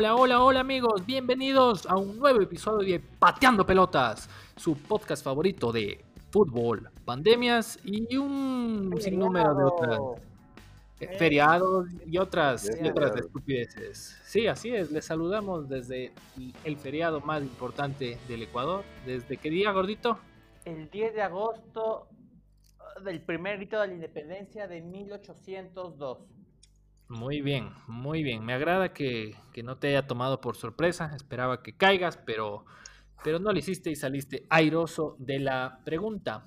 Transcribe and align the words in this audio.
Hola, 0.00 0.16
hola, 0.16 0.42
hola 0.42 0.60
amigos, 0.60 1.04
bienvenidos 1.04 1.84
a 1.84 1.94
un 1.94 2.18
nuevo 2.18 2.40
episodio 2.40 2.90
de 2.90 3.00
Pateando 3.00 3.66
Pelotas, 3.66 4.30
su 4.56 4.74
podcast 4.74 5.22
favorito 5.22 5.70
de 5.72 6.02
fútbol, 6.30 6.88
pandemias 7.04 7.78
y 7.84 8.16
un 8.16 8.96
sinnúmero 8.98 9.54
de 9.54 9.62
otras 9.62 10.00
eh, 11.00 11.18
feriados 11.18 11.88
y 12.06 12.16
otras, 12.16 12.70
y 12.82 12.88
otras 12.88 13.14
estupideces. 13.14 14.18
Sí, 14.24 14.46
así 14.46 14.74
es, 14.74 14.90
les 14.90 15.04
saludamos 15.04 15.68
desde 15.68 16.12
el 16.64 16.78
feriado 16.78 17.20
más 17.20 17.42
importante 17.42 18.16
del 18.26 18.44
Ecuador. 18.44 18.84
¿Desde 19.04 19.36
qué 19.36 19.50
día, 19.50 19.70
gordito? 19.70 20.18
El 20.64 20.88
10 20.88 21.14
de 21.14 21.20
agosto 21.20 22.08
del 23.04 23.20
primer 23.20 23.58
grito 23.58 23.78
de 23.78 23.88
la 23.88 23.92
independencia 23.92 24.66
de 24.66 24.80
1802. 24.80 26.39
Muy 27.10 27.42
bien, 27.42 27.70
muy 27.88 28.22
bien. 28.22 28.44
Me 28.44 28.52
agrada 28.52 28.92
que, 28.92 29.34
no 29.64 29.76
te 29.78 29.88
haya 29.88 30.06
tomado 30.06 30.40
por 30.40 30.56
sorpresa. 30.56 31.10
Esperaba 31.16 31.60
que 31.60 31.76
caigas, 31.76 32.16
pero, 32.16 32.64
pero 33.24 33.40
no 33.40 33.52
lo 33.52 33.58
hiciste 33.58 33.90
y 33.90 33.96
saliste 33.96 34.46
airoso 34.48 35.16
de 35.18 35.40
la 35.40 35.80
pregunta. 35.84 36.46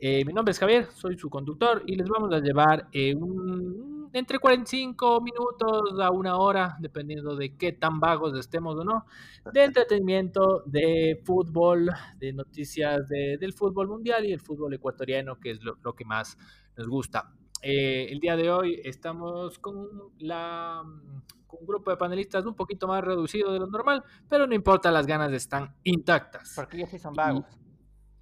Eh, 0.00 0.24
mi 0.24 0.32
nombre 0.32 0.50
es 0.50 0.58
Javier, 0.58 0.88
soy 0.92 1.16
su 1.16 1.30
conductor 1.30 1.84
y 1.86 1.94
les 1.94 2.08
vamos 2.08 2.32
a 2.32 2.40
llevar 2.40 2.88
eh, 2.90 3.14
un, 3.14 4.10
entre 4.12 4.40
45 4.40 5.20
minutos 5.20 6.00
a 6.00 6.10
una 6.10 6.36
hora, 6.36 6.76
dependiendo 6.80 7.36
de 7.36 7.56
qué 7.56 7.70
tan 7.70 8.00
vagos 8.00 8.36
estemos 8.36 8.76
o 8.76 8.82
no, 8.82 9.06
de 9.52 9.62
entretenimiento, 9.64 10.64
de 10.66 11.22
fútbol, 11.24 11.88
de 12.18 12.32
noticias 12.32 13.08
del 13.08 13.52
fútbol 13.52 13.86
mundial 13.86 14.26
y 14.26 14.32
el 14.32 14.40
fútbol 14.40 14.74
ecuatoriano, 14.74 15.38
que 15.38 15.52
es 15.52 15.60
lo 15.62 15.94
que 15.94 16.04
más 16.04 16.36
nos 16.76 16.88
gusta. 16.88 17.32
Eh, 17.62 18.08
el 18.10 18.18
día 18.18 18.36
de 18.36 18.50
hoy 18.50 18.80
estamos 18.84 19.60
con, 19.60 19.88
la, 20.18 20.82
con 21.46 21.60
un 21.60 21.66
grupo 21.66 21.92
de 21.92 21.96
panelistas 21.96 22.44
un 22.44 22.56
poquito 22.56 22.88
más 22.88 23.04
reducido 23.04 23.52
de 23.52 23.60
lo 23.60 23.68
normal, 23.68 24.02
pero 24.28 24.48
no 24.48 24.54
importa, 24.54 24.90
las 24.90 25.06
ganas 25.06 25.32
están 25.32 25.72
intactas. 25.84 26.54
Porque 26.56 26.78
ellos 26.78 26.90
sí 26.90 26.98
son 26.98 27.14
vagos. 27.14 27.44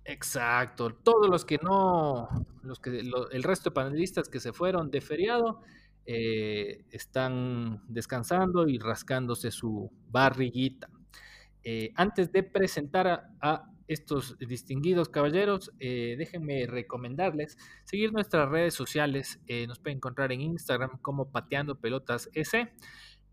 exacto, 0.04 0.90
todos 0.90 1.30
los 1.30 1.46
que 1.46 1.58
no, 1.62 2.28
los 2.62 2.78
que, 2.80 3.00
el 3.00 3.42
resto 3.42 3.70
de 3.70 3.74
panelistas 3.74 4.28
que 4.28 4.40
se 4.40 4.52
fueron 4.52 4.90
de 4.90 5.00
feriado 5.00 5.62
eh, 6.04 6.84
están 6.90 7.82
descansando 7.88 8.68
y 8.68 8.78
rascándose 8.78 9.50
su 9.50 9.90
barriguita. 10.08 10.90
Eh, 11.62 11.92
antes 11.94 12.30
de 12.32 12.42
presentar 12.42 13.30
a 13.40 13.70
estos 13.90 14.38
distinguidos 14.38 15.08
caballeros, 15.08 15.72
eh, 15.80 16.14
déjenme 16.16 16.66
recomendarles 16.66 17.58
seguir 17.84 18.12
nuestras 18.12 18.48
redes 18.48 18.72
sociales. 18.72 19.40
Eh, 19.48 19.66
nos 19.66 19.80
pueden 19.80 19.98
encontrar 19.98 20.30
en 20.30 20.42
Instagram 20.42 20.98
como 21.02 21.32
Pateando 21.32 21.74
Pelotas 21.74 22.30
S, 22.32 22.70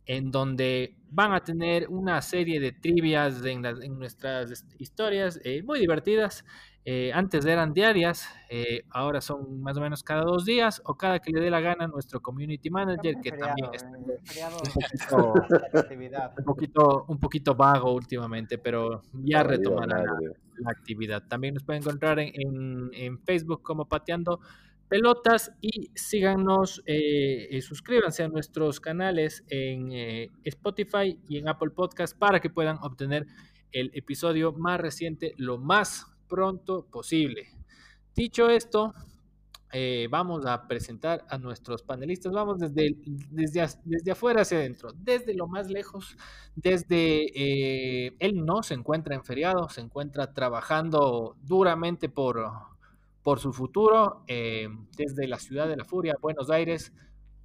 en 0.07 0.31
donde 0.31 0.95
van 1.09 1.33
a 1.33 1.43
tener 1.43 1.87
una 1.89 2.21
serie 2.21 2.59
de 2.59 2.71
trivias 2.71 3.43
en, 3.45 3.61
nuestras 3.99 4.65
historias 4.79 5.39
eh, 5.43 5.61
muy 5.63 5.79
divertidas. 5.79 6.43
Eh, 6.85 7.11
antes 7.13 7.45
eran 7.45 7.73
diarias, 7.73 8.29
eh, 8.49 8.85
ahora 8.91 9.19
son 9.19 9.61
más 9.61 9.75
o 9.75 9.81
menos 9.81 10.03
cada 10.03 10.21
dos 10.21 10.45
días 10.45 10.81
o 10.85 10.95
cada 10.95 11.19
que 11.19 11.33
le 11.33 11.41
dé 11.41 11.49
la 11.49 11.59
gana 11.59 11.83
a 11.83 11.87
nuestro 11.89 12.21
community 12.21 12.69
manager, 12.69 13.15
que 13.21 13.31
también 13.33 13.67
es 13.73 13.83
un, 15.11 16.45
poquito, 16.45 17.05
un, 17.09 17.19
poquito, 17.19 17.55
vago 17.55 17.91
últimamente, 17.91 18.57
pero 18.57 19.01
ya 19.11 19.43
retomará 19.43 20.05
la, 20.59 20.71
actividad. 20.71 21.27
También 21.27 21.53
nos 21.53 21.63
pueden 21.63 21.81
encontrar 21.81 22.19
en, 22.19 22.89
en, 22.93 23.19
Facebook 23.19 23.61
como 23.61 23.87
Pateando 23.87 24.39
Pelotas 24.89 25.51
y 25.61 25.91
síganos, 25.95 26.81
eh, 26.85 27.59
suscríbanse 27.61 28.23
a 28.23 28.29
nuestros 28.29 28.79
canales 28.79 29.43
en 29.49 29.91
Spotify 30.45 31.19
y 31.27 31.37
en 31.37 31.49
Apple 31.49 31.71
Podcast 31.71 32.17
para 32.17 32.39
que 32.39 32.49
puedan 32.49 32.77
obtener 32.81 33.25
el 33.71 33.91
episodio 33.93 34.53
más 34.53 34.79
reciente 34.79 35.33
lo 35.37 35.57
más 35.57 36.05
pronto 36.27 36.85
posible. 36.85 37.47
Dicho 38.15 38.49
esto, 38.49 38.93
eh, 39.71 40.07
vamos 40.09 40.45
a 40.45 40.67
presentar 40.67 41.25
a 41.29 41.37
nuestros 41.37 41.83
panelistas. 41.83 42.31
Vamos 42.31 42.59
desde, 42.59 42.95
desde, 43.05 43.67
desde 43.83 44.11
afuera 44.11 44.41
hacia 44.41 44.57
adentro, 44.57 44.91
desde 44.95 45.33
lo 45.33 45.47
más 45.47 45.69
lejos, 45.69 46.15
desde 46.55 47.31
eh, 47.35 48.15
él 48.19 48.45
no 48.45 48.63
se 48.63 48.73
encuentra 48.73 49.15
en 49.15 49.23
feriado, 49.23 49.69
se 49.69 49.81
encuentra 49.81 50.33
trabajando 50.33 51.35
duramente 51.41 52.09
por, 52.09 52.49
por 53.23 53.39
su 53.39 53.53
futuro, 53.53 54.23
eh, 54.27 54.69
desde 54.95 55.27
la 55.27 55.39
ciudad 55.39 55.67
de 55.67 55.77
la 55.77 55.85
furia, 55.85 56.15
Buenos 56.21 56.49
Aires. 56.49 56.91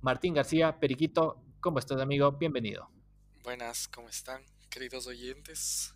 Martín 0.00 0.34
García, 0.34 0.80
Periquito, 0.80 1.42
¿cómo 1.60 1.78
estás 1.78 2.00
amigo? 2.00 2.32
Bienvenido. 2.32 2.88
Buenas, 3.44 3.88
¿cómo 3.88 4.08
están, 4.08 4.42
queridos 4.68 5.06
oyentes? 5.06 5.94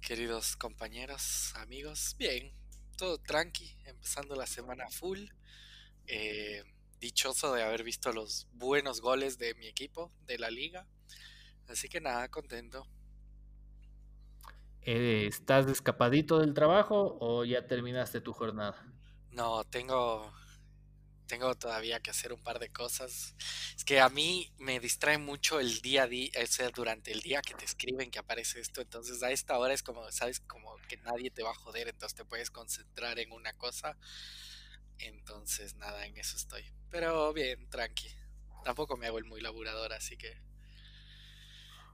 queridos 0.00 0.54
compañeros, 0.56 1.52
amigos. 1.56 2.14
Bien, 2.16 2.52
todo 2.96 3.18
tranqui, 3.18 3.76
empezando 3.86 4.36
la 4.36 4.46
semana 4.46 4.88
full. 4.88 5.18
Eh, 6.06 6.62
dichoso 6.98 7.52
de 7.52 7.62
haber 7.62 7.84
visto 7.84 8.12
los 8.12 8.48
buenos 8.52 9.00
goles 9.00 9.38
de 9.38 9.54
mi 9.54 9.66
equipo, 9.66 10.12
de 10.26 10.38
la 10.38 10.50
liga. 10.50 10.86
Así 11.68 11.88
que 11.88 12.00
nada, 12.00 12.28
contento. 12.28 12.86
Eh, 14.82 15.26
¿Estás 15.26 15.66
escapadito 15.66 16.38
del 16.38 16.54
trabajo 16.54 17.18
o 17.20 17.44
ya 17.44 17.66
terminaste 17.66 18.20
tu 18.20 18.32
jornada? 18.32 18.86
No, 19.30 19.64
tengo 19.64 20.32
tengo 21.26 21.54
todavía 21.56 22.00
que 22.00 22.10
hacer 22.10 22.32
un 22.32 22.42
par 22.42 22.58
de 22.58 22.70
cosas. 22.70 23.34
Es 23.76 23.84
que 23.84 24.00
a 24.00 24.08
mí 24.08 24.52
me 24.58 24.80
distrae 24.80 25.18
mucho 25.18 25.60
el 25.60 25.80
día 25.80 26.04
a 26.04 26.06
día, 26.06 26.30
o 26.42 26.46
sea, 26.46 26.70
durante 26.70 27.12
el 27.12 27.20
día 27.20 27.42
que 27.42 27.54
te 27.54 27.64
escriben 27.64 28.10
que 28.10 28.18
aparece 28.18 28.60
esto. 28.60 28.80
Entonces 28.80 29.22
a 29.22 29.30
esta 29.30 29.58
hora 29.58 29.74
es 29.74 29.82
como, 29.82 30.10
sabes, 30.12 30.40
como 30.40 30.76
que 30.88 30.96
nadie 30.98 31.30
te 31.30 31.42
va 31.42 31.50
a 31.50 31.54
joder, 31.54 31.88
entonces 31.88 32.16
te 32.16 32.24
puedes 32.24 32.50
concentrar 32.50 33.18
en 33.18 33.32
una 33.32 33.52
cosa. 33.54 33.96
Entonces 34.98 35.76
nada, 35.76 36.06
en 36.06 36.16
eso 36.16 36.36
estoy. 36.36 36.64
Pero 36.90 37.32
bien, 37.32 37.68
tranqui. 37.68 38.08
Tampoco 38.64 38.96
me 38.96 39.06
hago 39.06 39.18
el 39.18 39.24
muy 39.24 39.40
laburador, 39.40 39.92
así 39.92 40.16
que 40.16 40.36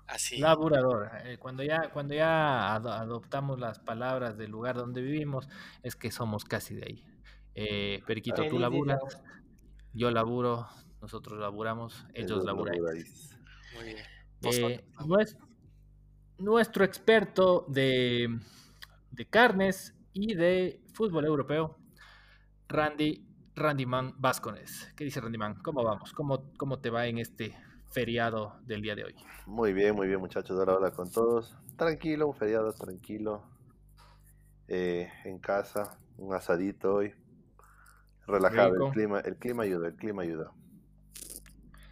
así. 0.06 0.38
Laburador. 0.38 1.10
Eh, 1.24 1.38
cuando 1.38 1.62
ya, 1.62 1.90
cuando 1.90 2.14
ya 2.14 2.74
adoptamos 2.74 3.58
las 3.58 3.78
palabras 3.78 4.36
del 4.36 4.50
lugar 4.50 4.76
donde 4.76 5.02
vivimos, 5.02 5.48
es 5.82 5.96
que 5.96 6.10
somos 6.10 6.44
casi 6.44 6.74
de 6.74 6.84
ahí. 6.84 7.04
Eh, 7.54 8.02
Periquito, 8.06 8.46
tú 8.48 8.58
laburas, 8.58 9.00
yo 9.92 10.10
laburo, 10.10 10.66
nosotros 11.00 11.38
laburamos, 11.38 12.06
ellos 12.14 12.44
laburan. 12.44 12.78
Muy 13.74 13.84
bien. 13.84 13.98
Eh, 14.44 14.84
nuestro 16.38 16.84
experto 16.84 17.66
de, 17.68 18.40
de, 19.10 19.26
carnes 19.26 19.94
y 20.12 20.34
de 20.34 20.80
fútbol 20.92 21.26
europeo, 21.26 21.78
Randy, 22.72 23.22
Randy 23.54 23.84
Man 23.84 24.14
Vascones. 24.16 24.90
¿Qué 24.96 25.04
dice 25.04 25.20
Randy 25.20 25.36
Man? 25.36 25.56
¿Cómo 25.62 25.84
vamos? 25.84 26.14
¿Cómo, 26.14 26.50
¿Cómo 26.56 26.80
te 26.80 26.88
va 26.88 27.06
en 27.06 27.18
este 27.18 27.54
feriado 27.90 28.58
del 28.64 28.80
día 28.80 28.94
de 28.94 29.04
hoy? 29.04 29.14
Muy 29.44 29.74
bien, 29.74 29.94
muy 29.94 30.08
bien 30.08 30.18
muchachos, 30.18 30.58
ahora 30.58 30.78
hola 30.78 30.90
con 30.90 31.10
todos. 31.10 31.54
Tranquilo, 31.76 32.26
un 32.26 32.34
feriado 32.34 32.72
tranquilo. 32.72 33.42
Eh, 34.68 35.10
en 35.26 35.38
casa, 35.38 35.98
un 36.16 36.34
asadito 36.34 36.94
hoy. 36.94 37.14
Relajado, 38.26 38.86
el 38.86 38.92
clima, 38.92 39.20
el 39.20 39.36
clima 39.36 39.64
ayuda, 39.64 39.88
el 39.88 39.96
clima 39.96 40.22
ayuda. 40.22 40.50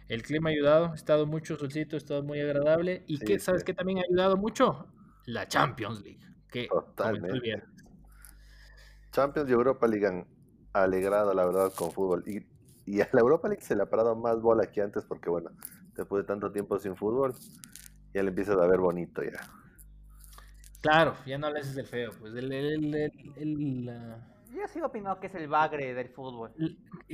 El 0.07 0.23
clima 0.23 0.49
ha 0.49 0.53
ayudado, 0.53 0.85
ha 0.91 0.95
estado 0.95 1.27
mucho 1.27 1.57
solcito, 1.57 1.95
ha 1.95 1.97
estado 1.97 2.23
muy 2.23 2.41
agradable. 2.41 3.03
¿Y 3.05 3.19
qué, 3.19 3.37
sabes 3.37 3.63
que 3.63 3.75
también 3.75 3.99
ha 3.99 4.01
ayudado 4.09 4.35
mucho? 4.35 4.87
La 5.25 5.47
Champions 5.47 6.01
League. 6.01 6.25
Que 6.49 6.67
Totalmente. 6.67 7.63
Champions 9.11 9.47
y 9.47 9.53
Europa 9.53 9.87
League 9.87 10.07
han 10.07 10.40
alegrado, 10.73 11.33
la 11.33 11.45
verdad, 11.45 11.73
con 11.73 11.91
fútbol. 11.91 12.23
Y, 12.27 12.45
y 12.85 13.01
a 13.01 13.09
la 13.11 13.21
Europa 13.21 13.47
League 13.47 13.63
se 13.63 13.75
le 13.75 13.83
ha 13.83 13.89
parado 13.89 14.15
más 14.15 14.41
bola 14.41 14.71
que 14.71 14.81
antes, 14.81 15.05
porque 15.05 15.29
bueno, 15.29 15.51
después 15.95 16.23
de 16.23 16.27
tanto 16.27 16.51
tiempo 16.51 16.79
sin 16.79 16.95
fútbol, 16.95 17.35
ya 18.13 18.23
le 18.23 18.29
empiezas 18.29 18.57
a 18.57 18.67
ver 18.67 18.79
bonito 18.79 19.23
ya. 19.23 19.39
Claro, 20.81 21.15
ya 21.27 21.37
no 21.37 21.51
le 21.51 21.59
haces 21.59 21.77
el 21.77 21.85
feo, 21.85 22.11
pues 22.19 22.33
el, 22.33 22.51
el, 22.51 22.95
el, 23.35 23.89
yo 24.53 24.67
sigo 24.67 24.87
opinando 24.87 25.19
que 25.19 25.27
es 25.27 25.35
el 25.35 25.47
bagre 25.47 25.93
del 25.93 26.09
fútbol. 26.09 26.51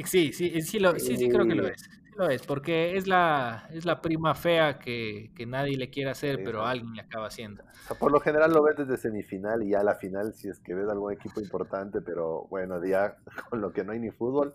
Sí, 0.06 0.34
sí, 0.34 0.62
sí, 0.62 0.80
lo, 0.80 0.98
sí, 1.00 1.18
sí 1.18 1.30
creo 1.30 1.46
que 1.46 1.56
lo 1.56 1.68
es. 1.68 1.90
lo 2.16 2.30
es, 2.30 2.46
porque 2.46 2.98
es 2.98 3.08
la, 3.08 3.68
es 3.72 3.86
la 3.86 4.02
prima 4.02 4.36
fea 4.36 4.80
que, 4.80 5.32
nadie 5.48 5.78
le 5.78 5.90
quiere 5.90 6.10
hacer, 6.10 6.42
pero 6.44 6.66
alguien 6.66 6.94
le 6.94 7.02
acaba 7.02 7.28
haciendo. 7.28 7.64
O 7.64 7.88
sea, 7.88 7.98
por 7.98 8.12
lo 8.12 8.20
general 8.20 8.52
lo 8.52 8.64
ves 8.64 8.78
desde 8.78 8.98
semifinal 8.98 9.64
y 9.64 9.70
ya 9.70 9.84
la 9.84 9.96
final 9.96 10.34
si 10.34 10.50
es 10.50 10.60
que 10.60 10.74
ves 10.74 10.90
algún 10.90 11.14
equipo 11.14 11.40
importante, 11.40 12.02
pero 12.02 12.48
bueno, 12.50 12.84
ya 12.86 13.18
con 13.50 13.62
lo 13.62 13.72
que 13.72 13.84
no 13.84 13.92
hay 13.92 14.00
ni 14.00 14.12
fútbol 14.12 14.54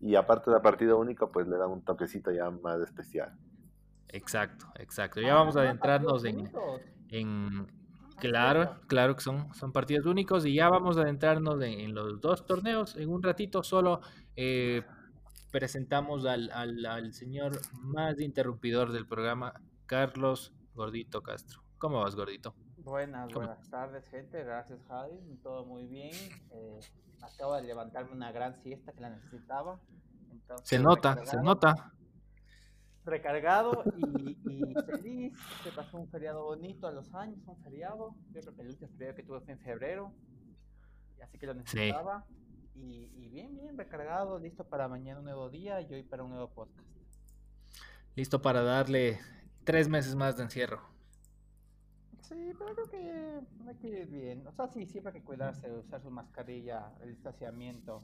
y 0.00 0.16
aparte 0.16 0.50
de 0.50 0.56
la 0.56 0.62
partida 0.62 0.96
única, 0.96 1.26
pues 1.28 1.46
le 1.46 1.56
da 1.56 1.66
un 1.66 1.82
toquecito 1.82 2.30
ya 2.30 2.50
más 2.50 2.80
especial. 2.80 3.32
Exacto, 4.08 4.66
exacto. 4.78 5.20
Ya 5.20 5.34
vamos 5.34 5.56
a 5.56 5.62
adentrarnos 5.62 6.24
en, 6.24 6.50
en, 7.08 7.66
Claro, 8.18 8.80
claro 8.86 9.16
que 9.16 9.22
son, 9.22 9.52
son 9.54 9.72
partidos 9.72 10.06
únicos 10.06 10.46
y 10.46 10.54
ya 10.54 10.68
vamos 10.68 10.96
a 10.96 11.02
adentrarnos 11.02 11.60
en, 11.62 11.94
los 11.94 12.20
dos 12.20 12.46
torneos. 12.46 12.96
En 12.96 13.10
un 13.10 13.22
ratito 13.22 13.62
solo 13.62 14.00
eh, 14.36 14.82
presentamos 15.50 16.24
al, 16.24 16.50
al, 16.50 17.12
señor 17.12 17.60
más 17.80 18.20
interrumpidor 18.20 18.92
del 18.92 19.06
programa, 19.06 19.54
Carlos 19.86 20.52
Gordito 20.74 21.22
Castro. 21.22 21.62
¿Cómo 21.78 22.00
vas, 22.00 22.14
Gordito? 22.14 22.54
Buenas, 22.78 23.32
buenas 23.32 23.68
tardes, 23.70 24.06
gente. 24.08 24.42
Gracias, 24.44 24.80
Javi. 24.88 25.18
Todo 25.42 25.64
muy 25.64 25.86
bien. 25.86 26.12
Eh, 26.50 26.80
acabo 27.22 27.54
de 27.56 27.62
levantarme 27.62 28.12
una 28.12 28.30
gran 28.30 28.54
siesta 28.62 28.92
que 28.92 29.00
la 29.00 29.10
necesitaba. 29.10 29.80
se 30.62 30.78
nota, 30.78 31.24
se 31.24 31.40
nota. 31.42 31.92
Recargado 33.04 33.84
y, 33.96 34.74
feliz. 34.86 35.34
Se 35.62 35.70
pasó 35.72 35.98
un 35.98 36.08
feriado 36.08 36.44
bonito 36.44 36.86
a 36.86 36.92
los 36.92 37.12
años, 37.14 37.38
un 37.46 37.62
feriado. 37.62 38.14
Yo 38.32 38.40
creo 38.40 38.54
que 38.54 38.62
el 38.62 38.68
último 38.68 38.90
feriado 38.92 39.16
que 39.16 39.22
tuve 39.22 39.40
fue 39.40 39.52
en 39.52 39.60
febrero. 39.60 40.12
Así 41.22 41.38
que 41.38 41.46
lo 41.46 41.54
necesitaba. 41.54 42.24
Y, 42.74 43.10
y 43.14 43.28
bien, 43.28 43.54
bien 43.56 43.78
recargado, 43.78 44.38
listo 44.38 44.64
para 44.64 44.88
mañana 44.88 45.20
un 45.20 45.24
nuevo 45.24 45.48
día 45.48 45.80
y 45.80 45.92
hoy 45.92 46.02
para 46.02 46.24
un 46.24 46.30
nuevo 46.30 46.48
podcast. 46.48 46.88
Listo 48.16 48.42
para 48.42 48.62
darle 48.62 49.20
tres 49.64 49.88
meses 49.88 50.14
más 50.14 50.36
de 50.36 50.44
encierro. 50.44 50.80
Sí, 52.22 52.52
pero 52.58 52.74
creo 52.74 52.88
que 52.88 53.40
hay 53.68 53.76
que 53.76 53.88
ir 53.88 54.06
bien. 54.06 54.46
O 54.46 54.52
sea, 54.52 54.68
sí, 54.68 54.86
siempre 54.86 55.12
hay 55.12 55.20
que 55.20 55.24
cuidarse, 55.24 55.70
usar 55.70 56.00
su 56.00 56.10
mascarilla, 56.10 56.90
el 57.02 57.10
distanciamiento. 57.10 58.02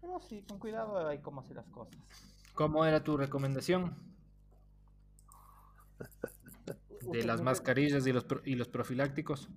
Pero 0.00 0.20
sí, 0.20 0.42
con 0.42 0.58
cuidado 0.58 1.06
hay 1.06 1.18
cómo 1.18 1.40
hacer 1.40 1.56
las 1.56 1.68
cosas. 1.68 1.96
¿Cómo 2.56 2.86
era 2.86 3.04
tu 3.04 3.18
recomendación? 3.18 3.94
De 7.02 7.22
las 7.22 7.42
mascarillas 7.42 8.06
y 8.06 8.12
los, 8.12 8.24
y 8.44 8.54
los 8.54 8.66
profilácticos. 8.66 9.50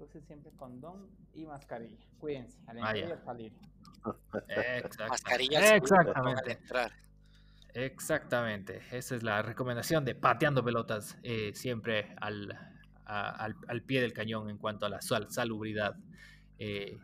Use 0.00 0.20
siempre 0.22 0.50
condón 0.56 1.08
y 1.34 1.46
mascarilla. 1.46 2.04
Cuídense, 2.18 2.58
al 2.66 2.78
ah, 2.82 2.96
entrar 2.96 3.18
y 3.18 3.24
salir. 3.24 3.52
Mascarilla 5.08 5.76
Exactamente. 5.76 6.52
Entrar. 6.52 6.92
Exactamente, 7.74 8.82
esa 8.92 9.16
es 9.16 9.22
la 9.24 9.42
recomendación 9.42 10.04
de 10.04 10.14
pateando 10.14 10.64
pelotas 10.64 11.16
eh, 11.24 11.52
siempre 11.54 12.14
al, 12.20 12.56
al, 13.04 13.82
pie 13.82 14.00
del 14.00 14.12
cañón 14.12 14.48
en 14.48 14.58
cuanto 14.58 14.86
a 14.86 14.88
la 14.88 15.00
sal, 15.00 15.28
salubridad 15.30 15.96
eh, 16.58 16.98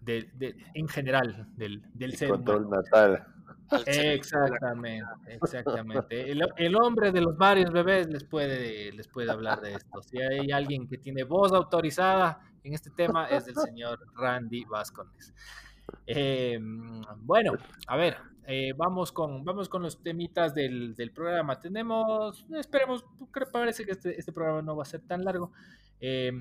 de, 0.00 0.56
en 0.74 0.88
general 0.88 1.48
del, 1.56 1.82
del 1.94 2.16
ser 2.16 2.30
control 2.30 2.68
natal. 2.68 3.31
Exactamente, 3.86 5.04
exactamente. 5.26 6.30
El, 6.30 6.76
hombre 6.76 7.12
de 7.12 7.20
los 7.20 7.36
varios 7.36 7.72
bebés 7.72 8.08
les 8.08 8.24
puede, 8.24 8.92
les 8.92 9.08
puede 9.08 9.30
hablar 9.30 9.60
de 9.60 9.74
esto. 9.74 10.02
Si 10.02 10.20
hay 10.20 10.50
alguien 10.50 10.88
que 10.88 10.98
tiene 10.98 11.24
voz 11.24 11.52
autorizada 11.52 12.40
en 12.64 12.74
este 12.74 12.90
tema 12.90 13.26
es 13.26 13.48
el 13.48 13.56
señor 13.56 14.00
Randy 14.14 14.64
Vascones. 14.64 15.34
Eh, 16.06 16.58
bueno, 17.18 17.52
a 17.86 17.96
ver, 17.96 18.16
eh, 18.46 18.72
vamos, 18.76 19.12
con, 19.12 19.44
vamos 19.44 19.68
con 19.68 19.82
los 19.82 20.02
temitas 20.02 20.54
del, 20.54 20.94
programa. 21.14 21.60
Tenemos, 21.60 22.46
esperemos, 22.50 23.04
parece 23.52 23.84
que 23.84 23.92
este, 23.92 24.18
este, 24.18 24.32
programa 24.32 24.62
no 24.62 24.76
va 24.76 24.82
a 24.82 24.86
ser 24.86 25.00
tan 25.02 25.24
largo, 25.24 25.52
eh, 26.00 26.32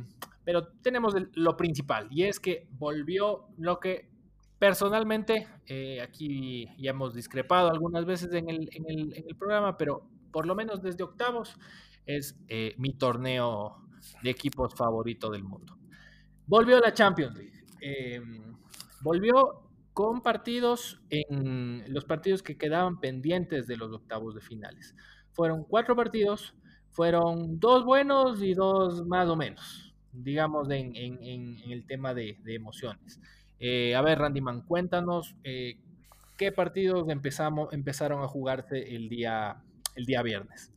pero 0.44 0.68
tenemos 0.68 1.16
lo 1.34 1.58
principal 1.58 2.08
y 2.10 2.24
es 2.24 2.40
que 2.40 2.68
volvió 2.72 3.48
lo 3.58 3.80
que 3.80 4.11
personalmente, 4.62 5.48
aquí 6.04 6.68
ya 6.78 6.92
hemos 6.92 7.16
discrepado 7.16 7.72
algunas 7.72 8.06
veces 8.06 8.32
en 8.32 8.48
el, 8.48 9.36
programa, 9.40 9.76
pero 9.76 10.08
por 10.32 10.46
lo 10.46 10.54
menos 10.54 10.84
desde 10.84 11.04
octavos 11.04 11.58
es 12.06 12.38
mi 12.78 12.94
torneo 12.94 13.78
de 14.22 14.30
equipos 14.30 14.76
favorito 14.76 15.32
del 15.32 15.44
mundo. 15.44 15.80
Volvió 16.46 16.80
la 16.80 16.94
Champions 16.94 17.36
League. 17.36 17.66
Volvió 19.02 19.64
con 19.94 20.22
partidos 20.22 21.02
en 21.10 21.84
los 21.92 22.06
partidos 22.06 22.44
que 22.44 22.56
quedaban 22.56 23.00
pendientes 23.00 23.66
de 23.66 23.78
los 23.78 23.92
octavos 23.92 24.36
de 24.36 24.42
finales. 24.42 24.94
Fueron 25.32 25.64
cuatro 25.64 25.96
partidos, 25.96 26.54
fueron 26.92 27.60
dos 27.60 27.84
buenos 27.84 28.44
y 28.44 28.54
dos 28.54 29.08
más 29.08 29.28
o 29.28 29.36
menos, 29.36 29.96
digamos, 30.12 30.70
en, 30.70 30.96
el 30.96 31.88
tema 31.88 32.14
de, 32.14 32.38
emociones. 32.46 33.20
Eh, 33.64 33.96
a 33.96 34.02
ver, 34.02 34.18
Randyman, 34.18 34.62
cuéntanos 34.62 35.36
eh, 35.44 35.80
qué 36.36 36.52
partidos 36.52 37.08
empezamos, 37.10 37.72
empezaron 37.74 38.24
a 38.24 38.28
jugarse 38.28 38.96
el 38.96 39.08
día, 39.08 39.62
el 39.96 40.06
día 40.06 40.24
viernes. 40.24 40.74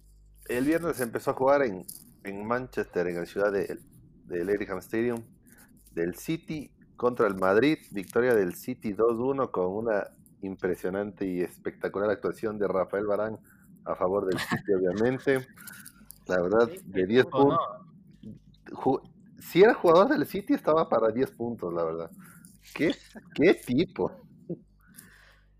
El 0.50 0.66
viernes 0.66 1.00
empezó 1.00 1.30
a 1.30 1.34
jugar 1.34 1.62
en, 1.62 2.46
Manchester, 2.46 3.06
en 3.06 3.16
la 3.16 3.24
ciudad 3.24 3.50
del 3.50 3.80
de, 4.26 4.44
de 4.44 4.78
Stadium, 4.80 5.22
del 5.92 6.16
City 6.16 6.70
contra 6.96 7.26
el 7.26 7.36
Madrid, 7.36 7.78
victoria 7.90 8.34
del 8.34 8.54
City 8.54 8.92
2-1 8.92 9.50
con 9.50 9.72
una 9.72 10.10
impresionante 10.42 11.26
y 11.26 11.40
espectacular 11.40 12.10
actuación 12.10 12.58
de 12.58 12.68
Rafael 12.68 13.06
Barán 13.06 13.38
a 13.86 13.94
favor 13.94 14.26
del 14.26 14.38
City, 14.50 14.74
obviamente. 14.74 15.46
La 16.26 16.42
verdad, 16.42 16.68
de 16.84 17.06
10 17.06 17.26
puntos. 17.26 17.58
Si 19.38 19.62
era 19.62 19.72
jugador 19.72 20.08
del 20.08 20.26
City, 20.26 20.52
estaba 20.52 20.86
para 20.90 21.08
10 21.08 21.30
puntos, 21.30 21.72
la 21.72 21.84
verdad. 21.84 22.10
¿Qué, 22.72 22.94
qué 23.34 23.54
tipo? 23.54 24.12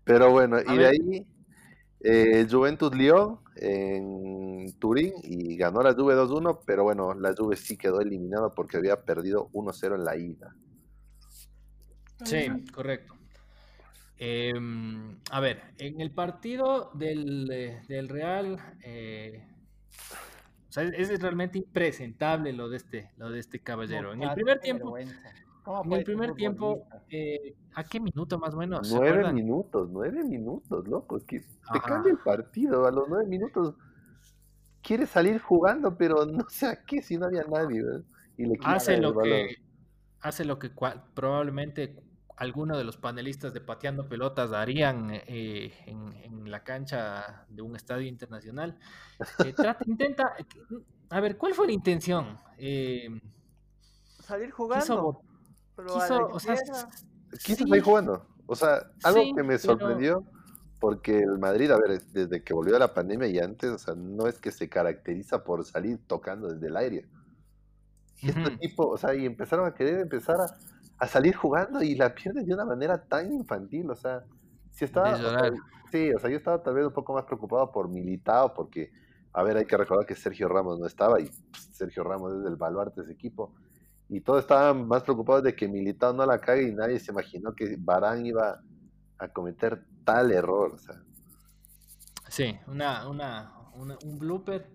Pero 0.03 0.31
bueno, 0.31 0.57
y 0.61 0.77
de 0.77 0.87
ahí 0.87 1.27
eh, 2.01 2.47
Juventus 2.49 2.95
Lyon 2.95 3.39
en 3.55 4.71
Turín 4.79 5.13
y 5.23 5.57
ganó 5.57 5.81
la 5.81 5.93
Juve 5.93 6.13
2-1, 6.13 6.59
pero 6.65 6.83
bueno, 6.83 7.13
la 7.13 7.33
Juve 7.35 7.55
sí 7.55 7.77
quedó 7.77 8.01
eliminada 8.01 8.53
porque 8.53 8.77
había 8.77 9.03
perdido 9.03 9.49
1-0 9.53 9.95
en 9.95 10.03
la 10.03 10.15
ida. 10.15 10.55
Sí, 12.23 12.47
correcto. 12.71 13.15
Em, 14.17 15.19
a 15.31 15.39
ver, 15.39 15.61
en 15.77 15.99
el 15.99 16.11
partido 16.11 16.91
del, 16.93 17.49
eh, 17.51 18.07
Real, 18.07 18.57
eh, 18.81 19.47
es, 20.75 21.19
realmente 21.19 21.57
impresentable 21.57 22.53
lo 22.53 22.69
de 22.69 22.77
este, 22.77 23.11
lo 23.17 23.29
de 23.31 23.39
este 23.39 23.59
caballero. 23.59 24.13
En 24.13 24.23
el 24.23 24.33
primer 24.33 24.59
tiempo, 24.59 24.95
en 25.83 25.93
el 25.93 26.03
primer 26.03 26.33
tiempo, 26.33 26.87
eh, 27.09 27.55
¿a 27.73 27.83
qué 27.83 27.99
minuto 27.99 28.37
más 28.37 28.53
o 28.53 28.57
menos? 28.57 28.91
Nueve 28.91 29.31
minutos, 29.33 29.89
nueve 29.91 30.23
minutos, 30.23 30.87
loco. 30.87 31.19
que 31.25 31.39
te 31.39 31.79
cambia 31.85 32.11
el 32.11 32.19
partido 32.19 32.85
a 32.85 32.91
los 32.91 33.07
nueve 33.07 33.25
minutos. 33.27 33.75
Quiere 34.81 35.07
salir 35.07 35.39
jugando, 35.39 35.97
pero 35.97 36.25
no 36.25 36.45
sé 36.47 36.67
a 36.67 36.83
qué 36.83 37.01
si 37.01 37.17
no 37.17 37.25
había 37.25 37.43
nadie. 37.43 37.81
Y 38.37 38.45
le 38.45 38.57
hace 38.63 38.97
lo 38.97 39.15
que 39.17 39.55
hace 40.21 40.43
lo 40.43 40.57
que 40.57 40.71
probablemente 41.13 42.03
alguno 42.37 42.77
de 42.77 42.83
los 42.83 42.97
panelistas 42.97 43.53
de 43.53 43.61
Pateando 43.61 44.09
Pelotas 44.09 44.51
harían 44.51 45.09
eh, 45.11 45.71
en, 45.85 46.49
la 46.49 46.63
cancha 46.63 47.45
de 47.49 47.61
un 47.61 47.75
estadio 47.75 48.07
internacional. 48.07 48.77
Eh, 49.43 49.53
trata, 49.53 49.83
intenta, 49.87 50.35
a 51.09 51.19
ver, 51.19 51.37
¿cuál 51.37 51.53
fue 51.53 51.67
la 51.67 51.73
intención? 51.73 52.37
Eh, 52.57 53.09
Salir 54.19 54.51
jugando. 54.51 54.83
Quiso, 54.83 55.21
o 55.77 56.39
sea, 56.39 56.57
quiso 57.43 57.67
salir 57.67 57.83
jugando. 57.83 58.25
O 58.47 58.55
sea, 58.55 58.91
algo 59.03 59.21
que 59.35 59.43
me 59.43 59.57
sorprendió, 59.57 60.23
porque 60.79 61.19
el 61.19 61.39
Madrid, 61.39 61.71
a 61.71 61.77
ver, 61.77 62.01
desde 62.13 62.43
que 62.43 62.53
volvió 62.53 62.75
a 62.75 62.79
la 62.79 62.93
pandemia 62.93 63.27
y 63.27 63.39
antes, 63.39 63.71
o 63.71 63.77
sea, 63.77 63.95
no 63.95 64.27
es 64.27 64.39
que 64.39 64.51
se 64.51 64.69
caracteriza 64.69 65.43
por 65.43 65.65
salir 65.65 65.99
tocando 66.07 66.47
desde 66.47 66.67
el 66.67 66.77
aire. 66.77 67.05
Y 68.21 68.29
este 68.29 68.51
tipo, 68.57 68.87
o 68.87 68.97
sea, 68.97 69.13
y 69.15 69.25
empezaron 69.25 69.65
a 69.65 69.73
querer 69.73 69.99
empezar 69.99 70.39
a 70.39 70.47
a 70.97 71.07
salir 71.07 71.35
jugando 71.35 71.81
y 71.83 71.95
la 71.95 72.13
pierdes 72.13 72.45
de 72.45 72.53
una 72.53 72.65
manera 72.65 73.03
tan 73.03 73.31
infantil, 73.33 73.89
o 73.89 73.95
sea, 73.95 74.23
si 74.71 74.85
estaba, 74.85 75.17
sí, 75.91 76.13
o 76.13 76.19
sea, 76.19 76.29
yo 76.29 76.37
estaba 76.37 76.61
tal 76.61 76.75
vez 76.75 76.85
un 76.85 76.93
poco 76.93 77.13
más 77.13 77.25
preocupado 77.25 77.71
por 77.71 77.89
Militao, 77.89 78.53
porque, 78.53 78.91
a 79.33 79.43
ver, 79.43 79.57
hay 79.57 79.65
que 79.65 79.77
recordar 79.77 80.05
que 80.05 80.15
Sergio 80.15 80.47
Ramos 80.47 80.79
no 80.79 80.85
estaba 80.85 81.19
y 81.19 81.25
pues, 81.25 81.69
Sergio 81.73 82.03
Ramos 82.03 82.39
es 82.39 82.45
el 82.45 82.55
baluarte 82.55 83.01
de 83.01 83.05
ese 83.05 83.13
equipo, 83.13 83.53
y 84.09 84.21
todos 84.21 84.41
estaban 84.41 84.87
más 84.87 85.03
preocupados 85.03 85.43
de 85.43 85.55
que 85.55 85.67
Militao 85.67 86.13
no 86.13 86.25
la 86.25 86.39
cague 86.39 86.69
y 86.69 86.73
nadie 86.73 86.99
se 86.99 87.11
imaginó 87.11 87.53
que 87.53 87.75
Barán 87.77 88.25
iba 88.25 88.61
a 89.17 89.27
cometer 89.29 89.83
tal 90.03 90.31
error, 90.31 90.73
o 90.73 90.77
sea. 90.77 91.01
Sí, 92.27 92.57
una, 92.67 93.07
una, 93.07 93.53
un 93.75 94.19
blooper, 94.19 94.69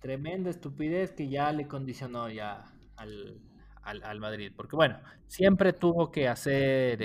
tremenda 0.00 0.50
estupidez 0.50 1.12
que 1.12 1.28
ya 1.28 1.52
le 1.52 1.66
condicionó 1.66 2.28
ya 2.30 2.64
al, 2.96 3.40
al, 3.82 4.20
Madrid. 4.20 4.52
Porque 4.56 4.76
bueno, 4.76 4.98
siempre 5.26 5.72
tuvo 5.72 6.10
que 6.10 6.28
hacer 6.28 7.04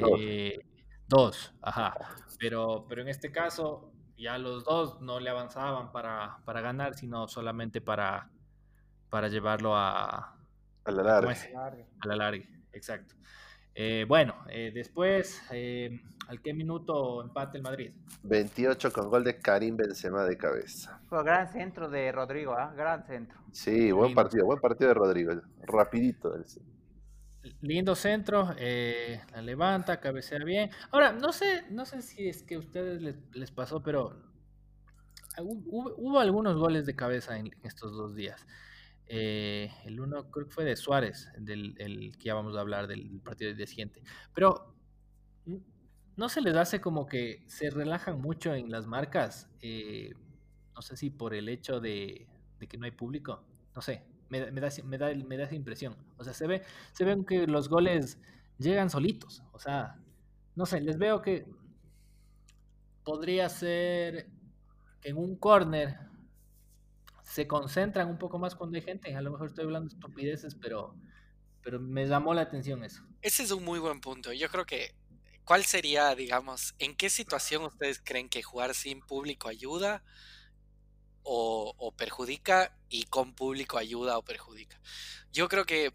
dos, 1.07 1.53
eh, 1.53 1.59
ajá. 1.61 1.95
Pero, 2.39 2.85
pero 2.87 3.01
en 3.01 3.09
este 3.09 3.31
caso 3.31 3.91
ya 4.17 4.37
los 4.37 4.63
dos 4.63 5.01
no 5.01 5.19
le 5.19 5.29
avanzaban 5.29 5.91
para, 5.91 6.39
para 6.45 6.61
ganar, 6.61 6.95
sino 6.95 7.27
solamente 7.27 7.81
para, 7.81 8.29
para 9.09 9.27
llevarlo 9.27 9.75
a, 9.75 10.34
a 10.85 10.91
la 10.91 11.03
larga. 11.03 11.35
A 12.01 12.07
la 12.07 12.15
larga, 12.15 12.45
exacto. 12.71 13.15
Eh, 13.73 14.05
bueno, 14.07 14.35
eh, 14.49 14.71
después, 14.73 15.41
¿al 15.49 16.41
qué 16.41 16.53
minuto 16.53 17.21
empate 17.21 17.57
el 17.57 17.63
Madrid? 17.63 17.91
28 18.23 18.93
con 18.93 19.09
gol 19.09 19.23
de 19.23 19.39
Karim 19.39 19.75
Benzema 19.75 20.23
de 20.23 20.37
cabeza. 20.37 21.01
Fue 21.09 21.23
gran 21.23 21.47
centro 21.51 21.89
de 21.89 22.11
Rodrigo, 22.11 22.53
¿ah? 22.53 22.73
Gran 22.75 23.05
centro. 23.05 23.37
Sí, 23.51 23.91
buen 23.91 24.13
partido, 24.13 24.45
buen 24.45 24.59
partido 24.59 24.89
de 24.89 24.93
Rodrigo. 24.93 25.33
Rapidito. 25.63 26.33
El 26.35 26.45
lindo 27.61 27.95
centro, 27.95 28.55
eh, 28.57 29.21
la 29.31 29.41
levanta, 29.41 29.99
cabecea 29.99 30.39
bien. 30.39 30.71
Ahora, 30.91 31.11
no 31.11 31.31
sé, 31.31 31.63
no 31.69 31.85
sé 31.85 32.01
si 32.01 32.27
es 32.27 32.43
que 32.43 32.55
a 32.55 32.59
ustedes 32.59 33.01
les, 33.31 33.51
pasó, 33.51 33.83
pero 33.83 34.19
hubo, 35.37 36.19
algunos 36.19 36.57
goles 36.57 36.85
de 36.85 36.95
cabeza 36.95 37.37
en, 37.37 37.51
estos 37.63 37.91
dos 37.91 38.15
días. 38.15 38.45
Eh, 39.07 39.71
el 39.85 39.99
uno 39.99 40.31
creo 40.31 40.47
que 40.47 40.53
fue 40.53 40.63
de 40.63 40.75
Suárez, 40.75 41.29
del 41.37 41.75
el, 41.77 42.17
que 42.17 42.25
ya 42.25 42.33
vamos 42.33 42.55
a 42.55 42.61
hablar 42.61 42.87
del 42.87 43.19
partido 43.21 43.53
de 43.53 43.67
siguiente. 43.67 44.01
Pero 44.33 44.75
no 46.15 46.29
se 46.29 46.41
les 46.41 46.55
hace 46.55 46.81
como 46.81 47.07
que 47.07 47.43
se 47.47 47.69
relajan 47.69 48.19
mucho 48.19 48.53
en 48.53 48.71
las 48.71 48.87
marcas. 48.87 49.49
Eh, 49.61 50.13
no 50.73 50.81
sé 50.81 50.97
si 50.97 51.09
por 51.09 51.33
el 51.33 51.49
hecho 51.49 51.79
de, 51.79 52.27
que 52.67 52.77
no 52.77 52.85
hay 52.85 52.91
público. 52.91 53.43
No 53.75 53.81
sé, 53.81 54.03
me, 54.29 54.39
da, 54.39 54.51
me, 54.51 54.97
da, 54.97 55.13
me 55.13 55.37
da 55.37 55.43
esa 55.43 55.55
impresión. 55.55 55.95
O 56.17 56.23
sea, 56.23 56.33
se 56.33 56.47
ve, 56.47 56.63
se 56.93 57.05
ven 57.05 57.25
que 57.25 57.47
los 57.47 57.69
goles 57.69 58.19
llegan 58.57 58.89
solitos. 58.89 59.43
O 59.51 59.59
sea, 59.59 59.99
no 60.55 60.65
sé, 60.65 60.81
les 60.81 60.97
veo 60.97 61.21
que 61.21 61.45
podría 63.03 63.49
ser 63.49 64.29
que 65.01 65.09
en 65.09 65.17
un 65.17 65.35
corner 65.35 65.99
se 67.25 67.47
concentran 67.47 68.07
un 68.07 68.17
poco 68.17 68.37
más 68.37 68.55
cuando 68.55 68.77
hay 68.77 68.83
gente. 68.83 69.13
A 69.15 69.21
lo 69.21 69.31
mejor 69.31 69.47
estoy 69.47 69.65
hablando 69.65 69.89
de 69.89 69.95
estupideces, 69.95 70.55
pero, 70.55 70.95
pero 71.63 71.79
me 71.79 72.05
llamó 72.05 72.33
la 72.33 72.41
atención 72.41 72.83
eso. 72.83 73.03
Ese 73.21 73.43
es 73.43 73.51
un 73.51 73.63
muy 73.63 73.79
buen 73.79 73.99
punto. 73.99 74.31
Yo 74.31 74.47
creo 74.49 74.65
que, 74.65 74.95
¿cuál 75.43 75.65
sería, 75.65 76.13
digamos, 76.13 76.75
en 76.77 76.95
qué 76.95 77.09
situación 77.09 77.63
ustedes 77.63 77.99
creen 78.03 78.29
que 78.29 78.43
jugar 78.43 78.75
sin 78.75 79.01
público 79.01 79.47
ayuda 79.47 80.03
o, 81.23 81.93
perjudica 81.97 82.77
y 82.89 83.05
con 83.05 83.33
público 83.33 83.79
ayuda 83.79 84.19
o 84.19 84.23
perjudica? 84.23 84.79
Yo 85.31 85.49
creo 85.49 85.65
que 85.65 85.91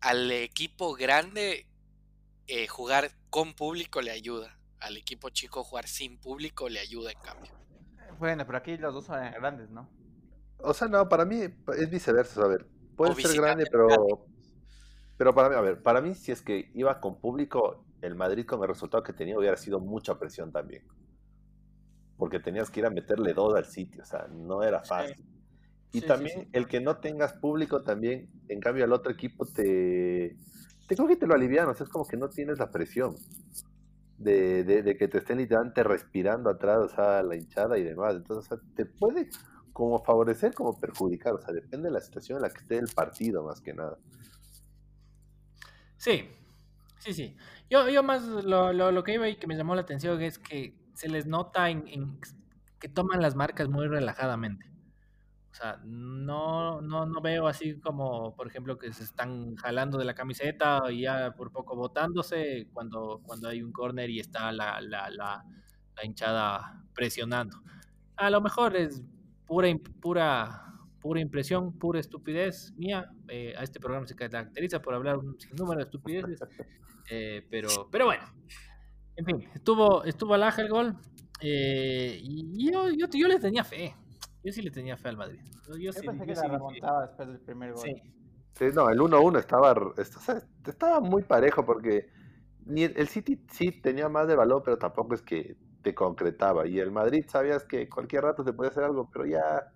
al 0.00 0.30
equipo 0.32 0.94
grande 0.94 1.68
eh, 2.48 2.66
jugar 2.66 3.12
con 3.30 3.54
público 3.54 4.02
le 4.02 4.10
ayuda. 4.10 4.58
Al 4.80 4.96
equipo 4.96 5.30
chico 5.30 5.62
jugar 5.62 5.86
sin 5.86 6.18
público 6.18 6.68
le 6.68 6.80
ayuda 6.80 7.12
en 7.12 7.20
cambio. 7.20 7.52
Bueno, 8.18 8.44
pero 8.44 8.58
aquí 8.58 8.76
los 8.76 8.92
dos 8.92 9.06
son 9.06 9.18
grandes, 9.32 9.70
¿no? 9.70 9.88
O 10.58 10.74
sea, 10.74 10.88
no, 10.88 11.08
para 11.08 11.24
mí 11.24 11.40
es 11.42 11.90
viceversa. 11.90 12.42
A 12.42 12.48
ver, 12.48 12.66
puede 12.96 13.14
ser 13.14 13.40
grande, 13.40 13.66
pero. 13.70 14.26
Pero 15.16 15.34
para 15.34 15.48
mí, 15.48 15.54
a 15.54 15.60
ver, 15.60 15.82
para 15.82 16.00
mí, 16.00 16.14
si 16.14 16.30
es 16.30 16.42
que 16.42 16.70
iba 16.74 17.00
con 17.00 17.20
público, 17.20 17.86
el 18.02 18.14
Madrid 18.14 18.44
con 18.44 18.60
el 18.62 18.68
resultado 18.68 19.02
que 19.02 19.12
tenía 19.12 19.38
hubiera 19.38 19.56
sido 19.56 19.80
mucha 19.80 20.18
presión 20.18 20.52
también. 20.52 20.82
Porque 22.18 22.40
tenías 22.40 22.70
que 22.70 22.80
ir 22.80 22.86
a 22.86 22.90
meterle 22.90 23.32
dos 23.32 23.54
al 23.54 23.64
sitio, 23.64 24.02
o 24.02 24.06
sea, 24.06 24.26
no 24.28 24.62
era 24.62 24.82
fácil. 24.82 25.24
Y 25.92 26.02
también 26.02 26.48
el 26.52 26.66
que 26.66 26.80
no 26.80 26.98
tengas 26.98 27.32
público 27.34 27.82
también, 27.82 28.28
en 28.48 28.60
cambio 28.60 28.84
al 28.84 28.92
otro 28.92 29.10
equipo 29.10 29.46
te, 29.46 30.36
te 30.86 30.94
creo 30.94 31.08
que 31.08 31.16
te 31.16 31.26
lo 31.26 31.34
alivian, 31.34 31.68
o 31.68 31.74
sea, 31.74 31.84
es 31.84 31.90
como 31.90 32.06
que 32.06 32.16
no 32.16 32.28
tienes 32.28 32.58
la 32.58 32.70
presión 32.70 33.16
de, 34.18 34.64
de, 34.64 34.96
que 34.96 35.08
te 35.08 35.18
estén 35.18 35.38
literalmente 35.38 35.82
respirando 35.82 36.50
atrás, 36.50 36.78
o 36.78 36.88
sea, 36.88 37.22
la 37.22 37.36
hinchada 37.36 37.78
y 37.78 37.84
demás. 37.84 38.14
Entonces, 38.16 38.52
o 38.52 38.56
sea, 38.56 38.64
te 38.74 38.86
puede 38.86 39.28
como 39.76 40.02
favorecer 40.02 40.54
como 40.54 40.80
perjudicar, 40.80 41.34
o 41.34 41.38
sea, 41.38 41.52
depende 41.52 41.88
de 41.88 41.92
la 41.92 42.00
situación 42.00 42.38
en 42.38 42.42
la 42.44 42.48
que 42.48 42.62
esté 42.62 42.78
el 42.78 42.88
partido 42.88 43.44
más 43.44 43.60
que 43.60 43.74
nada. 43.74 43.98
Sí, 45.98 46.30
sí, 46.98 47.12
sí. 47.12 47.36
Yo, 47.68 47.86
yo 47.90 48.02
más 48.02 48.22
lo, 48.22 48.72
lo, 48.72 48.90
lo 48.90 49.04
que 49.04 49.12
iba 49.12 49.28
y 49.28 49.36
que 49.36 49.46
me 49.46 49.54
llamó 49.54 49.74
la 49.74 49.82
atención 49.82 50.22
es 50.22 50.38
que 50.38 50.74
se 50.94 51.10
les 51.10 51.26
nota 51.26 51.68
en 51.68 52.18
que 52.80 52.88
toman 52.88 53.20
las 53.20 53.34
marcas 53.34 53.68
muy 53.68 53.86
relajadamente. 53.86 54.66
O 55.52 55.54
sea, 55.54 55.78
no, 55.84 56.80
no, 56.80 57.04
no 57.04 57.20
veo 57.20 57.46
así 57.46 57.78
como, 57.78 58.34
por 58.34 58.46
ejemplo, 58.46 58.78
que 58.78 58.94
se 58.94 59.04
están 59.04 59.56
jalando 59.56 59.98
de 59.98 60.06
la 60.06 60.14
camiseta 60.14 60.90
y 60.90 61.02
ya 61.02 61.34
por 61.34 61.52
poco 61.52 61.76
botándose 61.76 62.68
cuando, 62.72 63.20
cuando 63.22 63.50
hay 63.50 63.60
un 63.60 63.72
corner 63.72 64.08
y 64.08 64.20
está 64.20 64.52
la, 64.52 64.80
la, 64.80 65.10
la, 65.10 65.44
hinchada 66.02 66.82
presionando. 66.94 67.60
A 68.16 68.30
lo 68.30 68.40
mejor 68.40 68.74
es 68.74 69.02
pura, 69.46 69.68
pura, 70.00 70.66
pura 71.00 71.20
impresión, 71.20 71.72
pura 71.78 72.00
estupidez 72.00 72.72
mía. 72.76 73.10
Eh, 73.28 73.54
a 73.56 73.62
este 73.62 73.80
programa 73.80 74.06
se 74.06 74.14
caracteriza 74.14 74.80
por 74.82 74.94
hablar 74.94 75.18
un 75.18 75.38
sinnúmero 75.40 75.78
de 75.78 75.84
estupideces. 75.84 76.40
Eh, 77.10 77.46
pero, 77.50 77.88
pero 77.90 78.06
bueno, 78.06 78.24
en 79.16 79.24
fin, 79.24 79.48
estuvo, 79.54 80.04
estuvo 80.04 80.34
alaja 80.34 80.62
el 80.62 80.68
gol. 80.68 80.96
Eh, 81.40 82.18
y 82.22 82.70
yo, 82.72 82.88
yo, 82.90 83.06
yo 83.12 83.28
le 83.28 83.38
tenía 83.38 83.64
fe. 83.64 83.94
Yo 84.42 84.52
sí 84.52 84.62
le 84.62 84.70
tenía 84.70 84.96
fe 84.96 85.08
al 85.08 85.16
Madrid. 85.16 85.40
Yo, 85.78 85.92
sí, 85.92 86.06
pensé 86.06 86.26
que 86.26 86.34
la 86.34 86.48
remontaba 86.48 87.06
después 87.06 87.28
del 87.28 87.40
primer 87.40 87.72
gol. 87.72 87.84
Sí. 88.54 88.64
no, 88.74 88.88
el 88.90 88.98
1-1 88.98 89.38
estaba, 89.38 89.74
estaba 90.66 91.00
muy 91.00 91.22
parejo 91.22 91.64
porque 91.64 92.08
ni 92.64 92.84
el 92.84 93.08
City 93.08 93.44
sí 93.50 93.72
tenía 93.72 94.08
más 94.08 94.28
de 94.28 94.36
balón, 94.36 94.62
pero 94.64 94.78
tampoco 94.78 95.14
es 95.14 95.22
que 95.22 95.56
te 95.86 95.94
concretaba. 95.94 96.66
Y 96.66 96.80
el 96.80 96.90
Madrid 96.90 97.24
sabías 97.28 97.62
que 97.62 97.88
cualquier 97.88 98.24
rato 98.24 98.42
te 98.42 98.52
podía 98.52 98.70
hacer 98.70 98.82
algo, 98.82 99.08
pero 99.12 99.24
ya 99.24 99.72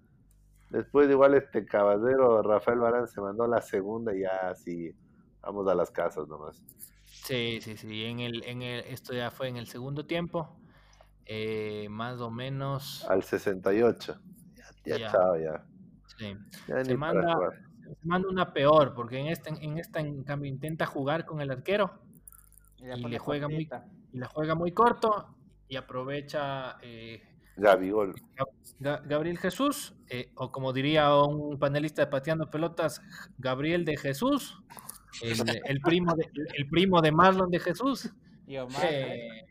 después 0.69 1.07
de 1.07 1.12
igual 1.12 1.35
este 1.35 1.64
caballero 1.64 2.43
Rafael 2.43 2.81
Barán 2.81 3.07
se 3.07 3.21
mandó 3.21 3.47
la 3.47 3.62
segunda 3.62 4.12
y 4.12 4.23
ya 4.23 4.50
así 4.50 4.93
vamos 5.40 5.69
a 5.69 5.75
las 5.76 5.93
casas 5.93 6.26
nomás. 6.26 6.61
Sí, 7.05 7.61
sí, 7.62 7.76
sí. 7.76 8.07
En 8.07 8.19
el, 8.19 8.43
en 8.45 8.62
el, 8.62 8.81
esto 8.87 9.14
ya 9.14 9.31
fue 9.31 9.47
en 9.47 9.57
el 9.57 9.69
segundo 9.69 10.05
tiempo, 10.05 10.59
eh, 11.26 11.87
más 11.88 12.21
o 12.21 12.29
menos. 12.29 13.09
Al 13.09 13.23
68. 13.23 14.21
Ya, 14.87 14.99
ya. 14.99 15.12
ya. 15.40 15.64
Sí. 16.19 16.37
se, 16.67 16.97
manda, 16.97 17.38
manda, 18.02 18.29
una 18.29 18.52
peor, 18.52 18.95
porque 18.95 19.19
en 19.19 19.29
esta, 19.29 19.50
en 19.50 19.79
esta, 19.79 20.00
en 20.00 20.25
cambio, 20.25 20.50
intenta 20.50 20.87
jugar 20.87 21.25
con 21.25 21.40
el 21.40 21.52
arquero 21.52 22.00
y, 22.79 23.09
le 23.09 23.19
juega 23.21 23.47
muy, 23.49 23.69
y 24.12 24.19
la 24.19 24.26
juega 24.26 24.57
muy 24.57 24.73
corto 24.73 25.37
y 25.71 25.77
aprovecha 25.77 26.77
eh, 26.83 27.23
Gabriel 27.57 29.39
Jesús, 29.39 29.95
eh, 30.09 30.33
o 30.35 30.50
como 30.50 30.73
diría 30.73 31.15
un 31.15 31.59
panelista 31.59 32.05
de 32.05 32.11
Pateando 32.11 32.50
Pelotas, 32.50 33.00
Gabriel 33.39 33.85
de 33.85 33.97
Jesús, 33.97 34.61
el, 35.23 35.81
primo, 35.81 36.15
de, 36.17 36.29
el 36.55 36.69
primo 36.69 37.00
de 37.00 37.12
Marlon 37.12 37.50
de 37.50 37.61
Jesús. 37.61 38.12
Y 38.47 38.57
Omar. 38.57 38.85
Eh, 38.85 39.47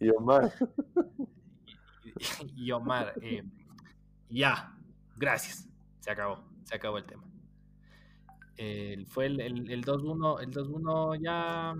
y 0.00 0.10
Omar. 0.10 0.52
y 2.56 2.70
Omar. 2.70 3.14
Eh, 3.22 3.42
ya, 4.28 4.76
gracias. 5.16 5.68
Se 6.00 6.10
acabó, 6.10 6.44
se 6.64 6.74
acabó 6.74 6.98
el 6.98 7.06
tema. 7.06 7.24
fue 9.06 9.26
el, 9.26 9.40
el, 9.40 9.84
2-1, 9.84 10.42
el 10.42 10.50
2-1 10.50 11.22
ya, 11.22 11.74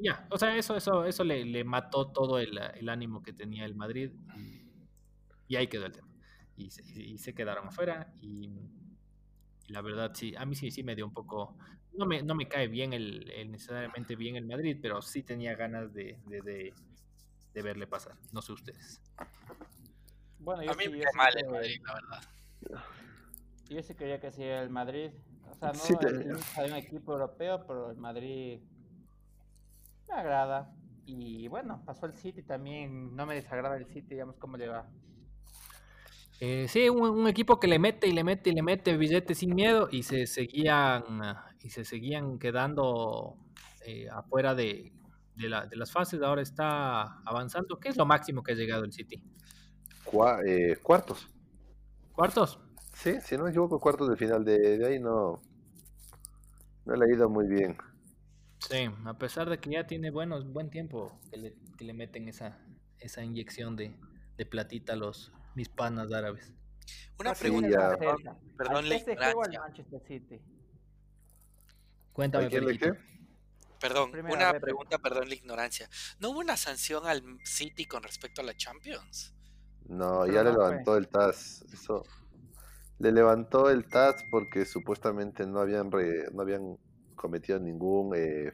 ya, 0.00 0.26
o 0.30 0.38
sea, 0.38 0.56
eso, 0.56 0.76
eso, 0.76 1.04
eso 1.04 1.24
le, 1.24 1.44
le 1.44 1.64
mató 1.64 2.08
todo 2.08 2.38
el, 2.38 2.58
el, 2.58 2.88
ánimo 2.88 3.22
que 3.22 3.32
tenía 3.32 3.64
el 3.64 3.74
Madrid 3.74 4.10
y, 5.48 5.56
ahí 5.56 5.66
quedó 5.66 5.86
el 5.86 5.92
tema. 5.92 6.08
Y 6.56 6.70
se, 6.70 6.82
y 6.82 7.18
se 7.18 7.34
quedaron 7.34 7.68
afuera 7.68 8.12
y, 8.20 8.50
la 9.68 9.82
verdad 9.82 10.12
sí, 10.14 10.34
a 10.36 10.44
mí 10.44 10.54
sí, 10.54 10.70
sí 10.70 10.82
me 10.82 10.96
dio 10.96 11.06
un 11.06 11.12
poco, 11.12 11.56
no 11.92 12.06
me, 12.06 12.22
no 12.22 12.34
me 12.34 12.48
cae 12.48 12.68
bien 12.68 12.92
el, 12.92 13.30
necesariamente 13.50 14.16
bien 14.16 14.36
el 14.36 14.46
Madrid, 14.46 14.78
pero 14.80 15.00
sí 15.00 15.22
tenía 15.22 15.54
ganas 15.54 15.92
de, 15.92 16.18
de, 16.26 16.40
de, 16.42 16.74
de 17.54 17.62
verle 17.62 17.86
pasar, 17.86 18.16
no 18.32 18.42
sé 18.42 18.52
ustedes. 18.52 19.00
Bueno, 20.38 20.62
yo 20.62 20.72
a 20.72 20.74
mí 20.74 20.88
me 20.88 21.00
cae 21.00 21.12
mal 21.14 21.32
el 21.36 21.50
Madrid, 21.50 21.80
la 21.86 21.94
verdad. 21.94 22.84
Yo 23.68 23.82
sí 23.82 23.94
quería 23.94 24.20
que 24.20 24.32
sea 24.32 24.62
el 24.62 24.70
Madrid. 24.70 25.10
O 25.48 25.54
sea, 25.54 25.72
no 25.72 26.08
el, 26.08 26.72
un 26.72 26.76
equipo 26.76 27.12
europeo, 27.12 27.64
pero 27.66 27.90
el 27.90 27.96
Madrid 27.96 28.60
me 30.10 30.20
agrada. 30.20 30.72
Y 31.06 31.48
bueno, 31.48 31.82
pasó 31.84 32.06
el 32.06 32.14
City 32.14 32.42
también. 32.42 33.14
No 33.16 33.26
me 33.26 33.34
desagrada 33.34 33.76
el 33.76 33.86
City, 33.86 34.08
digamos 34.10 34.36
cómo 34.36 34.56
le 34.56 34.68
va. 34.68 34.88
Eh, 36.40 36.66
sí, 36.68 36.88
un, 36.88 37.28
equipo 37.28 37.60
que 37.60 37.68
le 37.68 37.78
mete 37.78 38.06
y 38.06 38.12
le 38.12 38.24
mete 38.24 38.50
y 38.50 38.54
le 38.54 38.62
mete 38.62 38.96
billetes 38.96 39.38
sin 39.38 39.54
miedo 39.54 39.88
y 39.90 40.04
se 40.04 40.26
seguían 40.26 41.04
y 41.60 41.68
se 41.68 41.84
seguían 41.84 42.38
quedando 42.38 43.36
eh, 43.84 44.08
afuera 44.10 44.54
de, 44.54 44.90
de, 45.36 45.48
la, 45.48 45.66
de, 45.66 45.76
las 45.76 45.92
fases. 45.92 46.22
Ahora 46.22 46.40
está 46.40 47.20
avanzando. 47.24 47.78
¿Qué 47.78 47.90
es 47.90 47.96
lo 47.96 48.06
máximo 48.06 48.42
que 48.42 48.52
ha 48.52 48.54
llegado 48.54 48.84
el 48.84 48.92
City? 48.92 49.22
Eh, 50.46 50.76
cuartos. 50.82 51.28
¿Cuartos? 52.12 52.58
Sí, 52.94 53.20
si 53.22 53.36
no 53.36 53.44
me 53.44 53.50
equivoco, 53.50 53.78
cuartos 53.78 54.08
de 54.08 54.16
final. 54.16 54.44
De, 54.44 54.84
ahí 54.86 54.98
no, 54.98 55.40
no 56.84 56.94
le 56.94 57.04
ha 57.04 57.14
ido 57.14 57.28
muy 57.28 57.46
bien. 57.46 57.76
Sí, 58.68 58.90
a 59.04 59.14
pesar 59.14 59.48
de 59.48 59.58
que 59.58 59.70
ya 59.70 59.86
tiene 59.86 60.10
buenos, 60.10 60.52
buen 60.52 60.70
tiempo 60.70 61.18
que 61.30 61.36
le, 61.38 61.54
que 61.76 61.84
le 61.84 61.94
meten 61.94 62.28
esa, 62.28 62.58
esa 62.98 63.24
inyección 63.24 63.74
de, 63.74 63.96
de 64.36 64.46
platita 64.46 64.92
a 64.92 64.96
los 64.96 65.32
mis 65.54 65.68
panas 65.68 66.12
árabes. 66.12 66.52
Una 67.18 67.34
pregunta, 67.34 67.96
perdón, 68.56 68.88
la 68.88 68.98
Cuéntame, 72.12 72.48
qué? 72.78 72.92
Perdón, 73.80 74.12
una 74.28 74.52
pregunta, 74.60 74.98
perdón 74.98 75.28
la 75.28 75.34
ignorancia. 75.34 75.88
¿No 76.18 76.30
hubo 76.30 76.40
una 76.40 76.56
sanción 76.56 77.06
al 77.06 77.22
City 77.44 77.86
con 77.86 78.02
respecto 78.02 78.42
a 78.42 78.44
la 78.44 78.54
Champions? 78.54 79.34
No, 79.88 80.26
ya 80.26 80.42
le 80.42 80.52
levantó 80.52 80.96
el 80.96 81.08
TAS. 81.08 81.64
Eso. 81.72 82.04
Le 82.98 83.12
levantó 83.12 83.70
el 83.70 83.88
TAS 83.88 84.22
porque 84.30 84.66
supuestamente 84.66 85.46
no 85.46 85.60
habían 85.60 85.88
no 85.88 86.42
habían 86.42 86.78
cometido 87.20 87.58
ningún, 87.58 88.12
eh, 88.16 88.52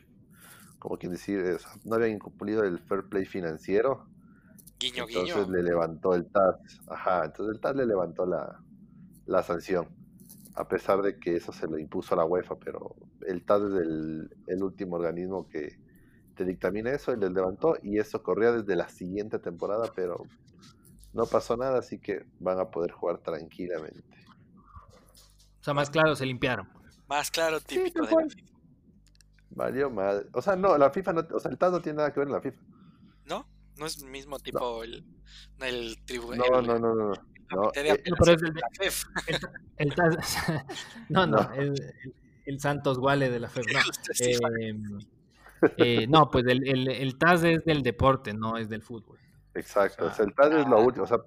como 0.78 0.99
quien 0.99 1.12
decir, 1.12 1.58
no 1.85 1.94
habían 1.94 2.12
incumplido 2.12 2.64
el 2.64 2.78
fair 2.80 3.04
play 3.04 3.25
financiero 3.25 4.06
Guiño, 4.78 5.06
entonces 5.08 5.49
le 5.49 5.62
levantó 5.62 6.14
el 6.14 6.26
TAS. 6.26 6.56
Ajá, 6.88 7.25
entonces 7.25 7.54
el 7.54 7.61
TAS 7.61 7.76
le 7.76 7.87
levantó 7.87 8.26
la, 8.26 8.61
la 9.25 9.42
sanción. 9.42 9.88
A 10.54 10.68
pesar 10.68 11.02
de 11.02 11.18
que 11.18 11.37
eso 11.37 11.52
se 11.52 11.66
lo 11.66 11.78
impuso 11.78 12.14
a 12.14 12.18
la 12.18 12.25
UEFA, 12.25 12.56
pero 12.56 12.94
el 13.26 13.44
TAS 13.44 13.62
es 13.62 13.73
el, 13.80 14.30
el 14.46 14.62
último 14.62 14.96
organismo 14.96 15.49
que 15.49 15.78
te 16.35 16.44
dictamina 16.44 16.90
eso 16.90 17.12
y 17.12 17.16
les 17.16 17.30
levantó. 17.32 17.78
Y 17.82 17.99
eso 17.99 18.23
corría 18.23 18.52
desde 18.52 18.76
la 18.76 18.88
siguiente 18.88 19.38
temporada, 19.38 19.90
pero 19.94 20.25
no 21.14 21.25
pasó 21.25 21.56
nada, 21.56 21.78
así 21.78 21.99
que 21.99 22.26
van 22.38 22.58
a 22.61 22.70
poder 22.70 22.90
jugar 22.90 23.18
tranquilamente. 23.18 24.26
O 25.61 25.64
sea, 25.64 25.73
más 25.73 25.88
claro, 25.88 26.14
se 26.14 26.26
limpiaron. 26.26 26.68
Más 27.08 27.30
claro, 27.30 27.61
típico 27.61 28.04
de 28.04 28.14
la 28.14 28.28
FIFA. 28.28 28.46
Valió 29.57 29.91
mal. 29.91 30.29
O 30.33 30.43
sea, 30.43 30.55
no, 30.55 30.77
la 30.77 30.91
FIFA 30.91 31.13
no, 31.15 31.27
o 31.33 31.41
sea, 31.41 31.51
el 31.51 31.57
TAS 31.57 31.73
no 31.73 31.81
tiene 31.81 31.97
nada 31.97 32.13
que 32.13 32.21
ver 32.21 32.29
en 32.29 32.35
la 32.35 32.41
FIFA. 32.43 32.61
¿No? 33.25 33.49
No 33.79 33.87
es 33.87 34.03
el 34.03 34.09
mismo 34.11 34.39
tipo 34.39 34.85
el, 34.85 35.03
el 35.61 35.97
tribunal. 36.05 36.47
No, 36.51 36.63
no, 36.63 36.79
no, 36.79 36.95
no. 36.95 37.13
No, 37.51 37.71
eh, 37.75 38.03
pero 38.19 38.33
es 38.33 38.43
el, 38.43 38.55
el, 39.79 39.93
el, 39.93 39.95
no, 41.09 41.27
no, 41.27 41.53
El, 41.55 41.75
el, 42.45 42.61
Santos 42.61 42.99
Guale 42.99 43.31
de 43.31 43.39
la 43.39 43.49
FEF. 43.49 43.67
No, 43.73 43.79
eh, 44.21 44.75
eh, 45.77 46.07
no 46.09 46.29
pues 46.29 46.45
el, 46.49 46.69
el, 46.69 46.89
el 46.89 47.17
TAS 47.17 47.45
es 47.45 47.65
del 47.65 47.83
deporte, 47.83 48.35
no 48.35 48.57
es 48.59 48.69
del 48.69 48.83
fútbol. 48.83 49.19
Exacto, 49.55 50.07
o 50.07 50.13
sea, 50.13 50.25
el 50.25 50.35
TAS 50.35 50.53
es 50.53 50.67
lo 50.67 50.81
último. 50.81 51.05
O 51.05 51.07
sea, 51.07 51.19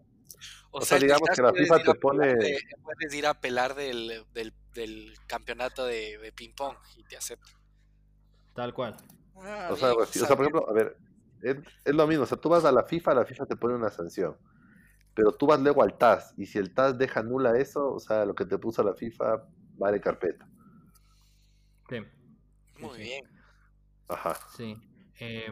o, 0.72 0.82
sea, 0.82 1.00
digamos 1.00 1.30
que 1.34 1.42
la 1.42 1.54
FIFA 1.54 1.84
te 1.84 1.96
pone. 1.96 2.36
Puedes 2.84 3.14
ir 3.14 3.26
a 3.26 3.32
apelar 3.32 3.74
del, 3.74 4.26
del, 4.34 4.54
del 4.74 5.14
campeonato 5.26 5.86
de, 5.86 6.18
de 6.18 6.32
ping-pong 6.34 6.76
y 6.98 7.04
te 7.04 7.16
aceptan. 7.16 7.59
Tal 8.54 8.74
cual. 8.74 8.96
Ah, 9.38 9.70
o, 9.72 9.76
sea, 9.76 9.94
o 9.94 10.06
sea, 10.06 10.28
por 10.36 10.42
ejemplo, 10.42 10.70
a 10.70 10.74
ver, 10.74 10.98
es, 11.42 11.58
es, 11.86 11.96
lo 11.96 12.08
mismo. 12.08 12.24
O 12.24 12.28
sea, 12.28 12.38
tú 12.38 12.50
vas 12.50 12.66
a 12.66 12.72
la 12.72 12.84
FIFA, 12.84 13.14
la 13.14 13.26
FIFA 13.26 13.46
te 13.46 13.56
pone 13.56 13.76
una 13.76 13.90
sanción. 13.90 14.38
Pero 15.14 15.32
tú 15.32 15.48
vas 15.48 15.60
luego 15.60 15.84
al 15.84 15.98
TAS. 15.98 16.34
Y 16.38 16.46
si 16.46 16.58
el 16.58 16.74
TAS 16.74 16.98
deja 16.98 17.24
nula 17.24 17.58
eso, 17.58 17.94
o 17.94 18.00
sea, 18.00 18.26
lo 18.26 18.36
que 18.36 18.46
te 18.46 18.58
puso 18.58 18.84
la 18.84 18.94
FIFA 18.94 19.44
vale 19.78 20.00
carpeta. 20.00 20.48
Sí. 21.90 21.98
Muy 22.80 22.98
bien. 22.98 23.26
Ajá. 24.08 24.38
Sí. 24.56 24.78
Eh, 25.20 25.48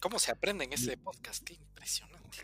¿Cómo 0.00 0.18
se 0.18 0.32
aprende 0.32 0.64
en 0.64 0.72
ese 0.72 0.96
podcast? 0.96 1.44
Qué 1.44 1.54
impresionante. 1.54 2.38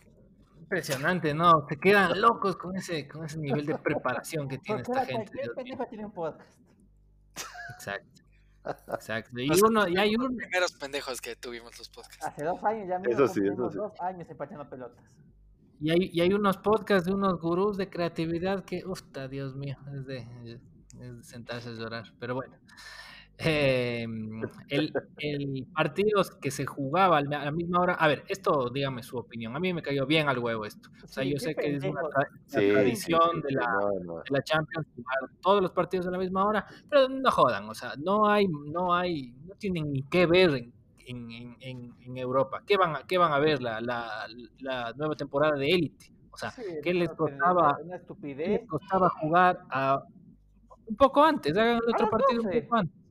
Impresionante, 0.58 1.34
¿no? 1.34 1.66
Se 1.68 1.78
quedan 1.78 2.20
locos 2.20 2.56
con 2.56 2.76
ese, 2.76 3.06
con 3.08 3.25
ese 3.25 3.38
nivel 3.38 3.64
de 3.66 3.78
preparación 3.78 4.48
que 4.48 4.58
tiene 4.58 4.82
esta 4.82 5.06
gente. 5.06 5.32
tiene 5.88 6.04
un 6.04 6.12
podcast. 6.12 6.58
Exacto. 7.75 8.22
Exacto. 8.88 9.38
Y, 9.40 9.49
uno, 9.62 9.88
y 9.88 9.96
hay 9.99 10.14
uno. 10.16 10.28
Los 10.28 10.37
primeros 10.37 10.73
pendejos 10.73 11.20
que 11.20 11.37
tuvimos 11.37 11.78
los 11.78 11.88
podcasts. 11.88 12.26
Hace 12.26 12.44
dos 12.44 12.62
años 12.64 12.88
ya 12.88 12.99
mismo 12.99 13.25
eso 13.25 13.32
sí, 13.32 13.40
eso 13.46 13.70
sí. 13.70 13.76
dos 13.76 13.92
años 14.00 14.28
empachando 14.28 14.68
pelotas. 14.68 15.04
Y 15.80 15.90
hay, 15.90 16.11
y 16.12 16.20
hay 16.20 16.32
unos 16.32 16.56
podcasts 16.56 17.06
de 17.06 17.14
unos 17.14 17.40
gurús 17.40 17.76
de 17.76 17.90
creatividad 17.90 18.64
que, 18.64 18.82
uff, 18.87 19.02
Dios 19.30 19.54
mío, 19.56 19.76
es 19.94 20.06
de, 20.06 20.18
es 21.00 21.16
de 21.16 21.23
sentarse 21.23 21.68
a 21.68 21.73
llorar. 21.73 22.12
Pero 22.18 22.35
bueno. 22.35 22.56
Eh, 23.38 24.07
el, 24.69 24.93
el, 25.19 25.66
partido 25.75 26.23
que 26.40 26.50
se 26.50 26.64
jugaba 26.64 27.19
a 27.19 27.23
la 27.23 27.50
misma 27.50 27.81
hora. 27.81 27.95
A 27.95 28.09
ver, 28.09 28.25
esto 28.28 28.71
dígame 28.71 29.02
su 29.02 29.19
opinión. 29.19 29.55
A 29.55 29.61
mí 29.61 29.75
me 29.75 29.83
cayó 29.83 30.07
bien 30.07 30.28
al 30.28 30.38
huevo 30.38 30.64
esto. 30.64 30.88
O 31.05 31.09
sea, 31.09 31.23
yo 31.23 31.38
sé 31.38 31.55
que 31.55 31.76
es 31.76 31.85
una, 31.85 32.00
tradición 32.49 33.43
de, 33.43 33.52
la, 33.52 33.66
de, 34.25 34.31
la, 34.31 34.43
Champions 34.43 34.87
jugar 34.95 35.31
todos 35.43 35.62
los 35.62 35.73
partidos 35.73 36.07
a 36.07 36.11
la 36.11 36.19
misma 36.19 36.47
hora, 36.47 36.66
pero 36.88 37.09
no 37.09 37.31
jodan. 37.31 37.69
O 37.69 37.75
sea, 37.75 37.93
no 37.99 38.26
hay, 38.26 38.47
no 38.49 38.95
hay, 38.95 39.35
no 39.45 39.55
tienen 39.57 39.93
ni 39.93 40.02
qué 40.05 40.25
ver 40.25 40.55
en, 40.55 40.73
en, 41.07 41.57
en, 41.61 41.95
en 42.00 42.16
Europa. 42.16 42.62
¿Qué 42.66 42.78
van, 42.78 42.97
a, 42.97 43.02
qué 43.07 43.19
van 43.19 43.33
a 43.33 43.38
ver 43.38 43.61
la, 43.62 43.81
la, 43.83 44.26
la 44.61 44.93
nueva 44.97 45.14
temporada 45.14 45.57
de 45.57 45.68
élite? 45.68 46.11
O 46.31 46.38
sea, 46.38 46.53
¿qué 46.83 46.92
les 46.92 47.09
costaba? 47.11 47.79
¿qué 48.22 48.35
les 48.35 48.66
costaba 48.66 49.09
jugar 49.09 49.59
a 49.70 50.03
un 50.87 50.96
poco 50.96 51.25
antes? 51.25 51.57
Hagan 51.57 51.81
otro 51.87 52.11
partido 52.11 52.42
un 52.42 52.51
poco 52.51 52.77
antes. 52.77 53.06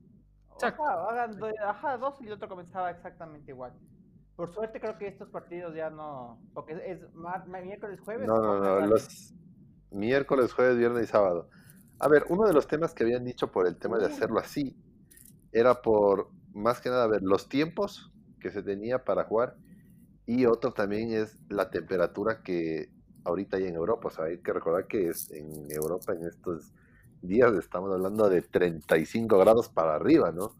Exacto. 0.56 0.82
hagan 0.84 1.38
ajá, 1.64 1.98
dos 1.98 2.20
y 2.20 2.26
el 2.26 2.32
otro 2.32 2.48
comenzaba 2.48 2.90
exactamente 2.90 3.52
igual. 3.52 3.72
Por 4.36 4.52
suerte 4.52 4.80
creo 4.80 4.98
que 4.98 5.08
estos 5.08 5.28
partidos 5.28 5.74
ya 5.74 5.90
no, 5.90 6.38
porque 6.52 6.72
es, 6.84 7.00
miércoles, 7.46 8.00
jueves. 8.00 8.26
No, 8.26 8.40
no, 8.40 8.58
no, 8.60 8.86
los 8.86 9.34
miércoles, 9.90 10.52
jueves, 10.52 10.76
viernes 10.76 11.04
y 11.04 11.06
sábado. 11.06 11.48
A 11.98 12.08
ver, 12.08 12.24
uno 12.28 12.46
de 12.46 12.52
los 12.52 12.66
temas 12.66 12.92
que 12.92 13.04
habían 13.04 13.24
dicho 13.24 13.50
por 13.50 13.66
el 13.66 13.76
tema 13.76 13.98
de 13.98 14.06
hacerlo 14.06 14.38
así 14.38 14.76
era 15.52 15.80
por, 15.80 16.30
más 16.52 16.80
que 16.80 16.90
nada, 16.90 17.06
ver 17.06 17.22
los 17.22 17.48
tiempos 17.48 18.12
que 18.40 18.50
se 18.50 18.62
tenía 18.62 19.04
para 19.04 19.24
jugar 19.24 19.56
y 20.26 20.44
otro 20.44 20.72
también 20.72 21.12
es 21.12 21.40
la 21.48 21.70
temperatura 21.70 22.42
que 22.42 22.90
ahorita 23.24 23.56
hay 23.56 23.68
en 23.68 23.76
Europa. 23.76 24.08
O 24.08 24.10
sea, 24.10 24.26
hay 24.26 24.38
que 24.38 24.52
recordar 24.52 24.86
que 24.86 25.08
es 25.08 25.30
en 25.30 25.70
Europa 25.70 26.12
en 26.12 26.26
estos 26.26 26.72
días 27.26 27.52
estamos 27.54 27.92
hablando 27.92 28.28
de 28.28 28.42
35 28.42 29.38
grados 29.38 29.68
para 29.68 29.94
arriba, 29.94 30.32
¿no? 30.32 30.52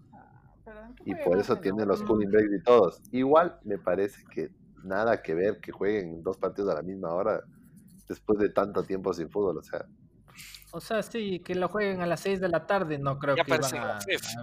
Y 1.05 1.15
por 1.15 1.39
eso 1.39 1.57
tienen 1.57 1.87
los 1.87 2.03
cooling 2.03 2.31
breaks 2.31 2.53
y 2.53 2.63
todos. 2.63 3.01
Igual 3.13 3.59
me 3.65 3.79
parece 3.79 4.25
que 4.25 4.51
nada 4.83 5.23
que 5.23 5.35
ver 5.35 5.61
que 5.61 5.73
jueguen 5.73 6.23
dos 6.23 6.37
partidos 6.37 6.73
a 6.73 6.75
la 6.75 6.83
misma 6.83 7.13
hora 7.13 7.41
después 8.09 8.39
de 8.39 8.49
tanto 8.51 8.83
tiempo 8.83 9.13
sin 9.13 9.31
fútbol, 9.31 9.59
o 9.59 9.63
sea. 9.63 9.87
O 10.73 10.81
sea, 10.81 11.03
sí, 11.03 11.41
que 11.41 11.55
lo 11.55 11.69
jueguen 11.69 12.03
a 12.03 12.07
las 12.07 12.21
6 12.21 12.41
de 12.41 12.49
la 12.49 12.67
tarde, 12.67 12.99
no 12.99 13.19
creo 13.19 13.35
que 13.37 13.43
van 13.43 13.63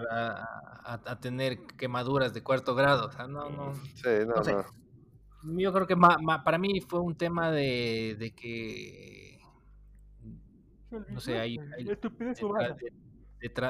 a, 0.10 1.02
a, 1.06 1.20
tener 1.20 1.60
quemaduras 1.78 2.34
de 2.34 2.42
cuarto 2.42 2.76
grado, 2.76 3.08
o 3.08 3.12
sea, 3.12 3.28
no, 3.28 3.50
no. 3.50 3.74
Sí, 3.96 4.26
no, 4.26 4.42
no. 4.42 4.66
Yo 5.60 5.74
creo 5.74 5.86
que 5.86 5.98
para 5.98 6.58
mí 6.58 6.82
fue 6.82 7.02
un 7.02 7.16
tema 7.16 7.52
de, 7.52 8.16
de 8.18 8.34
que 8.34 9.23
no 11.10 11.20
sé, 11.20 11.40
hay, 11.40 11.58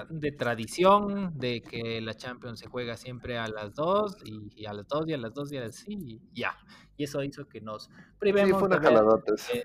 de, 0.09 0.31
tradición, 0.31 1.37
de 1.37 1.61
que 1.61 1.99
la 2.01 2.13
Champions 2.13 2.59
se 2.59 2.67
juega 2.67 2.95
siempre 2.95 3.37
a 3.37 3.47
las 3.47 3.73
2 3.73 4.17
y, 4.55 4.65
a 4.65 4.73
las 4.73 4.87
2 4.87 5.07
y 5.07 5.13
a 5.13 5.17
las 5.17 5.33
2 5.33 5.53
y 5.53 5.57
así, 5.57 5.93
y 5.93 6.21
ya. 6.33 6.55
Y 6.95 7.05
eso 7.05 7.23
hizo 7.23 7.47
que 7.47 7.59
nos 7.59 7.89
privemos 8.19 8.69
de 8.69 9.63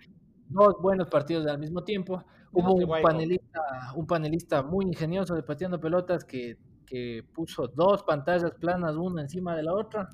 dos 0.48 0.76
buenos 0.80 1.08
partidos 1.08 1.46
al 1.46 1.58
mismo 1.58 1.84
tiempo. 1.84 2.24
Hubo 2.52 2.72
un 2.74 3.02
panelista, 3.02 3.60
un 3.94 4.06
panelista 4.06 4.62
muy 4.62 4.86
ingenioso 4.86 5.34
de 5.34 5.42
pateando 5.42 5.78
pelotas 5.78 6.24
que, 6.24 6.56
que 6.86 7.22
puso 7.34 7.68
dos 7.68 8.02
pantallas 8.02 8.52
planas 8.52 8.96
una 8.96 9.20
encima 9.20 9.54
de 9.54 9.62
la 9.62 9.74
otra. 9.74 10.08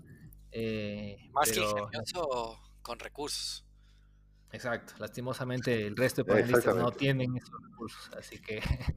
Eh, 0.50 1.30
Más 1.32 1.52
que 1.52 1.60
ingenioso 1.60 2.58
con 2.82 2.98
recursos. 2.98 3.63
Exacto, 4.54 4.94
lastimosamente 5.00 5.84
el 5.84 5.96
resto 5.96 6.22
de 6.22 6.32
panelistas 6.32 6.76
no 6.76 6.92
tienen 6.92 7.36
esos 7.36 7.60
recursos, 7.60 8.10
así 8.16 8.38
que... 8.38 8.60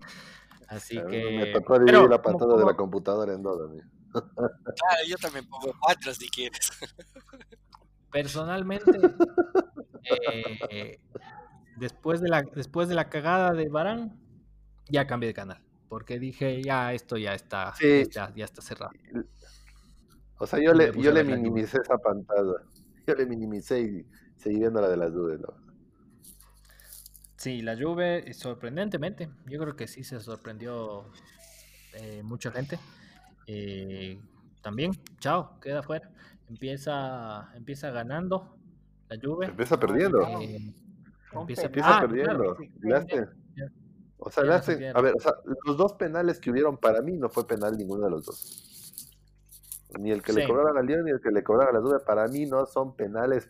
así 0.68 1.02
que... 1.10 1.32
Me 1.32 1.46
tocó 1.48 1.80
dividir 1.80 2.08
la 2.08 2.22
pantalla 2.22 2.56
de 2.58 2.66
la 2.66 2.76
computadora 2.76 3.34
en 3.34 3.42
dos, 3.42 3.72
Claro, 4.12 5.04
yo 5.08 5.16
también 5.18 5.48
pongo 5.50 5.74
cuatro 5.80 6.14
si 6.14 6.30
quieres. 6.30 6.70
Personalmente, 8.12 8.92
eh, 10.70 11.00
después, 11.76 12.22
de 12.22 12.30
la, 12.30 12.44
después 12.44 12.88
de 12.88 12.96
la 12.96 13.10
cagada 13.10 13.54
de 13.54 13.68
Barán, 13.68 14.16
ya 14.90 15.08
cambié 15.08 15.28
de 15.28 15.34
canal, 15.34 15.62
porque 15.90 16.20
dije, 16.20 16.62
ya 16.64 16.94
esto 16.94 17.18
ya 17.18 17.34
está, 17.34 17.74
ya, 18.12 18.32
ya, 18.34 18.46
está 18.46 18.62
cerrado. 18.62 18.92
O 20.38 20.46
sea, 20.46 20.60
yo 20.60 20.74
le, 20.74 20.92
yo 21.02 21.12
le 21.12 21.24
minimicé 21.24 21.80
esa 21.82 21.98
pantalla, 21.98 22.62
yo 23.08 23.16
le 23.16 23.26
minimicé 23.26 23.82
y 23.82 24.06
seguí 24.38 24.60
viendo 24.60 24.82
la 24.82 24.90
de 24.90 24.98
las 24.98 25.12
Juve, 25.12 25.38
¿no? 25.38 25.54
Sí, 27.38 27.62
la 27.62 27.78
Juve, 27.78 28.34
sorprendentemente, 28.34 29.30
yo 29.46 29.60
creo 29.60 29.76
que 29.76 29.88
sí 29.88 30.04
se 30.04 30.20
sorprendió 30.20 31.06
eh, 31.94 32.22
mucha 32.24 32.52
gente. 32.52 32.80
Eh, 33.46 34.20
también, 34.62 34.92
chao, 35.20 35.60
queda 35.62 35.84
fuera. 35.84 36.10
Empieza, 36.50 37.52
empieza 37.56 37.92
ganando 37.92 38.58
la 39.10 39.18
Juve. 39.22 39.46
Empieza 39.48 39.80
perdiendo. 39.80 40.22
Eh, 40.42 40.74
empieza, 41.32 41.68
empieza 41.68 41.98
ah, 41.98 42.02
perdiendo. 42.02 42.58
o 44.18 44.32
sea, 44.32 44.44
a 44.44 45.02
ver, 45.02 45.14
o 45.16 45.20
sea, 45.20 45.34
los 45.66 45.78
dos 45.78 45.94
penales 45.94 46.40
que 46.40 46.50
hubieron 46.50 46.78
para 46.78 47.02
mí 47.02 47.18
no 47.18 47.30
fue 47.30 47.48
penal 47.48 47.78
ninguno 47.78 48.06
de 48.06 48.12
los 48.12 48.26
dos. 48.26 48.64
Ni 50.00 50.12
el 50.12 50.22
que 50.22 50.34
le 50.34 50.46
cobraron 50.48 50.78
al 50.78 50.86
León 50.86 51.06
ni 51.06 51.12
el 51.12 51.22
que 51.22 51.32
le 51.32 51.44
cobraron 51.44 51.76
a 51.76 51.80
la 51.80 51.86
Juve, 51.86 52.00
para 52.06 52.28
mí 52.28 52.46
no 52.46 52.66
son 52.66 52.96
penales 52.96 53.50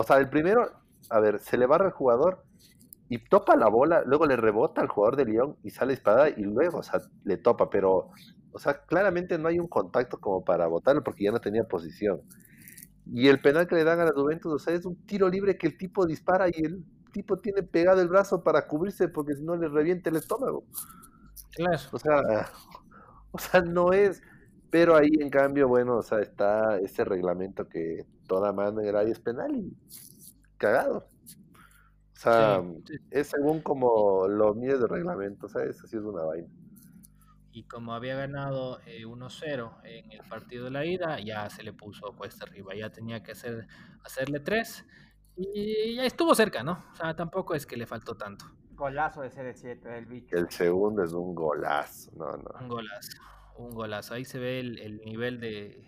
o 0.00 0.04
sea, 0.04 0.18
el 0.18 0.30
primero, 0.30 0.70
a 1.10 1.20
ver, 1.20 1.40
se 1.40 1.56
le 1.58 1.66
barra 1.66 1.86
al 1.86 1.92
jugador 1.92 2.44
y 3.08 3.18
topa 3.28 3.56
la 3.56 3.68
bola, 3.68 4.02
luego 4.06 4.26
le 4.26 4.36
rebota 4.36 4.80
al 4.82 4.88
jugador 4.88 5.16
de 5.16 5.26
León 5.26 5.56
y 5.62 5.70
sale 5.70 5.92
disparada 5.94 6.30
y 6.30 6.42
luego, 6.44 6.78
o 6.78 6.82
sea, 6.82 7.00
le 7.24 7.36
topa, 7.38 7.70
pero, 7.70 8.10
o 8.52 8.58
sea, 8.58 8.84
claramente 8.86 9.38
no 9.38 9.48
hay 9.48 9.58
un 9.58 9.68
contacto 9.68 10.20
como 10.20 10.44
para 10.44 10.66
botarlo 10.68 11.02
porque 11.04 11.24
ya 11.24 11.32
no 11.32 11.40
tenía 11.40 11.64
posición. 11.64 12.22
Y 13.06 13.28
el 13.28 13.40
penal 13.40 13.66
que 13.66 13.74
le 13.76 13.84
dan 13.84 14.00
a 14.00 14.04
la 14.06 14.12
Juventus, 14.12 14.52
o 14.54 14.58
sea, 14.58 14.74
es 14.74 14.84
un 14.86 14.96
tiro 15.06 15.28
libre 15.28 15.58
que 15.58 15.66
el 15.68 15.76
tipo 15.76 16.06
dispara 16.06 16.48
y 16.48 16.64
el 16.64 16.84
tipo 17.12 17.38
tiene 17.38 17.62
pegado 17.62 18.00
el 18.00 18.08
brazo 18.08 18.42
para 18.44 18.66
cubrirse 18.68 19.08
porque 19.08 19.34
si 19.34 19.42
no 19.44 19.56
le 19.56 19.68
reviente 19.68 20.10
el 20.10 20.16
estómago. 20.16 20.64
Claro. 21.54 21.78
O 21.92 21.98
sea, 21.98 22.50
o 23.32 23.38
sea, 23.38 23.62
no 23.62 23.92
es, 23.92 24.22
Pero 24.70 24.96
ahí, 24.96 25.10
en 25.20 25.30
cambio, 25.30 25.68
bueno, 25.68 25.98
o 25.98 26.02
sea, 26.02 26.20
está 26.20 26.78
ese 26.80 27.04
reglamento 27.04 27.68
que 27.68 28.06
toda 28.30 28.52
mano 28.52 28.80
en 28.80 29.08
es 29.08 29.18
penal 29.18 29.56
y 29.56 29.76
cagado. 30.56 30.98
O 30.98 32.22
sea, 32.22 32.62
es 33.10 33.26
según 33.26 33.60
como 33.60 34.28
los 34.28 34.54
miles 34.54 34.78
de 34.78 34.86
reglamento, 34.86 35.46
o 35.46 35.48
sea, 35.48 35.64
eso 35.64 35.84
sí 35.88 35.96
es 35.96 36.02
una 36.02 36.22
vaina. 36.22 36.48
Y 37.50 37.64
como 37.64 37.92
había 37.92 38.14
ganado 38.14 38.78
1-0 38.82 39.80
eh, 39.82 40.02
en 40.04 40.12
el 40.12 40.20
partido 40.28 40.66
de 40.66 40.70
la 40.70 40.86
ida, 40.86 41.18
ya 41.18 41.50
se 41.50 41.64
le 41.64 41.72
puso 41.72 42.14
cuesta 42.16 42.44
arriba, 42.44 42.72
ya 42.76 42.90
tenía 42.90 43.20
que 43.24 43.32
hacer, 43.32 43.66
hacerle 44.04 44.38
3 44.38 44.86
y 45.36 45.96
ya 45.96 46.04
estuvo 46.04 46.32
cerca, 46.36 46.62
¿no? 46.62 46.84
O 46.92 46.94
sea, 46.94 47.16
tampoco 47.16 47.56
es 47.56 47.66
que 47.66 47.76
le 47.76 47.86
faltó 47.86 48.14
tanto. 48.14 48.44
Golazo 48.74 49.22
de 49.22 49.30
CR7 49.30 49.80
del 49.80 50.06
bicho. 50.06 50.36
El 50.36 50.48
segundo 50.50 51.02
es 51.02 51.12
un 51.12 51.34
golazo, 51.34 52.12
no, 52.14 52.30
no. 52.36 52.50
Un 52.60 52.68
golazo 52.68 53.18
un 53.60 53.70
golazo. 53.74 54.14
Ahí 54.14 54.24
se 54.24 54.38
ve 54.38 54.60
el, 54.60 55.00
nivel 55.04 55.40
de, 55.40 55.86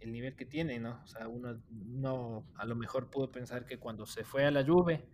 el 0.00 0.12
nivel 0.12 0.36
que 0.36 0.46
tiene, 0.46 0.78
¿no? 0.78 1.00
O 1.02 1.06
sea, 1.06 1.28
uno 1.28 1.60
no 1.70 2.46
a 2.56 2.64
lo 2.66 2.76
mejor 2.76 3.10
pudo 3.10 3.30
pensar 3.30 3.66
que 3.66 3.78
cuando 3.78 4.06
se 4.06 4.24
fue 4.24 4.44
a 4.44 4.50
la 4.50 4.62
lluvia 4.62 5.04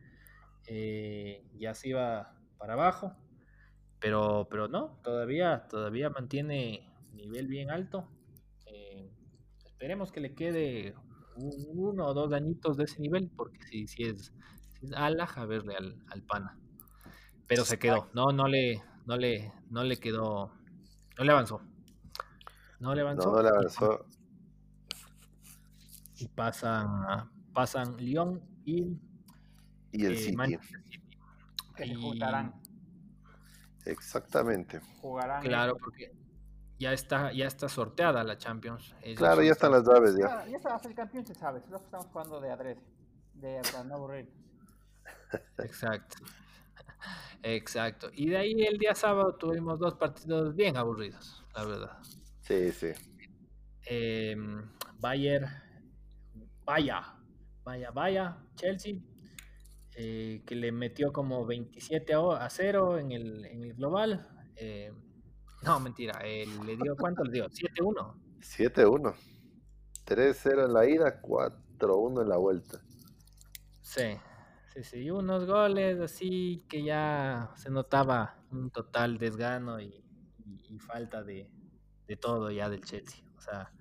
eh, 0.66 1.46
ya 1.54 1.74
se 1.74 1.90
iba 1.90 2.36
para 2.58 2.74
abajo, 2.74 3.14
pero, 4.00 4.48
pero 4.50 4.68
no, 4.68 5.00
todavía, 5.02 5.66
todavía 5.68 6.10
mantiene 6.10 6.92
nivel 7.12 7.46
bien 7.46 7.70
alto. 7.70 8.08
Eh, 8.66 9.10
esperemos 9.64 10.12
que 10.12 10.20
le 10.20 10.34
quede 10.34 10.94
uno 11.36 12.06
o 12.06 12.14
dos 12.14 12.32
añitos 12.32 12.76
de 12.76 12.84
ese 12.84 13.00
nivel, 13.00 13.30
porque 13.36 13.62
si, 13.62 13.86
si 13.86 14.04
es, 14.04 14.32
si 14.78 14.86
es 14.86 14.92
a 14.92 15.46
verle 15.46 15.74
al, 15.76 16.02
al 16.08 16.22
pana. 16.22 16.58
Pero 17.46 17.64
se 17.64 17.78
quedó, 17.78 18.08
no, 18.14 18.32
no 18.32 18.48
le, 18.48 18.82
no 19.06 19.16
le, 19.16 19.52
no 19.70 19.84
le 19.84 19.96
quedó 19.98 20.52
no 21.16 21.24
le 21.24 21.32
avanzó. 21.32 21.60
No 22.80 22.94
le 22.94 23.02
avanzó. 23.02 23.30
No, 23.30 23.42
le 23.42 23.48
avanzó. 23.48 24.06
Y 26.16 26.28
pasan, 26.28 27.30
pasan 27.52 27.96
Lyon 27.96 28.40
y, 28.64 28.98
y 29.92 30.04
el 30.04 30.14
eh, 30.14 30.16
City. 30.16 30.58
Que 31.76 31.94
jugarán. 31.94 32.54
Exactamente. 33.84 34.80
Jugarán. 35.00 35.42
Claro, 35.42 35.76
porque 35.76 36.14
ya 36.78 36.92
está, 36.92 37.32
ya 37.32 37.46
está 37.46 37.68
sorteada 37.68 38.22
la 38.24 38.36
Champions. 38.38 38.94
claro, 39.16 39.42
ya 39.42 39.52
están 39.52 39.72
las 39.72 39.84
llaves 39.84 40.16
ya. 40.16 40.46
Ya, 40.46 40.58
se 40.58 40.68
va 40.68 40.76
a 40.76 40.78
ser 40.78 40.94
campeón, 40.94 41.26
se 41.26 41.34
sabe. 41.34 41.60
Solo 41.60 41.78
estamos 41.78 42.06
jugando 42.06 42.40
de 42.40 42.50
adrede. 42.50 42.80
De 43.34 43.60
para 43.72 43.84
no 43.84 43.94
aburrir. 43.94 44.32
Exacto. 45.58 46.16
Exacto. 47.42 48.10
Y 48.12 48.30
de 48.30 48.36
ahí 48.38 48.62
el 48.62 48.78
día 48.78 48.94
sábado 48.94 49.34
tuvimos 49.34 49.78
dos 49.78 49.94
partidos 49.94 50.54
bien 50.54 50.76
aburridos, 50.76 51.44
la 51.54 51.64
verdad. 51.64 51.98
Sí, 52.40 52.72
sí. 52.72 52.88
Eh, 53.86 54.36
Bayer, 54.98 55.46
vaya, 56.64 57.16
vaya, 57.64 57.90
vaya, 57.90 58.36
Chelsea, 58.54 58.96
eh, 59.96 60.42
que 60.46 60.54
le 60.54 60.72
metió 60.72 61.12
como 61.12 61.46
27 61.46 62.14
a 62.14 62.48
0 62.48 62.98
en 62.98 63.12
el, 63.12 63.44
en 63.44 63.62
el 63.64 63.74
global. 63.74 64.28
Eh, 64.56 64.92
no, 65.62 65.80
mentira, 65.80 66.20
le 66.22 66.76
dio, 66.76 66.96
¿cuánto 66.96 67.24
le 67.24 67.32
dio? 67.32 67.48
7-1. 67.48 68.14
7-1. 68.40 69.14
3-0 70.06 70.64
en 70.66 70.72
la 70.72 70.86
ida, 70.86 71.22
4-1 71.22 72.22
en 72.22 72.28
la 72.28 72.36
vuelta. 72.36 72.80
Sí, 73.80 74.18
Sí, 74.74 74.82
sí, 74.82 75.08
unos 75.08 75.46
goles 75.46 76.00
así 76.00 76.64
que 76.68 76.82
ya 76.82 77.52
se 77.54 77.70
notaba 77.70 78.42
un 78.50 78.72
total 78.72 79.18
desgano 79.18 79.80
y, 79.80 80.02
falta 80.80 81.22
de, 81.22 81.48
todo 82.20 82.50
ya 82.50 82.68
del 82.68 82.84
Chelsea. 82.84 83.22
O 83.36 83.40
sea, 83.40 83.72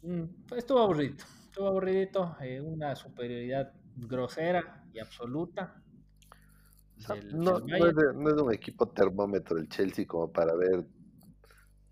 pues 0.00 0.58
estuvo 0.58 0.80
aburrido, 0.80 1.16
estuvo 1.44 1.68
aburridito, 1.68 2.36
eh, 2.40 2.60
una 2.60 2.94
superioridad 2.94 3.72
grosera 3.96 4.84
y 4.92 5.00
absoluta. 5.00 5.82
no, 7.32 7.58
es 7.58 7.96
de, 7.96 8.42
un 8.42 8.52
equipo 8.52 8.88
termómetro 8.88 9.58
el 9.58 9.68
Chelsea 9.68 10.06
como 10.06 10.30
para 10.32 10.54
ver 10.54 10.86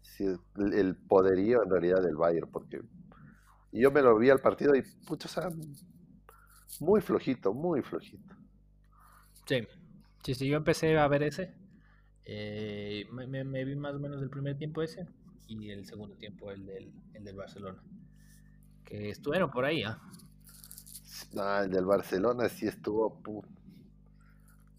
si 0.02 0.24
el, 0.24 0.96
poderío 1.08 1.62
en 1.62 1.70
realidad 1.70 2.02
del 2.02 2.16
Bayern, 2.16 2.50
porque 2.50 2.80
yo 3.72 3.90
me 3.90 4.02
lo 4.02 4.16
vi 4.16 4.30
al 4.30 4.40
partido 4.40 4.74
y 4.74 4.84
muchos 5.08 5.36
muy 6.80 7.00
flojito, 7.00 7.52
muy 7.52 7.82
flojito. 7.82 8.34
Sí, 9.46 9.66
sí, 10.22 10.34
sí, 10.34 10.48
yo 10.48 10.56
empecé 10.56 10.96
a 10.98 11.08
ver 11.08 11.24
ese. 11.24 11.54
Eh, 12.24 13.06
me, 13.12 13.64
vi 13.64 13.76
más 13.76 13.94
o 13.94 13.98
menos 13.98 14.20
el 14.20 14.30
primer 14.30 14.56
tiempo 14.58 14.82
ese 14.82 15.06
y 15.46 15.70
el 15.70 15.86
segundo 15.86 16.16
tiempo 16.16 16.50
el 16.50 16.66
del, 16.66 16.92
el 17.14 17.24
del 17.24 17.36
Barcelona. 17.36 17.82
Que 18.84 19.10
estuvieron 19.10 19.50
por 19.50 19.64
ahí, 19.64 19.82
¿ah? 19.82 20.00
el 21.62 21.70
del 21.70 21.84
Barcelona 21.84 22.48
sí 22.48 22.66
estuvo. 22.66 23.20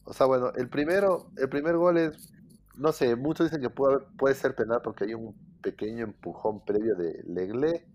O 0.03 0.13
sea, 0.13 0.25
bueno, 0.25 0.51
el 0.55 0.69
primero, 0.69 1.31
el 1.37 1.49
primer 1.49 1.75
gol 1.75 1.97
es, 1.97 2.33
no 2.75 2.91
sé, 2.91 3.15
muchos 3.15 3.47
dicen 3.47 3.61
que 3.61 3.69
puede, 3.69 3.99
puede 4.17 4.35
ser 4.35 4.55
penal 4.55 4.81
porque 4.81 5.05
hay 5.05 5.13
un 5.13 5.35
pequeño 5.61 6.05
empujón 6.05 6.63
previo 6.63 6.95
de 6.95 7.23
Legle, 7.27 7.85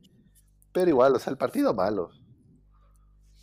pero 0.73 0.91
igual, 0.91 1.15
o 1.15 1.19
sea, 1.19 1.31
el 1.31 1.39
partido 1.39 1.73
malo. 1.73 2.11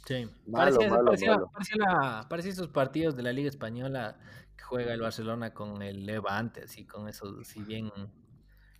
Sí, 0.05 0.27
parecía, 0.51 2.51
esos 2.51 2.67
partidos 2.69 3.15
de 3.15 3.23
la 3.23 3.31
Liga 3.31 3.49
Española 3.49 4.17
que 4.57 4.63
juega 4.63 4.93
el 4.93 5.01
Barcelona 5.01 5.53
con 5.53 5.81
el 5.81 6.05
Levante, 6.05 6.63
así 6.63 6.85
con 6.85 7.07
esos, 7.07 7.39
así 7.39 7.61
bien, 7.61 7.91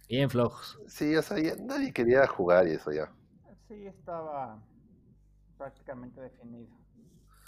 bien 0.09 0.29
flojos. 0.29 0.79
Sí, 0.87 1.15
o 1.15 1.21
sea, 1.21 1.37
nadie 1.61 1.93
quería 1.93 2.27
jugar 2.27 2.67
y 2.67 2.71
eso 2.71 2.91
ya. 2.91 3.11
Sí, 3.67 3.85
estaba 3.85 4.59
prácticamente 5.57 6.19
definido. 6.19 6.75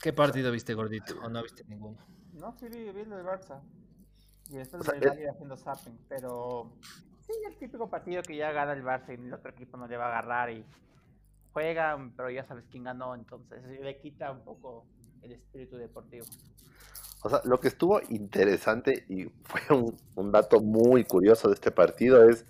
¿Qué 0.02 0.14
partido 0.14 0.52
viste, 0.52 0.74
gordito? 0.74 1.16
¿O 1.24 1.30
no 1.30 1.44
viste 1.44 1.64
ninguno? 1.66 1.98
No, 2.34 2.56
sí 2.58 2.68
vi, 2.70 2.92
vi 2.92 3.02
el 3.02 3.10
del 3.10 3.26
Barça. 3.26 3.62
Y 4.50 4.58
después 4.58 4.82
o 4.82 4.86
sea, 4.86 5.32
haciendo 5.32 5.58
zapping, 5.58 5.98
pero 6.10 6.72
sí, 7.26 7.34
el 7.48 7.58
típico 7.58 7.90
partido 7.90 8.22
que 8.22 8.36
ya 8.36 8.52
gana 8.52 8.74
el 8.74 8.84
Barça 8.84 9.10
y 9.10 9.14
el 9.14 9.34
otro 9.34 9.52
equipo 9.52 9.78
no 9.78 9.88
le 9.88 9.98
va 9.98 10.06
a 10.06 10.10
agarrar 10.10 10.52
y 10.52 10.66
juegan, 11.54 12.12
pero 12.16 12.30
ya 12.30 12.46
sabes 12.46 12.66
quién 12.70 12.84
ganó, 12.84 13.16
entonces 13.16 13.64
le 13.64 13.98
quita 14.00 14.32
un 14.32 14.44
poco 14.44 14.86
el 15.22 15.32
espíritu 15.34 15.78
deportivo. 15.78 16.26
O 17.24 17.30
sea, 17.30 17.42
lo 17.46 17.60
que 17.60 17.68
estuvo 17.68 18.02
interesante 18.10 19.06
y 19.08 19.26
fue 19.44 19.62
un, 20.16 20.32
dato 20.32 20.60
muy 20.60 21.04
curioso 21.04 21.48
de 21.48 21.54
este 21.54 21.72
partido 21.72 22.28
es, 22.28 22.46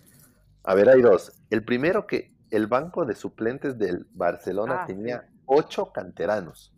a 0.63 0.75
ver, 0.75 0.89
hay 0.89 1.01
dos. 1.01 1.33
El 1.49 1.63
primero 1.63 2.05
que 2.05 2.33
el 2.49 2.67
banco 2.67 3.05
de 3.05 3.15
suplentes 3.15 3.77
del 3.77 4.07
Barcelona 4.13 4.81
ah, 4.81 4.85
tenía 4.85 5.29
ocho 5.45 5.91
canteranos. 5.91 6.73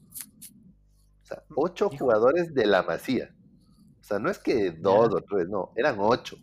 O 1.24 1.26
sea, 1.26 1.44
mm, 1.50 1.54
ocho 1.56 1.90
jugadores 1.90 2.54
de 2.54 2.66
la 2.66 2.84
Masía. 2.84 3.34
O 4.00 4.04
sea, 4.04 4.20
no 4.20 4.30
es 4.30 4.40
que 4.40 4.72
dos 4.72 5.14
o 5.14 5.22
tres, 5.22 5.48
no, 5.50 5.72
eran 5.76 5.96
ocho. 6.00 6.38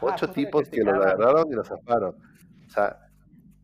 ocho 0.00 0.30
tipos 0.30 0.68
que, 0.68 0.82
lo 0.82 0.94
agarraron 0.94 1.50
y 1.50 1.54
lo 1.54 1.64
zafaron. 1.64 2.14
O 2.66 2.70
sea, 2.70 3.06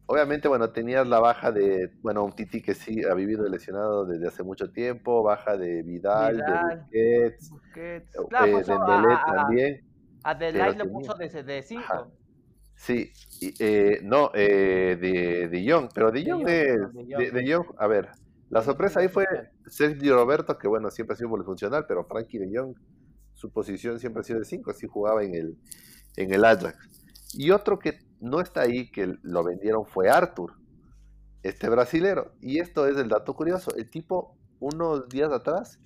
Obviamente, 0.06 0.46
bueno, 0.46 0.68
tenías 0.68 1.06
la 1.06 1.20
baja 1.20 1.52
de, 1.52 1.90
bueno, 2.02 2.22
un 2.22 2.32
Titi 2.32 2.60
que 2.60 2.74
sí 2.74 3.02
ha 3.02 3.14
vivido 3.14 3.48
lesionado 3.48 4.04
desde 4.04 4.28
hace 4.28 4.42
mucho 4.42 4.70
tiempo, 4.70 5.22
baja 5.22 5.56
de 5.56 5.82
Vidal, 5.82 6.36
de 6.90 7.34
Busquets, 7.48 8.14
eh, 8.14 8.46
de 8.46 9.16
también. 9.34 9.84
A 10.24 10.34
lo 10.34 10.90
puso 10.90 11.14
de 11.14 11.62
5. 11.62 12.12
Sí, 12.82 13.12
eh, 13.60 14.00
no, 14.02 14.32
eh, 14.34 14.98
de, 15.00 15.46
de 15.48 15.64
Young, 15.64 15.88
pero 15.94 16.10
de 16.10 16.24
Young 16.24 16.48
es, 16.48 17.32
de, 17.32 17.46
Young, 17.46 17.66
a 17.78 17.86
ver, 17.86 18.08
la 18.50 18.60
sorpresa 18.60 18.98
ahí 18.98 19.06
fue 19.06 19.24
Sergio 19.68 20.16
Roberto, 20.16 20.58
que 20.58 20.66
bueno, 20.66 20.90
siempre 20.90 21.14
ha 21.14 21.16
sido 21.16 21.30
polifuncional, 21.30 21.86
pero 21.86 22.04
Frankie 22.04 22.40
de 22.40 22.50
Young, 22.50 22.74
su 23.34 23.52
posición 23.52 24.00
siempre 24.00 24.22
ha 24.22 24.24
sido 24.24 24.40
de 24.40 24.46
5, 24.46 24.72
así 24.72 24.88
jugaba 24.88 25.22
en 25.22 25.36
el, 25.36 25.56
en 26.16 26.34
el 26.34 26.44
Ajax. 26.44 26.76
Y 27.34 27.52
otro 27.52 27.78
que 27.78 28.00
no 28.18 28.40
está 28.40 28.62
ahí, 28.62 28.90
que 28.90 29.14
lo 29.22 29.44
vendieron, 29.44 29.86
fue 29.86 30.10
Arthur, 30.10 30.54
este 31.44 31.68
brasilero. 31.68 32.32
Y 32.40 32.58
esto 32.58 32.88
es 32.88 32.96
el 32.96 33.08
dato 33.08 33.34
curioso. 33.34 33.72
El 33.76 33.90
tipo, 33.90 34.36
unos 34.58 35.08
días 35.08 35.30
atrás, 35.30 35.78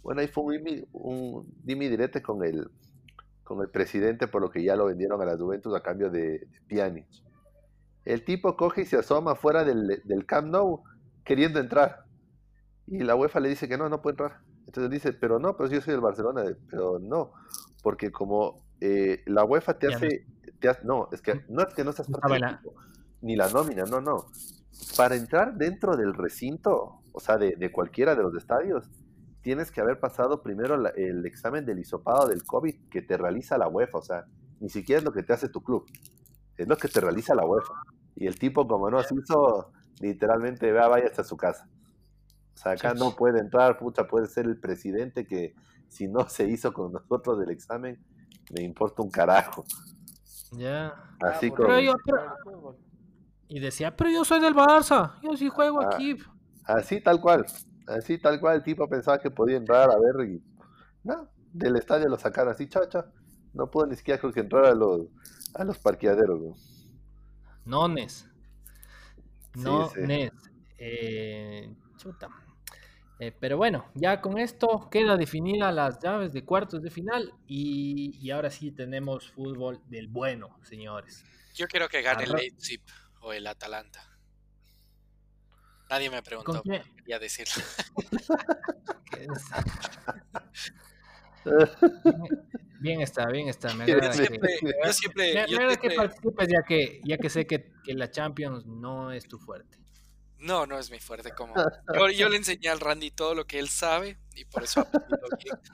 bueno, 0.00 0.20
ahí 0.20 0.28
fue 0.28 0.44
un, 0.44 0.86
un 0.92 1.54
dimi 1.64 1.88
direte 1.88 2.22
con 2.22 2.44
el, 2.44 2.70
con 3.46 3.60
el 3.62 3.70
presidente, 3.70 4.26
por 4.28 4.42
lo 4.42 4.50
que 4.50 4.62
ya 4.62 4.76
lo 4.76 4.86
vendieron 4.86 5.22
a 5.22 5.24
la 5.24 5.38
Juventus 5.38 5.74
a 5.74 5.82
cambio 5.82 6.10
de, 6.10 6.46
de 6.68 7.06
El 8.04 8.24
tipo 8.24 8.56
coge 8.56 8.82
y 8.82 8.84
se 8.84 8.98
asoma 8.98 9.36
fuera 9.36 9.64
del, 9.64 10.02
del 10.04 10.26
Camp 10.26 10.48
Nou 10.48 10.82
queriendo 11.24 11.60
entrar. 11.60 12.04
Y 12.86 12.98
la 12.98 13.14
UEFA 13.14 13.40
le 13.40 13.48
dice 13.48 13.68
que 13.68 13.78
no, 13.78 13.88
no 13.88 14.02
puede 14.02 14.14
entrar. 14.14 14.40
Entonces 14.66 14.90
dice, 14.90 15.12
pero 15.12 15.38
no, 15.38 15.56
pero 15.56 15.70
yo 15.70 15.80
soy 15.80 15.92
del 15.92 16.00
Barcelona. 16.00 16.44
Pero 16.68 16.98
no, 16.98 17.32
porque 17.82 18.10
como 18.10 18.66
eh, 18.80 19.22
la 19.26 19.44
UEFA 19.44 19.78
te 19.78 19.94
hace 19.94 20.26
no, 20.84 21.08
es 21.12 21.22
que 21.22 21.44
no 21.48 21.62
es 21.62 21.74
que 21.74 21.84
no 21.84 21.92
del 21.92 22.44
equipo, 22.44 22.74
ni 23.22 23.36
la 23.36 23.48
nómina, 23.48 23.84
no, 23.84 24.00
no. 24.00 24.26
Para 24.96 25.16
entrar 25.16 25.54
dentro 25.54 25.96
del 25.96 26.14
recinto, 26.14 27.00
o 27.12 27.20
sea, 27.20 27.38
de, 27.38 27.72
cualquiera 27.72 28.14
de 28.14 28.22
los 28.22 28.34
estadios, 28.34 28.88
tienes 29.46 29.70
que 29.70 29.80
haber 29.80 30.00
pasado 30.00 30.42
primero 30.42 30.74
el 30.96 31.24
examen 31.24 31.64
del 31.64 31.78
hisopado 31.78 32.26
del 32.26 32.42
COVID 32.42 32.88
que 32.90 33.00
te 33.00 33.16
realiza 33.16 33.56
la 33.56 33.68
UEFA, 33.68 33.98
o 33.98 34.02
sea, 34.02 34.26
ni 34.58 34.68
siquiera 34.68 34.98
es 34.98 35.04
lo 35.04 35.12
que 35.12 35.22
te 35.22 35.32
hace 35.34 35.48
tu 35.48 35.62
club, 35.62 35.86
es 36.56 36.66
lo 36.66 36.76
que 36.76 36.88
te 36.88 37.00
realiza 37.00 37.32
la 37.32 37.46
UEFA. 37.46 37.74
Y 38.16 38.26
el 38.26 38.40
tipo, 38.40 38.66
como 38.66 38.90
no 38.90 39.00
se 39.04 39.14
hizo, 39.14 39.70
literalmente 40.00 40.72
va, 40.72 40.88
vaya 40.88 41.06
hasta 41.06 41.22
su 41.22 41.36
casa. 41.36 41.68
O 42.56 42.58
sea, 42.58 42.72
acá 42.72 42.92
no 42.94 43.14
puede 43.14 43.38
entrar, 43.38 43.78
pucha, 43.78 44.08
puede 44.08 44.26
ser 44.26 44.46
el 44.46 44.58
presidente 44.58 45.28
que 45.28 45.54
si 45.86 46.08
no 46.08 46.28
se 46.28 46.48
hizo 46.48 46.72
con 46.72 46.90
nosotros 46.90 47.38
del 47.38 47.50
examen, 47.50 48.04
me 48.52 48.64
importa 48.64 49.02
un 49.02 49.10
carajo. 49.10 49.64
Ya. 50.50 50.92
Así 51.20 51.52
como... 51.52 51.68
Y 53.46 53.60
decía, 53.60 53.96
pero 53.96 54.10
yo 54.10 54.24
soy 54.24 54.40
del 54.40 54.56
Barça, 54.56 55.20
yo 55.22 55.36
sí 55.36 55.48
juego 55.48 55.82
ah, 55.82 55.90
aquí. 55.92 56.16
Así 56.64 57.00
tal 57.00 57.20
cual, 57.20 57.46
así 57.86 58.18
tal 58.18 58.40
cual 58.40 58.56
el 58.56 58.62
tipo 58.62 58.88
pensaba 58.88 59.18
que 59.18 59.30
podía 59.30 59.56
entrar 59.56 59.90
a 59.90 59.98
ver 59.98 60.28
y... 60.28 60.42
No, 61.04 61.28
del 61.52 61.76
estadio 61.76 62.08
lo 62.08 62.18
sacaron 62.18 62.52
así, 62.52 62.68
chacha. 62.68 63.06
No 63.54 63.70
pudo 63.70 63.86
ni 63.86 63.96
siquiera 63.96 64.20
creo 64.20 64.32
que 64.32 64.40
entrar 64.40 64.66
a 64.66 64.74
los, 64.74 65.06
a 65.54 65.64
los 65.64 65.78
parqueaderos. 65.78 66.40
¿no? 66.40 66.54
Nones. 67.64 68.28
Nones. 69.54 70.32
Eh, 70.78 71.74
chuta. 71.96 72.28
Eh, 73.18 73.32
pero 73.40 73.56
bueno, 73.56 73.86
ya 73.94 74.20
con 74.20 74.38
esto 74.38 74.88
queda 74.90 75.16
definida 75.16 75.72
las 75.72 75.98
llaves 76.00 76.34
de 76.34 76.44
cuartos 76.44 76.82
de 76.82 76.90
final 76.90 77.32
y, 77.46 78.30
ahora 78.30 78.50
sí 78.50 78.72
tenemos 78.72 79.30
fútbol 79.30 79.80
del 79.88 80.08
bueno, 80.08 80.58
señores. 80.62 81.24
Yo 81.54 81.66
quiero 81.66 81.88
que 81.88 82.02
gane 82.02 82.24
el 82.24 82.32
Leipzig 82.32 82.82
o 83.22 83.32
el 83.32 83.46
Atalanta. 83.46 84.15
Nadie 85.88 86.10
me 86.10 86.22
preguntó, 86.22 86.62
quería 86.62 87.18
decirlo. 87.18 87.62
Bien 92.80 93.00
está, 93.00 93.26
bien 93.26 93.48
está. 93.48 93.72
Me 93.74 93.84
agrada 93.84 94.08
yo 94.08 94.26
siempre, 94.26 94.58
que, 95.80 95.90
participes 95.92 96.48
ya 96.48 96.62
que, 96.62 97.00
ya 97.04 97.18
que 97.18 97.30
sé 97.30 97.46
que, 97.46 97.72
que, 97.84 97.94
la 97.94 98.10
Champions 98.10 98.66
no 98.66 99.12
es 99.12 99.26
tu 99.26 99.38
fuerte. 99.38 99.78
No, 100.38 100.66
no 100.66 100.78
es 100.78 100.90
mi 100.90 100.98
fuerte. 100.98 101.32
Como 101.32 101.54
yo, 102.14 102.28
le 102.28 102.36
enseñé 102.36 102.68
al 102.68 102.80
Randy 102.80 103.10
todo 103.10 103.34
lo 103.34 103.46
que 103.46 103.58
él 103.58 103.68
sabe 103.68 104.18
y 104.34 104.44
por 104.44 104.64
eso 104.64 104.86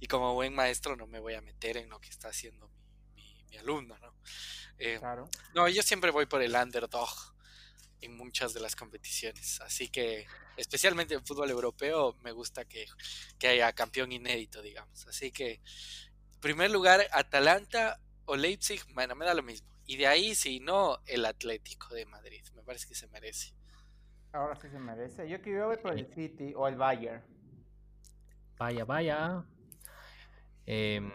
Y 0.00 0.06
como 0.06 0.34
buen 0.34 0.54
maestro 0.54 0.96
no 0.96 1.06
me 1.06 1.18
voy 1.18 1.34
a 1.34 1.40
meter 1.40 1.76
en 1.76 1.88
lo 1.88 2.00
que 2.00 2.10
está 2.10 2.28
haciendo 2.28 2.70
mi, 3.14 3.44
mi, 3.50 3.56
alumno, 3.56 3.98
¿no? 3.98 4.14
Eh, 4.78 4.96
claro. 4.98 5.28
No, 5.54 5.68
yo 5.68 5.82
siempre 5.82 6.10
voy 6.10 6.26
por 6.26 6.42
el 6.42 6.54
underdog 6.54 7.31
en 8.02 8.16
muchas 8.16 8.52
de 8.52 8.60
las 8.60 8.76
competiciones. 8.76 9.60
Así 9.62 9.88
que, 9.88 10.26
especialmente 10.56 11.14
en 11.14 11.24
fútbol 11.24 11.50
europeo, 11.50 12.16
me 12.22 12.32
gusta 12.32 12.66
que, 12.66 12.86
que 13.38 13.48
haya 13.48 13.72
campeón 13.72 14.12
inédito, 14.12 14.60
digamos. 14.60 15.06
Así 15.06 15.32
que 15.32 15.60
primer 16.40 16.70
lugar, 16.70 17.00
Atalanta 17.12 17.98
o 18.26 18.36
Leipzig, 18.36 18.82
bueno, 18.92 19.14
me 19.14 19.24
da 19.24 19.32
lo 19.32 19.42
mismo. 19.42 19.68
Y 19.86 19.96
de 19.96 20.06
ahí, 20.06 20.34
si 20.34 20.60
no, 20.60 20.98
el 21.06 21.24
Atlético 21.24 21.94
de 21.94 22.04
Madrid. 22.04 22.42
Me 22.54 22.62
parece 22.62 22.86
que 22.86 22.94
se 22.94 23.06
merece. 23.08 23.54
Ahora 24.32 24.56
sí 24.56 24.68
se 24.68 24.78
merece. 24.78 25.28
Yo 25.28 25.40
quiero 25.40 25.68
ver 25.68 25.80
por 25.80 25.98
el 25.98 26.06
City 26.12 26.52
o 26.54 26.66
el 26.68 26.76
Bayern. 26.76 27.22
Vaya, 28.58 28.84
vaya. 28.84 29.44
Em, 30.66 31.10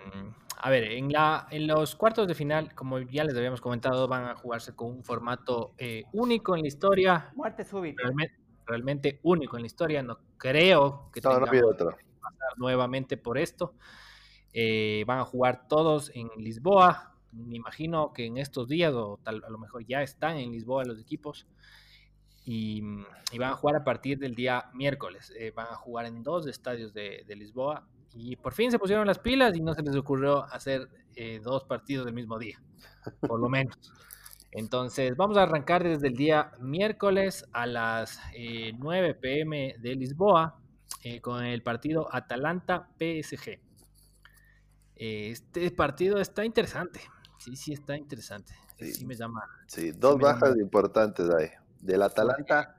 a 0.57 0.69
ver, 0.69 0.83
en, 0.85 1.11
la, 1.11 1.47
en 1.51 1.67
los 1.67 1.95
cuartos 1.95 2.27
de 2.27 2.35
final, 2.35 2.73
como 2.73 2.99
ya 2.99 3.23
les 3.23 3.35
habíamos 3.35 3.61
comentado, 3.61 4.07
van 4.07 4.25
a 4.25 4.35
jugarse 4.35 4.75
con 4.75 4.89
un 4.89 5.03
formato 5.03 5.73
eh, 5.77 6.03
único 6.13 6.55
en 6.55 6.61
la 6.61 6.67
historia. 6.67 7.31
Muerte 7.35 7.63
súbita. 7.63 8.03
Realmente, 8.65 9.19
único 9.23 9.55
en 9.55 9.63
la 9.63 9.67
historia. 9.67 10.03
No 10.03 10.19
creo 10.37 11.09
que 11.13 11.21
no, 11.21 11.29
tengamos 11.45 11.75
que 11.75 11.83
pasar 12.19 12.57
nuevamente 12.57 13.15
por 13.17 13.37
esto. 13.37 13.75
Eh, 14.53 15.03
van 15.05 15.19
a 15.19 15.23
jugar 15.23 15.67
todos 15.67 16.11
en 16.13 16.29
Lisboa. 16.37 17.13
Me 17.31 17.55
imagino 17.55 18.11
que 18.11 18.25
en 18.25 18.37
estos 18.37 18.67
días, 18.67 18.93
o 18.93 19.19
tal, 19.23 19.43
a 19.45 19.49
lo 19.49 19.57
mejor 19.57 19.85
ya 19.85 20.01
están 20.01 20.37
en 20.37 20.51
Lisboa 20.51 20.83
los 20.83 20.99
equipos. 20.99 21.47
Y, 22.43 22.81
van 22.81 23.51
a 23.51 23.55
jugar 23.55 23.75
a 23.75 23.83
partir 23.83 24.17
del 24.19 24.33
día 24.33 24.69
miércoles. 24.73 25.33
Eh, 25.37 25.51
van 25.55 25.67
a 25.67 25.75
jugar 25.75 26.05
en 26.05 26.23
dos 26.23 26.47
estadios 26.47 26.93
de, 26.93 27.23
Lisboa. 27.27 27.85
Y 28.17 28.35
por 28.35 28.53
fin 28.53 28.71
se 28.71 28.79
pusieron 28.79 29.05
las 29.05 29.19
pilas 29.19 29.55
y 29.55 29.61
no 29.61 29.73
se 29.73 29.83
les 29.83 29.95
ocurrió 29.95 30.43
hacer 30.45 30.89
eh, 31.15 31.39
dos 31.43 31.63
partidos 31.65 32.05
del 32.05 32.15
mismo 32.15 32.39
día, 32.39 32.59
por 33.21 33.39
lo 33.39 33.47
menos. 33.47 33.77
Entonces, 34.51 35.15
vamos 35.15 35.37
a 35.37 35.43
arrancar 35.43 35.83
desde 35.83 36.07
el 36.07 36.15
día 36.15 36.51
miércoles 36.59 37.45
a 37.51 37.67
las 37.67 38.19
9 38.33 39.13
pm 39.15 39.75
de 39.79 39.95
Lisboa 39.95 40.59
con 41.21 41.43
el 41.43 41.61
partido 41.61 42.07
Atalanta-PSG. 42.11 43.59
Este 44.95 45.69
partido 45.71 46.19
está 46.19 46.43
interesante. 46.43 47.01
Sí, 47.37 47.55
sí, 47.55 47.73
está 47.73 47.95
interesante. 47.95 48.53
Sí, 48.79 49.05
me 49.05 49.15
llama. 49.15 49.43
Sí, 49.67 49.91
dos 49.91 50.17
bajas 50.17 50.57
importantes 50.57 51.29
ahí. 51.29 51.49
Del 51.79 52.01
Atalanta, 52.01 52.77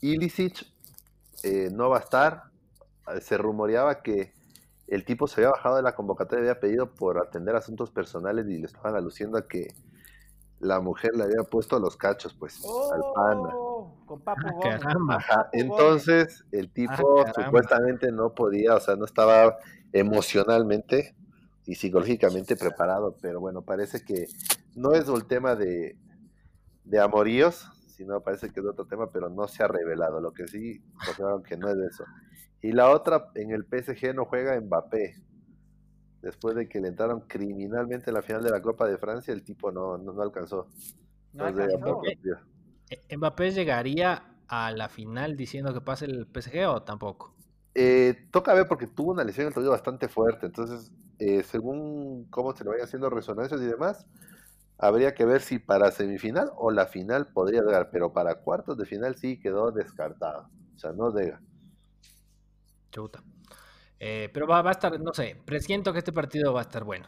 Ilicic 0.00 0.66
eh, 1.42 1.68
no 1.70 1.90
va 1.90 1.98
a 1.98 2.00
estar. 2.00 2.44
Se 3.20 3.38
rumoreaba 3.38 4.02
que 4.02 4.32
el 4.90 5.04
tipo 5.04 5.28
se 5.28 5.40
había 5.40 5.52
bajado 5.52 5.76
de 5.76 5.82
la 5.82 5.94
convocatoria, 5.94 6.42
había 6.42 6.60
pedido 6.60 6.92
por 6.92 7.18
atender 7.18 7.54
asuntos 7.54 7.90
personales 7.90 8.46
y 8.48 8.58
le 8.58 8.66
estaban 8.66 8.96
aluciendo 8.96 9.38
a 9.38 9.46
que 9.46 9.68
la 10.58 10.80
mujer 10.80 11.12
le 11.14 11.22
había 11.22 11.44
puesto 11.48 11.78
los 11.78 11.96
cachos, 11.96 12.34
pues, 12.34 12.60
al 12.92 13.00
panda. 13.14 13.50
Oh, 13.54 13.96
con 14.04 14.20
Papu 14.20 14.60
ah, 14.64 15.48
Entonces, 15.52 16.44
el 16.50 16.66
ah, 16.66 16.72
tipo 16.74 17.24
supuestamente 17.34 18.10
no 18.10 18.34
podía, 18.34 18.74
o 18.74 18.80
sea, 18.80 18.96
no 18.96 19.04
estaba 19.04 19.56
emocionalmente 19.92 21.14
y 21.66 21.76
psicológicamente 21.76 22.56
preparado, 22.56 23.16
pero 23.22 23.38
bueno, 23.40 23.62
parece 23.62 24.04
que 24.04 24.26
no 24.74 24.92
es 24.92 25.08
el 25.08 25.24
tema 25.26 25.54
de, 25.54 25.96
de 26.84 27.00
amoríos, 27.00 27.70
sino 27.86 28.20
parece 28.22 28.50
que 28.50 28.58
es 28.58 28.66
otro 28.66 28.86
tema, 28.86 29.08
pero 29.12 29.30
no 29.30 29.46
se 29.46 29.62
ha 29.62 29.68
revelado, 29.68 30.20
lo 30.20 30.32
que 30.32 30.48
sí, 30.48 30.82
que 31.46 31.56
no 31.56 31.68
es 31.68 31.76
eso. 31.78 32.04
Y 32.62 32.72
la 32.72 32.90
otra, 32.90 33.30
en 33.34 33.52
el 33.52 33.64
PSG 33.64 34.14
no 34.14 34.26
juega 34.26 34.60
Mbappé, 34.60 35.14
después 36.22 36.54
de 36.54 36.68
que 36.68 36.80
le 36.80 36.88
entraron 36.88 37.20
criminalmente 37.22 38.10
en 38.10 38.14
la 38.14 38.22
final 38.22 38.42
de 38.42 38.50
la 38.50 38.60
Copa 38.60 38.86
de 38.86 38.98
Francia, 38.98 39.32
el 39.32 39.42
tipo 39.42 39.72
no, 39.72 39.96
no, 39.96 40.20
alcanzó. 40.20 40.68
Eh, 42.90 43.16
¿Mbappé 43.16 43.52
llegaría 43.52 44.36
a 44.48 44.72
la 44.72 44.88
final 44.88 45.36
diciendo 45.36 45.72
que 45.72 45.80
pase 45.80 46.04
el 46.06 46.26
PSG 46.26 46.66
o 46.68 46.82
tampoco? 46.82 47.34
Eh, 47.74 48.26
toca 48.32 48.52
ver 48.52 48.66
porque 48.66 48.88
tuvo 48.88 49.12
una 49.12 49.24
lesión 49.24 49.44
en 49.44 49.48
el 49.48 49.54
tobillo 49.54 49.70
bastante 49.70 50.08
fuerte, 50.08 50.46
entonces 50.46 50.92
eh, 51.20 51.42
según 51.44 52.24
cómo 52.30 52.54
se 52.54 52.64
le 52.64 52.70
vayan 52.70 52.84
haciendo 52.84 53.08
resonancias 53.10 53.60
y 53.60 53.66
demás, 53.66 54.06
habría 54.76 55.14
que 55.14 55.24
ver 55.24 55.40
si 55.40 55.58
para 55.58 55.92
semifinal 55.92 56.50
o 56.56 56.72
la 56.72 56.86
final 56.86 57.28
podría 57.28 57.62
llegar, 57.62 57.90
pero 57.92 58.12
para 58.12 58.36
cuartos 58.36 58.76
de 58.76 58.86
final 58.86 59.14
sí 59.14 59.38
quedó 59.38 59.70
descartado, 59.70 60.48
o 60.74 60.78
sea, 60.78 60.92
no 60.92 61.14
llega. 61.14 61.40
Chuta. 62.90 63.22
Eh, 63.98 64.30
pero 64.32 64.46
va, 64.46 64.60
a 64.66 64.70
estar, 64.70 64.98
no 64.98 65.12
sé, 65.12 65.36
presiento 65.44 65.92
que 65.92 65.98
este 65.98 66.12
partido 66.12 66.52
va 66.52 66.60
a 66.60 66.62
estar 66.62 66.84
bueno. 66.84 67.06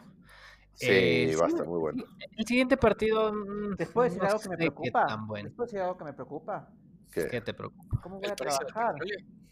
Sí, 0.75 1.35
va 1.35 1.45
a 1.45 1.49
estar 1.49 1.67
muy 1.67 1.79
bueno. 1.79 2.03
El 2.37 2.45
siguiente 2.45 2.77
partido. 2.77 3.33
Mm, 3.33 3.75
Después 3.75 4.13
decir 4.13 4.27
algo 4.27 4.39
que 4.39 4.49
me 4.49 4.57
preocupa. 4.57 5.17
Bueno. 5.27 5.49
decir 5.57 5.79
algo 5.79 5.97
que 5.97 6.03
me 6.03 6.13
preocupa. 6.13 6.69
¿Qué? 7.11 7.41
te 7.41 7.53
preocupa? 7.53 8.01
¿Cómo 8.01 8.19
voy 8.19 8.29
a 8.29 8.35
trabajar? 8.35 8.95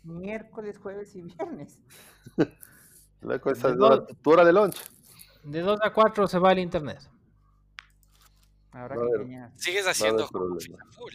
Miércoles, 0.03 0.79
jueves 0.79 1.15
y 1.15 1.21
viernes. 1.21 1.79
Loco, 3.21 3.51
esa 3.51 3.69
es 3.69 3.77
tu 4.21 4.31
hora 4.31 4.43
de 4.43 4.51
lunch. 4.51 4.81
De 5.43 5.61
2 5.61 5.79
a 5.83 5.93
4 5.93 6.27
se 6.27 6.39
va 6.39 6.51
el 6.51 6.59
internet. 6.59 6.99
Ahora 8.71 8.95
que 8.95 9.47
Sigues 9.57 9.87
haciendo 9.87 10.27
home 10.31 10.55
office 10.55 10.73
a 10.73 10.85
full. 10.91 11.13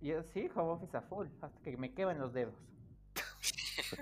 Yo 0.00 0.22
sí, 0.22 0.50
home 0.54 0.72
office 0.72 0.96
a 0.96 1.02
full, 1.02 1.26
hasta 1.40 1.60
que 1.62 1.76
me 1.76 1.92
queban 1.92 2.18
los 2.18 2.32
dedos. 2.32 2.54
Eso, 3.78 3.96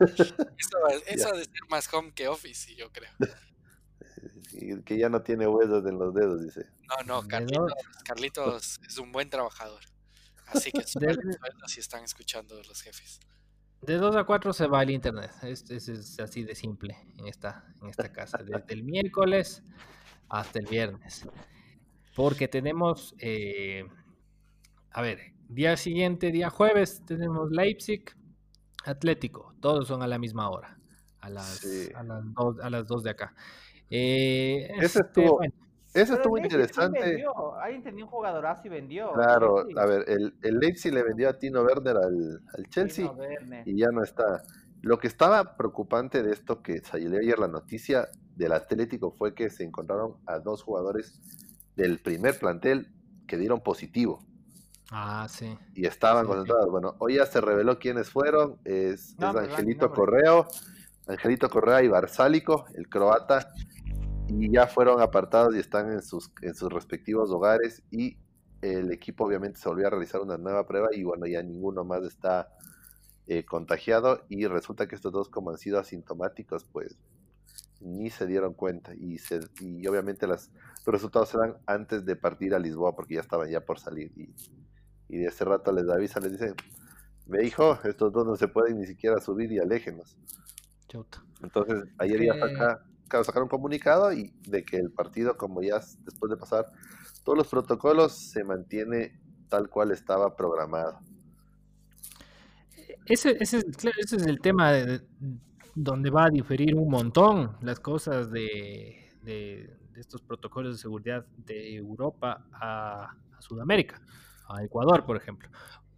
eso 1.06 1.28
ha 1.28 1.36
de 1.36 1.44
ser 1.44 1.68
más 1.68 1.92
home 1.92 2.12
que 2.12 2.28
office, 2.28 2.74
yo 2.74 2.90
creo. 2.92 3.10
que 4.84 4.98
ya 4.98 5.08
no 5.08 5.22
tiene 5.22 5.46
huesos 5.46 5.84
en 5.86 5.98
los 5.98 6.14
dedos, 6.14 6.42
dice. 6.42 6.66
No, 6.88 7.04
no, 7.22 7.28
Carlitos, 7.28 7.72
Carlitos 8.04 8.80
es 8.86 8.98
un 8.98 9.12
buen 9.12 9.30
trabajador. 9.30 9.82
Así 10.46 10.70
que 10.70 10.82
si 11.66 11.80
están 11.80 12.04
escuchando 12.04 12.60
los 12.62 12.82
jefes. 12.82 13.20
De 13.82 13.96
2 13.96 14.14
a 14.16 14.24
4 14.24 14.52
se 14.52 14.66
va 14.66 14.82
el 14.82 14.90
internet. 14.90 15.30
Es, 15.42 15.68
es, 15.70 16.20
así 16.20 16.44
de 16.44 16.54
simple 16.54 16.96
en 17.18 17.26
esta, 17.26 17.64
en 17.80 17.88
esta 17.88 18.12
casa. 18.12 18.38
Desde 18.38 18.74
el 18.74 18.84
miércoles 18.84 19.62
hasta 20.28 20.60
el 20.60 20.66
viernes. 20.66 21.26
Porque 22.14 22.46
tenemos, 22.46 23.14
eh, 23.18 23.84
a 24.90 25.02
ver, 25.02 25.32
día 25.48 25.76
siguiente, 25.76 26.30
día 26.30 26.50
jueves, 26.50 27.02
tenemos 27.06 27.50
Leipzig, 27.50 28.04
Atlético. 28.84 29.54
Todos 29.60 29.88
son 29.88 30.02
a 30.02 30.06
la 30.06 30.18
misma 30.18 30.50
hora. 30.50 30.78
A 31.20 31.30
las, 31.30 31.64
a 31.94 32.02
las, 32.02 32.34
dos, 32.34 32.56
a 32.60 32.68
las 32.68 32.86
2 32.86 33.02
de 33.04 33.10
acá. 33.10 33.34
Eh, 33.88 34.68
Ese 34.78 34.84
este, 34.84 35.00
estuvo, 35.00 35.40
eso 35.94 36.14
estuvo 36.14 36.38
interesante. 36.38 37.24
Alguien 37.60 37.82
tenía 37.82 38.04
un 38.04 38.10
jugadorazo 38.10 38.62
y 38.66 38.70
vendió. 38.70 39.12
Claro, 39.12 39.66
a 39.76 39.86
ver, 39.86 40.04
el, 40.08 40.34
el 40.42 40.58
Leipzig 40.58 40.92
le 40.92 41.02
vendió 41.02 41.28
a 41.28 41.38
Tino 41.38 41.62
Werner 41.62 41.96
al, 41.96 42.42
al 42.56 42.66
Chelsea 42.70 43.12
y 43.66 43.76
ya 43.78 43.88
no 43.92 44.02
está. 44.02 44.42
Lo 44.80 44.98
que 44.98 45.06
estaba 45.06 45.56
preocupante 45.56 46.22
de 46.22 46.32
esto 46.32 46.62
que 46.62 46.78
salió 46.80 47.16
ayer 47.18 47.38
la 47.38 47.48
noticia 47.48 48.08
del 48.34 48.52
Atlético 48.52 49.12
fue 49.12 49.34
que 49.34 49.50
se 49.50 49.64
encontraron 49.64 50.16
a 50.26 50.38
dos 50.38 50.62
jugadores 50.62 51.20
del 51.76 52.00
primer 52.00 52.38
plantel 52.38 52.88
que 53.26 53.36
dieron 53.36 53.60
positivo. 53.60 54.24
Ah, 54.94 55.26
sí. 55.26 55.58
Y 55.74 55.86
estaban 55.86 56.26
concentrados. 56.26 56.70
Bueno, 56.70 56.96
hoy 56.98 57.14
ya 57.14 57.24
se 57.24 57.40
reveló 57.40 57.78
quiénes 57.78 58.10
fueron. 58.10 58.58
Es, 58.64 59.16
Angelito 59.18 59.90
Correo, 59.90 60.46
Angelito 61.06 61.48
Correa 61.48 61.82
y 61.82 61.88
Barsálico, 61.88 62.66
el 62.74 62.90
croata. 62.90 63.48
Y 64.28 64.52
ya 64.52 64.66
fueron 64.66 65.00
apartados 65.00 65.56
y 65.56 65.60
están 65.60 65.90
en 65.90 66.02
sus, 66.02 66.30
en 66.42 66.54
sus 66.54 66.70
respectivos 66.70 67.30
hogares. 67.30 67.82
Y 67.90 68.18
el 68.60 68.92
equipo 68.92 69.24
obviamente 69.24 69.58
se 69.58 69.68
volvió 69.70 69.86
a 69.86 69.90
realizar 69.90 70.20
una 70.20 70.36
nueva 70.36 70.66
prueba. 70.66 70.88
Y 70.92 71.04
bueno, 71.04 71.26
ya 71.26 71.42
ninguno 71.42 71.84
más 71.84 72.04
está 72.04 72.50
eh, 73.26 73.46
contagiado. 73.46 74.26
Y 74.28 74.46
resulta 74.46 74.88
que 74.88 74.94
estos 74.94 75.10
dos, 75.10 75.30
como 75.30 75.52
han 75.52 75.58
sido 75.58 75.78
asintomáticos, 75.78 76.64
pues 76.64 76.98
ni 77.80 78.10
se 78.10 78.26
dieron 78.26 78.52
cuenta. 78.52 78.92
Y, 78.94 79.16
se, 79.16 79.40
y 79.62 79.86
obviamente 79.86 80.26
las, 80.26 80.50
los 80.84 80.92
resultados 80.92 81.30
se 81.30 81.38
dan 81.38 81.56
antes 81.64 82.04
de 82.04 82.14
partir 82.14 82.54
a 82.54 82.58
Lisboa 82.58 82.94
porque 82.94 83.14
ya 83.14 83.22
estaban 83.22 83.48
ya 83.48 83.62
por 83.62 83.78
salir. 83.78 84.12
Y 84.16 84.28
y 85.12 85.18
de 85.18 85.26
ese 85.26 85.44
rato 85.44 85.70
les 85.72 85.86
avisa, 85.90 86.20
les 86.20 86.32
dicen, 86.32 86.54
ve 87.26 87.46
hijo, 87.46 87.78
estos 87.84 88.10
dos 88.10 88.26
no 88.26 88.34
se 88.34 88.48
pueden 88.48 88.78
ni 88.78 88.86
siquiera 88.86 89.20
subir 89.20 89.52
y 89.52 89.58
aléjenos. 89.58 90.16
Entonces, 91.42 91.84
ayer 91.98 92.24
ya 92.24 92.34
saca, 92.34 92.82
sacaron 93.22 93.42
un 93.42 93.48
comunicado 93.50 94.10
y 94.14 94.32
de 94.48 94.64
que 94.64 94.78
el 94.78 94.90
partido, 94.90 95.36
como 95.36 95.60
ya 95.60 95.80
después 96.04 96.30
de 96.30 96.38
pasar 96.38 96.64
todos 97.24 97.36
los 97.36 97.46
protocolos, 97.48 98.30
se 98.30 98.42
mantiene 98.42 99.20
tal 99.50 99.68
cual 99.68 99.90
estaba 99.90 100.34
programado. 100.34 100.98
Ese, 103.04 103.36
ese, 103.38 103.58
ese 103.58 104.16
es 104.16 104.26
el 104.26 104.40
tema 104.40 104.72
de, 104.72 105.02
donde 105.74 106.08
va 106.08 106.24
a 106.24 106.30
diferir 106.30 106.74
un 106.74 106.88
montón 106.88 107.58
las 107.60 107.80
cosas 107.80 108.30
de, 108.30 109.10
de, 109.22 109.76
estos 109.96 110.22
protocolos 110.22 110.76
de 110.76 110.78
seguridad 110.78 111.26
de 111.36 111.76
Europa 111.76 112.46
a 112.54 113.14
Sudamérica 113.40 114.00
a 114.48 114.62
Ecuador, 114.64 115.04
por 115.04 115.16
ejemplo, 115.16 115.48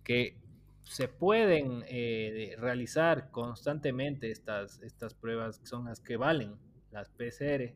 que 0.03 0.37
se 0.83 1.09
pueden 1.09 1.83
eh, 1.89 2.55
realizar 2.59 3.31
constantemente 3.31 4.31
estas, 4.31 4.81
estas 4.83 5.15
pruebas 5.15 5.59
que 5.59 5.67
son 5.67 5.87
las 5.87 6.01
que 6.01 6.17
valen, 6.17 6.57
las 6.91 7.09
PCR, 7.09 7.75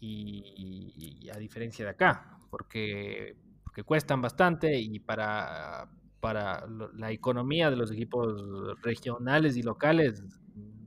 y, 0.00 1.28
a 1.32 1.36
diferencia 1.38 1.84
de 1.84 1.90
acá, 1.90 2.38
porque, 2.50 3.36
porque 3.62 3.84
cuestan 3.84 4.22
bastante 4.22 4.78
y 4.78 4.98
para, 4.98 5.88
para 6.20 6.66
la 6.94 7.10
economía 7.10 7.70
de 7.70 7.76
los 7.76 7.90
equipos 7.90 8.80
regionales 8.82 9.56
y 9.56 9.62
locales 9.62 10.22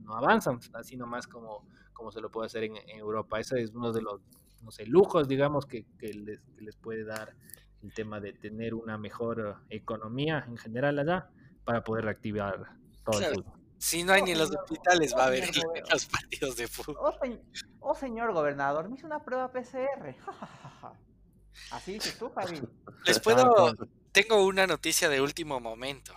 no 0.02 0.14
avanzan 0.14 0.58
así 0.74 0.96
nomás 0.96 1.26
como, 1.26 1.66
como 1.92 2.10
se 2.10 2.20
lo 2.20 2.30
puede 2.30 2.46
hacer 2.46 2.64
en, 2.64 2.76
Europa. 2.88 3.40
Ese 3.40 3.62
es 3.62 3.74
uno 3.74 3.92
de 3.92 4.02
los 4.02 4.20
no 4.62 4.70
sé, 4.70 4.86
lujos, 4.86 5.28
digamos, 5.28 5.66
que, 5.66 5.84
les, 6.00 6.40
que 6.56 6.62
les 6.62 6.76
puede 6.76 7.04
dar 7.04 7.34
el 7.84 7.92
tema 7.92 8.18
de 8.18 8.32
tener 8.32 8.74
una 8.74 8.96
mejor 8.96 9.58
economía 9.68 10.44
en 10.48 10.56
general 10.56 10.98
allá 10.98 11.28
para 11.64 11.84
poder 11.84 12.04
reactivar 12.06 12.76
todo 13.04 13.20
el 13.20 13.34
fútbol. 13.34 13.52
Si 13.78 14.02
no 14.02 14.14
hay 14.14 14.22
ni 14.22 14.30
en 14.30 14.38
los 14.38 14.50
hospitales, 14.50 15.14
va 15.14 15.24
a 15.24 15.26
haber 15.26 15.44
los 15.92 16.06
partidos 16.06 16.56
de 16.56 16.66
fútbol. 16.66 16.96
Oh, 16.98 17.18
oh, 17.80 17.94
señor 17.94 18.32
gobernador, 18.32 18.88
me 18.88 18.96
hizo 18.96 19.06
una 19.06 19.22
prueba 19.22 19.52
PCR. 19.52 20.16
Así 21.70 21.92
dices 21.92 22.18
tú, 22.18 22.30
Javi. 22.30 22.62
Les 23.04 23.20
puedo. 23.20 23.74
Tengo 24.12 24.44
una 24.44 24.66
noticia 24.66 25.08
de 25.08 25.20
último 25.20 25.60
momento. 25.60 26.14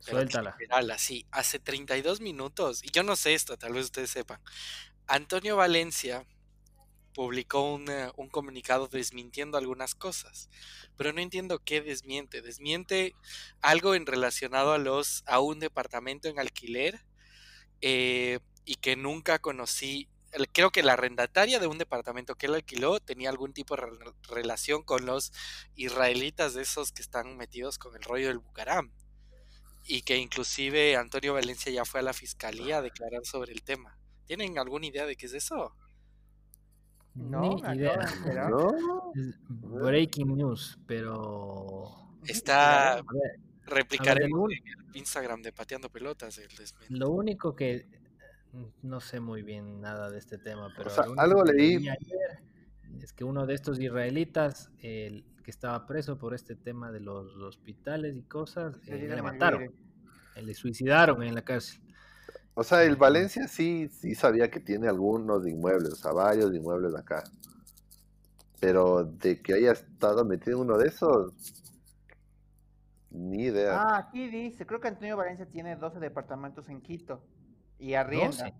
Suéltala. 0.00 0.56
así, 0.94 1.26
hace 1.30 1.58
32 1.58 2.22
minutos, 2.22 2.82
y 2.82 2.90
yo 2.90 3.02
no 3.02 3.16
sé 3.16 3.34
esto, 3.34 3.58
tal 3.58 3.74
vez 3.74 3.84
ustedes 3.84 4.10
sepan. 4.10 4.40
Antonio 5.06 5.56
Valencia 5.56 6.24
publicó 7.14 7.74
un 7.74 8.28
comunicado 8.30 8.88
desmintiendo 8.88 9.58
algunas 9.58 9.94
cosas, 9.94 10.48
pero 10.96 11.12
no 11.12 11.20
entiendo 11.20 11.58
qué 11.58 11.80
desmiente. 11.80 12.42
Desmiente 12.42 13.14
algo 13.60 13.94
en 13.94 14.06
relacionado 14.06 14.72
a 14.72 14.78
los 14.78 15.22
a 15.26 15.40
un 15.40 15.58
departamento 15.58 16.28
en 16.28 16.38
alquiler 16.38 17.04
eh, 17.80 18.38
y 18.64 18.76
que 18.76 18.96
nunca 18.96 19.38
conocí. 19.38 20.08
Creo 20.52 20.70
que 20.70 20.84
la 20.84 20.92
arrendataria 20.92 21.58
de 21.58 21.66
un 21.66 21.78
departamento 21.78 22.36
que 22.36 22.46
él 22.46 22.54
alquiló 22.54 23.00
tenía 23.00 23.30
algún 23.30 23.52
tipo 23.52 23.74
de 23.74 23.82
relación 24.28 24.84
con 24.84 25.04
los 25.04 25.32
israelitas 25.74 26.54
de 26.54 26.62
esos 26.62 26.92
que 26.92 27.02
están 27.02 27.36
metidos 27.36 27.78
con 27.78 27.96
el 27.96 28.02
rollo 28.02 28.28
del 28.28 28.38
Bucaram. 28.38 28.92
Y 29.84 30.02
que 30.02 30.18
inclusive 30.18 30.96
Antonio 30.96 31.34
Valencia 31.34 31.72
ya 31.72 31.84
fue 31.84 32.00
a 32.00 32.04
la 32.04 32.12
fiscalía 32.12 32.78
a 32.78 32.82
declarar 32.82 33.24
sobre 33.24 33.52
el 33.52 33.62
tema. 33.62 33.98
¿Tienen 34.26 34.58
alguna 34.58 34.86
idea 34.86 35.06
de 35.06 35.16
qué 35.16 35.26
es 35.26 35.32
eso? 35.32 35.74
No, 37.14 37.40
Ni 37.40 37.76
idea. 37.76 38.06
Breaking 39.48 40.36
news, 40.36 40.78
pero. 40.86 41.90
Está. 42.24 43.02
Replicar 43.66 44.20
el 44.20 44.30
Instagram 44.94 45.42
de 45.42 45.52
Pateando 45.52 45.88
Pelotas. 45.90 46.40
lo 46.88 47.10
único 47.10 47.54
que. 47.54 47.86
No 48.82 49.00
sé 49.00 49.20
muy 49.20 49.42
bien 49.42 49.80
nada 49.80 50.10
de 50.10 50.18
este 50.18 50.38
tema, 50.38 50.72
pero. 50.76 50.90
algo 51.18 51.44
leí. 51.44 51.88
es 53.00 53.12
que 53.12 53.24
uno 53.24 53.46
de 53.46 53.54
estos 53.54 53.78
israelitas, 53.80 54.70
el 54.80 55.24
que 55.44 55.50
estaba 55.50 55.86
preso 55.86 56.18
por 56.18 56.34
este 56.34 56.56
tema 56.56 56.90
de 56.92 57.00
los 57.00 57.36
hospitales 57.36 58.16
y 58.16 58.22
cosas, 58.22 58.76
eh, 58.86 59.08
le 59.08 59.22
mataron. 59.22 59.72
Le 60.36 60.54
suicidaron 60.54 61.22
en 61.22 61.34
la 61.34 61.42
cárcel. 61.42 61.80
O 62.54 62.64
sea, 62.64 62.82
el 62.82 62.96
Valencia 62.96 63.46
sí, 63.48 63.88
sí 63.88 64.14
sabía 64.14 64.50
que 64.50 64.60
tiene 64.60 64.88
algunos 64.88 65.46
inmuebles, 65.46 65.92
o 65.92 65.96
sea, 65.96 66.12
varios 66.12 66.54
inmuebles 66.54 66.94
acá. 66.94 67.22
Pero 68.58 69.04
de 69.04 69.40
que 69.40 69.54
haya 69.54 69.72
estado 69.72 70.24
metido 70.24 70.56
en 70.56 70.64
uno 70.64 70.76
de 70.76 70.88
esos, 70.88 71.32
ni 73.10 73.44
idea. 73.44 73.80
Ah, 73.80 73.96
aquí 73.98 74.28
dice, 74.28 74.66
creo 74.66 74.80
que 74.80 74.88
Antonio 74.88 75.16
Valencia 75.16 75.46
tiene 75.46 75.76
12 75.76 76.00
departamentos 76.00 76.68
en 76.68 76.80
Quito 76.80 77.22
y 77.78 77.94
arrienda. 77.94 78.52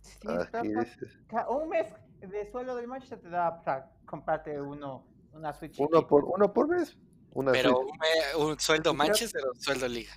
Sí, 0.00 0.28
aquí 0.28 0.68
dice. 0.68 1.06
Un 1.48 1.68
mes 1.68 1.92
de 2.20 2.50
sueldo 2.50 2.76
del 2.76 2.86
Manchester 2.86 3.20
te 3.20 3.28
da 3.28 3.62
para 3.62 3.92
comprarte 4.06 4.60
uno, 4.60 5.06
una 5.32 5.52
Switch. 5.52 5.78
Uno 5.78 6.06
por, 6.06 6.24
uno 6.24 6.52
por 6.52 6.68
mes. 6.68 6.96
Una 7.32 7.52
Pero 7.52 7.80
un, 8.38 8.58
sueldo 8.58 8.94
Manchester 8.94 9.44
o 9.44 9.52
un 9.52 9.60
sueldo 9.60 9.88
Liga. 9.88 10.12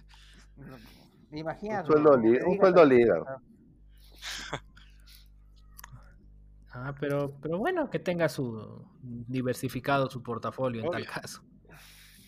Imagínate. 1.32 1.90
Un 1.96 2.58
sueldo, 2.58 2.86
liga. 2.86 3.42
Ah, 6.72 6.94
pero, 7.00 7.36
pero 7.42 7.58
bueno, 7.58 7.90
que 7.90 8.00
tenga 8.00 8.30
su 8.30 8.88
diversificado 9.02 10.10
su 10.10 10.22
portafolio 10.22 10.84
en 10.84 10.92
tal 10.92 11.06
caso. 11.06 11.44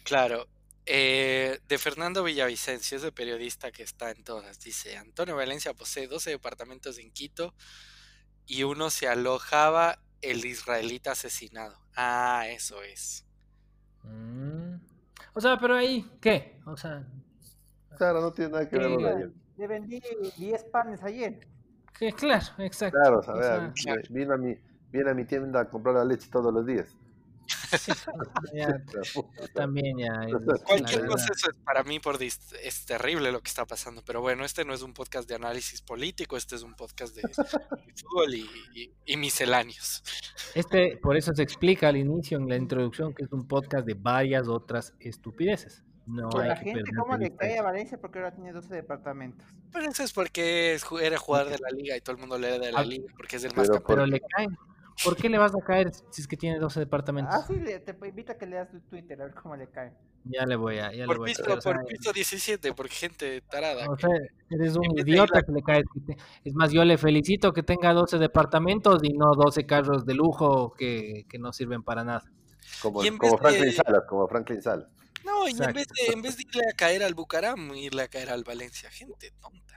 Claro. 0.03 0.47
Eh, 0.85 1.59
de 1.67 1.77
Fernando 1.77 2.23
Villavicencio, 2.23 2.97
ese 2.97 3.11
periodista 3.11 3.71
que 3.71 3.83
está 3.83 4.09
en 4.09 4.23
todas, 4.23 4.59
dice, 4.59 4.97
Antonio 4.97 5.35
Valencia 5.35 5.73
posee 5.75 6.07
12 6.07 6.31
departamentos 6.31 6.97
en 6.97 7.11
Quito 7.11 7.53
y 8.47 8.63
uno 8.63 8.89
se 8.89 9.07
alojaba 9.07 9.99
el 10.21 10.43
israelita 10.43 11.11
asesinado. 11.11 11.77
Ah, 11.95 12.45
eso 12.49 12.81
es. 12.81 13.25
Mm. 14.03 14.75
O 15.33 15.39
sea, 15.39 15.57
pero 15.57 15.75
ahí, 15.75 16.09
¿qué? 16.19 16.59
O 16.65 16.75
sea, 16.75 17.07
Claro, 17.97 18.21
no 18.21 18.31
tiene 18.31 18.51
nada 18.51 18.69
que 18.69 18.77
ver 18.77 18.89
con 18.89 19.05
ayer. 19.05 19.31
Le 19.57 19.67
vendí 19.67 20.01
10 20.37 20.63
panes 20.65 21.03
ayer. 21.03 21.47
Sí, 21.99 22.11
claro, 22.13 22.45
exacto. 22.59 22.97
Claro, 22.99 23.19
o 23.19 23.23
sea, 23.23 23.73
Viene, 24.09 24.33
a 24.33 24.37
mi, 24.37 24.57
viene 24.91 25.11
a 25.11 25.13
mi 25.13 25.25
tienda 25.25 25.61
a 25.61 25.69
comprar 25.69 25.95
la 25.95 26.05
leche 26.05 26.29
todos 26.31 26.53
los 26.53 26.65
días. 26.65 26.97
también 29.53 29.97
ya. 29.97 30.09
Cualquier 30.65 31.05
cosa 31.05 31.27
es 31.33 31.55
para 31.63 31.83
mí 31.83 31.99
por 31.99 32.21
es 32.21 32.85
terrible 32.85 33.31
lo 33.31 33.41
que 33.41 33.49
está 33.49 33.65
pasando, 33.65 34.03
pero 34.05 34.21
bueno, 34.21 34.45
este 34.45 34.65
no 34.65 34.73
es 34.73 34.81
un 34.81 34.93
podcast 34.93 35.27
de 35.27 35.35
análisis 35.35 35.81
político, 35.81 36.37
este 36.37 36.55
es 36.55 36.63
un 36.63 36.73
podcast 36.73 37.15
de, 37.15 37.21
fútbol 37.21 38.33
y, 38.33 38.47
y, 39.05 39.17
misceláneos. 39.17 40.03
Este, 40.55 40.97
por 40.97 41.17
eso 41.17 41.33
se 41.33 41.43
explica 41.43 41.89
al 41.89 41.97
inicio 41.97 42.37
en 42.37 42.47
la 42.47 42.55
introducción 42.55 43.13
que 43.13 43.23
es 43.23 43.31
un 43.31 43.47
podcast 43.47 43.85
de 43.85 43.93
varias 43.93 44.47
otras 44.47 44.93
estupideces. 44.99 45.83
No 46.11 46.29
pues 46.29 46.47
la 46.47 46.55
gente, 46.57 46.91
¿cómo 46.95 47.15
le 47.17 47.33
cae 47.35 47.57
a 47.57 47.61
Valencia? 47.61 47.97
Porque 47.97 48.19
ahora 48.19 48.33
tiene 48.33 48.51
12 48.51 48.73
departamentos. 48.73 49.47
Pero 49.71 49.89
eso 49.89 50.03
es 50.03 50.11
porque 50.11 50.77
era 51.01 51.17
jugador 51.17 51.49
de 51.49 51.57
la 51.59 51.69
liga 51.69 51.95
y 51.95 52.01
todo 52.01 52.15
el 52.15 52.19
mundo 52.19 52.37
le 52.37 52.49
da 52.49 52.59
de 52.59 52.71
la 52.71 52.79
ah, 52.79 52.83
liga 52.83 53.05
porque 53.15 53.37
es 53.37 53.43
el 53.45 53.55
más 53.55 53.69
pero, 53.69 53.83
pero 53.83 54.05
le 54.05 54.19
caen. 54.19 54.57
¿Por 55.03 55.15
qué 55.15 55.29
le 55.29 55.37
vas 55.37 55.55
a 55.55 55.61
caer 55.61 55.91
si 56.11 56.21
es 56.21 56.27
que 56.27 56.37
tiene 56.37 56.59
12 56.59 56.81
departamentos? 56.81 57.33
Ah, 57.33 57.45
sí, 57.47 57.55
te 57.55 58.07
invito 58.07 58.33
a 58.33 58.35
que 58.35 58.45
leas 58.45 58.69
tu 58.69 58.79
Twitter 58.81 59.19
a 59.21 59.25
ver 59.25 59.33
cómo 59.33 59.55
le 59.55 59.67
cae. 59.67 59.93
Ya 60.25 60.45
le 60.45 60.55
voy 60.55 60.77
a. 60.77 60.93
Ya 60.93 61.05
por 61.05 61.15
le 61.15 61.19
voy 61.19 61.29
piso, 61.29 61.53
a 61.53 61.57
por 61.57 61.85
piso 61.85 62.13
17, 62.13 62.73
porque 62.73 62.93
gente 62.93 63.41
tarada. 63.41 63.89
O 63.89 63.97
sea, 63.97 64.09
eres 64.49 64.75
un 64.75 64.99
idiota 64.99 65.41
que 65.41 65.51
le 65.51 65.63
cae. 65.63 65.83
Es 66.43 66.53
más, 66.53 66.71
yo 66.71 66.83
le 66.83 66.97
felicito 66.97 67.53
que 67.53 67.63
tenga 67.63 67.93
12 67.93 68.19
departamentos 68.19 69.01
y 69.03 69.13
no 69.13 69.33
12 69.33 69.65
carros 69.65 70.05
de 70.05 70.13
lujo 70.13 70.73
que, 70.73 71.25
que 71.27 71.39
no 71.39 71.53
sirven 71.53 71.83
para 71.83 72.03
nada. 72.03 72.23
Como, 72.81 73.01
como 73.17 73.37
Franklin 73.37 73.71
Salas, 73.71 74.03
como 74.07 74.27
Franklin 74.27 74.61
Salas. 74.61 74.87
No, 75.25 75.47
y 75.47 75.51
en 75.51 75.73
vez, 75.73 75.87
de, 75.87 76.13
en 76.13 76.21
vez 76.21 76.37
de 76.37 76.43
irle 76.43 76.63
a 76.71 76.75
caer 76.75 77.03
al 77.03 77.13
Bucaram, 77.13 77.73
irle 77.75 78.03
a 78.03 78.07
caer 78.07 78.29
al 78.29 78.43
Valencia, 78.43 78.89
gente 78.89 79.31
tonta. 79.39 79.75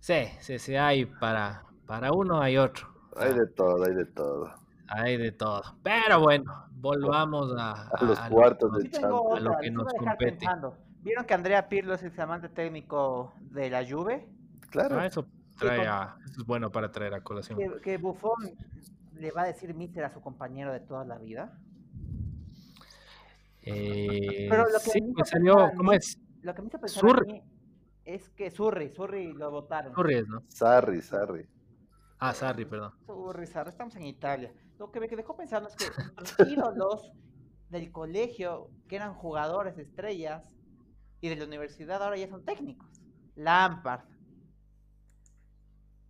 Sí, 0.00 0.28
sí, 0.40 0.58
sí, 0.58 0.76
hay 0.76 1.04
para, 1.06 1.64
para 1.86 2.12
uno 2.12 2.40
hay 2.40 2.56
otro. 2.56 2.88
Hay 3.16 3.34
de 3.34 3.46
todo, 3.46 3.84
hay 3.84 3.94
de 3.94 4.04
todo. 4.06 4.54
Hay 4.88 5.16
de 5.16 5.32
todo. 5.32 5.62
Pero 5.82 6.20
bueno, 6.20 6.68
volvamos 6.72 7.52
a, 7.58 7.90
los 8.00 8.18
cuartos 8.20 8.72
de 8.78 8.90
Champions. 8.90 9.36
A 9.36 9.40
lo 9.40 9.58
que 9.58 9.70
nos 9.70 9.92
compete. 9.92 10.46
¿Vieron 11.02 11.24
que 11.24 11.34
Andrea 11.34 11.68
Pirlo 11.68 11.94
es 11.94 12.02
el 12.02 12.10
flamante 12.10 12.48
técnico 12.48 13.32
de 13.40 13.70
la 13.70 13.86
Juve? 13.86 14.28
Claro. 14.70 14.98
Ah, 14.98 15.06
eso, 15.06 15.26
trae 15.58 15.82
eso 15.82 16.40
es 16.40 16.44
bueno 16.44 16.70
para 16.70 16.90
traer 16.90 17.14
a 17.14 17.22
colación. 17.22 17.58
Que, 17.82 17.96
Buffon 17.98 18.56
le 19.14 19.30
va 19.30 19.42
a 19.42 19.46
decir 19.46 19.74
mister 19.74 20.04
a 20.04 20.10
su 20.10 20.20
compañero 20.20 20.72
de 20.72 20.80
toda 20.80 21.04
la 21.04 21.18
vida. 21.18 21.58
Eh, 23.70 24.46
Pero 24.48 24.64
lo 24.64 24.78
que 24.78 24.90
sí, 24.90 25.00
pues 25.14 25.28
salió, 25.28 25.70
¿cómo 25.76 25.92
es? 25.92 26.18
Lo 26.42 26.54
que 26.54 26.62
me 26.62 26.68
hizo 26.68 26.80
pensar 26.80 27.04
a 27.04 27.24
mí 27.24 27.42
es 28.04 28.30
que 28.30 28.50
Surri, 28.50 28.88
Surri 28.88 29.32
lo 29.34 29.50
votaron. 29.50 29.94
Surri 29.94 30.22
¿no? 30.26 30.42
Sarri, 30.48 31.02
Sarri. 31.02 31.46
Ah, 32.18 32.32
Sarri, 32.32 32.64
perdón. 32.64 32.92
Surri, 33.06 33.46
Sarri, 33.46 33.70
estamos 33.70 33.94
en 33.96 34.06
Italia. 34.06 34.52
Lo 34.78 34.90
que 34.90 35.00
me 35.00 35.08
dejó 35.08 35.36
pensando 35.36 35.68
es 35.68 35.76
que 35.76 35.86
los 36.16 36.34
ídolos 36.48 37.12
del 37.68 37.92
colegio, 37.92 38.70
que 38.88 38.96
eran 38.96 39.12
jugadores 39.14 39.76
estrellas, 39.76 40.56
y 41.20 41.28
de 41.28 41.36
la 41.36 41.44
universidad 41.44 42.02
ahora 42.02 42.16
ya 42.16 42.28
son 42.28 42.44
técnicos. 42.44 42.88
Lampard, 43.34 44.04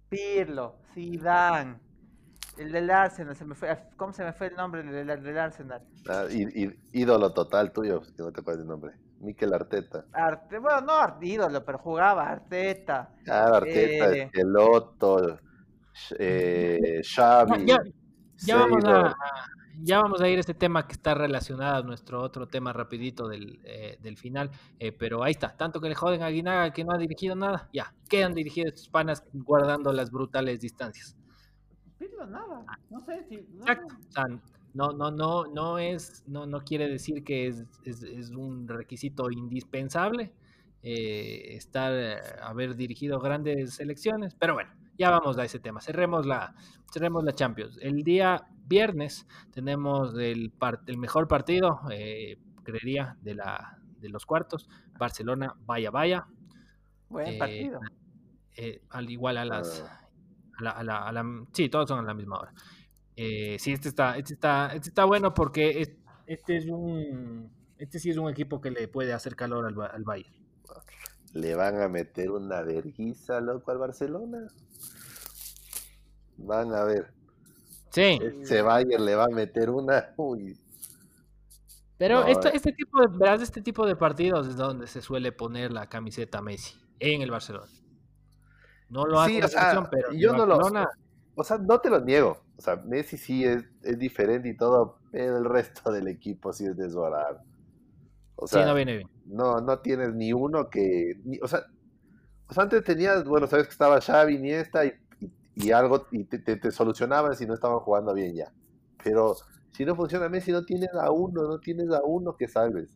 Pirlo, 0.08 0.78
Zidane, 0.94 1.80
el 2.58 2.72
del 2.72 2.90
Arsenal, 2.90 3.36
se 3.36 3.44
me 3.44 3.54
fue, 3.54 3.76
¿cómo 3.96 4.12
se 4.12 4.24
me 4.24 4.32
fue 4.32 4.48
el 4.48 4.56
nombre 4.56 4.82
del, 4.82 5.06
del 5.22 5.38
Arsenal? 5.38 5.82
Ah, 6.08 6.26
ídolo 6.92 7.32
total 7.32 7.72
tuyo, 7.72 8.00
que 8.00 8.22
no 8.22 8.32
te 8.32 8.40
acuerdas 8.40 8.62
el 8.62 8.68
nombre. 8.68 8.92
Mikel 9.20 9.52
Arteta. 9.52 10.04
Arte, 10.12 10.58
bueno, 10.58 10.80
no 10.80 11.18
ídolo, 11.20 11.64
pero 11.64 11.78
jugaba 11.78 12.28
Arteta. 12.28 13.10
Ah, 13.28 13.56
Arteta, 13.56 14.12
eh... 14.12 14.22
Esqueloto, 14.22 15.38
eh, 16.18 17.00
Xavi. 17.14 17.66
Ya, 17.66 18.56
vamos 18.56 18.84
a, 18.84 19.16
ya 19.82 20.00
vamos 20.00 20.20
a 20.20 20.28
ir 20.28 20.36
a 20.36 20.40
este 20.40 20.54
tema 20.54 20.86
que 20.86 20.92
está 20.92 21.14
relacionado 21.14 21.82
a 21.82 21.82
nuestro 21.82 22.22
otro 22.22 22.46
tema 22.46 22.72
rapidito 22.72 23.26
del, 23.26 23.60
eh, 23.64 23.98
del 24.00 24.16
final, 24.16 24.50
eh, 24.78 24.92
pero 24.92 25.24
ahí 25.24 25.32
está, 25.32 25.56
tanto 25.56 25.80
que 25.80 25.88
le 25.88 25.96
joden 25.96 26.22
a 26.22 26.28
Guinaga 26.28 26.72
que 26.72 26.84
no 26.84 26.92
ha 26.92 26.98
dirigido 26.98 27.34
nada, 27.34 27.68
ya, 27.72 27.92
quedan 28.08 28.34
dirigidos 28.34 28.74
estos 28.74 28.88
panas 28.88 29.24
guardando 29.32 29.92
las 29.92 30.12
brutales 30.12 30.60
distancias. 30.60 31.16
Nada, 32.28 32.64
no 32.90 33.00
sé 33.00 33.24
si... 33.24 33.36
Exacto, 33.36 33.96
no, 34.74 34.92
no, 34.92 35.10
no, 35.10 35.46
no 35.46 35.78
es, 35.78 36.22
no, 36.26 36.46
no 36.46 36.60
quiere 36.60 36.88
decir 36.88 37.24
que 37.24 37.48
es, 37.48 37.64
es, 37.84 38.30
un 38.30 38.68
requisito 38.68 39.30
indispensable 39.30 40.32
eh, 40.82 41.56
estar, 41.56 41.92
eh, 41.92 42.16
haber 42.42 42.76
dirigido 42.76 43.18
grandes 43.18 43.74
selecciones, 43.74 44.34
pero 44.34 44.54
bueno, 44.54 44.70
ya 44.96 45.10
vamos 45.10 45.38
a 45.38 45.44
ese 45.44 45.58
tema. 45.58 45.80
Cerremos 45.80 46.26
la, 46.26 46.54
cerremos 46.92 47.24
la 47.24 47.32
Champions. 47.32 47.78
El 47.80 48.04
día 48.04 48.46
viernes 48.66 49.26
tenemos 49.50 50.14
el, 50.18 50.52
el 50.86 50.98
mejor 50.98 51.26
partido, 51.26 51.80
eh, 51.90 52.38
creería, 52.62 53.16
de, 53.22 53.34
la, 53.34 53.78
de 53.98 54.08
los 54.10 54.26
cuartos. 54.26 54.68
Barcelona, 54.98 55.54
vaya, 55.66 55.90
vaya. 55.90 56.26
Buen 57.08 57.38
partido. 57.38 57.80
al 58.90 59.10
igual 59.10 59.38
a 59.38 59.44
las... 59.44 59.84
A 60.58 60.82
la, 60.82 61.06
a 61.06 61.12
la, 61.12 61.24
sí, 61.52 61.68
todos 61.68 61.88
son 61.88 62.00
a 62.00 62.02
la 62.02 62.14
misma 62.14 62.40
hora. 62.40 62.52
Eh, 63.16 63.56
sí, 63.58 63.72
este 63.72 63.88
está, 63.88 64.16
este 64.16 64.34
está, 64.34 64.72
este 64.74 64.90
está 64.90 65.04
bueno 65.04 65.34
porque 65.34 65.96
este 66.26 66.56
es 66.56 66.66
un, 66.66 67.50
este 67.78 67.98
sí 67.98 68.10
es 68.10 68.16
un 68.16 68.28
equipo 68.28 68.60
que 68.60 68.70
le 68.70 68.88
puede 68.88 69.12
hacer 69.12 69.34
calor 69.36 69.66
al, 69.66 69.90
al 69.90 70.04
Bayern. 70.04 70.34
Le 71.34 71.54
van 71.54 71.80
a 71.80 71.88
meter 71.88 72.30
una 72.30 72.62
verguiza, 72.62 73.40
loco, 73.40 73.70
al 73.70 73.78
Barcelona. 73.78 74.48
Van 76.36 76.72
a 76.72 76.84
ver. 76.84 77.12
Sí. 77.90 78.18
Ese 78.42 78.62
Bayern 78.62 79.04
le 79.04 79.14
va 79.14 79.24
a 79.24 79.28
meter 79.28 79.70
una. 79.70 80.12
Uy. 80.16 80.58
Pero 81.98 82.24
este, 82.26 82.54
este, 82.54 82.72
tipo 82.72 83.00
de, 83.00 83.08
verás, 83.18 83.42
este 83.42 83.60
tipo 83.60 83.84
de 83.84 83.96
partidos 83.96 84.46
es 84.46 84.56
donde 84.56 84.86
se 84.86 85.02
suele 85.02 85.32
poner 85.32 85.72
la 85.72 85.88
camiseta 85.88 86.40
Messi 86.40 86.78
en 87.00 87.22
el 87.22 87.30
Barcelona. 87.30 87.72
No 88.90 89.04
lo 89.06 89.20
hace 89.20 89.40
la 89.40 89.48
selección, 89.48 89.88
pero 89.90 90.12
yo 90.12 90.32
no 90.32 90.46
lo, 90.46 90.58
o 91.38 91.44
sea, 91.44 91.56
no 91.58 91.80
te 91.80 91.88
lo 91.88 92.00
niego. 92.00 92.36
O 92.56 92.60
sea, 92.60 92.76
Messi 92.76 93.16
sí 93.16 93.44
es, 93.44 93.64
diferente 93.96 94.48
y 94.48 94.56
todo, 94.56 94.98
pero 95.12 95.38
el 95.38 95.44
resto 95.44 95.92
del 95.92 96.08
equipo 96.08 96.52
sí 96.52 96.66
es 96.66 96.76
desbarado. 96.76 97.42
O 98.34 98.48
sea, 98.48 98.62
sí, 98.62 98.68
no 98.68 98.74
viene 98.74 98.96
bien. 98.96 99.08
No, 99.26 99.60
no 99.60 99.78
tienes 99.78 100.12
ni 100.14 100.32
uno 100.32 100.68
que. 100.68 101.20
o, 101.40 101.46
sea, 101.46 101.62
antes 102.56 102.82
tenías, 102.82 103.24
bueno, 103.24 103.46
sabes 103.46 103.66
que 103.66 103.72
estaba 103.72 104.00
Xavi, 104.00 104.34
Iniesta 104.34 104.84
y, 104.84 104.92
y, 105.54 105.70
algo, 105.70 106.06
y 106.10 106.24
te, 106.24 106.38
te, 106.38 106.70
solucionaban 106.72 107.36
si 107.36 107.46
no 107.46 107.54
estaban 107.54 107.78
jugando 107.78 108.12
bien 108.14 108.34
ya. 108.34 108.52
Pero 109.04 109.36
si 109.70 109.84
no 109.84 109.94
funciona 109.94 110.28
Messi, 110.28 110.50
no 110.50 110.64
tienes 110.64 110.92
a 110.94 111.12
uno, 111.12 111.42
no 111.44 111.60
tienes 111.60 111.88
a 111.90 112.02
uno 112.02 112.36
que 112.36 112.48
salves. 112.48 112.88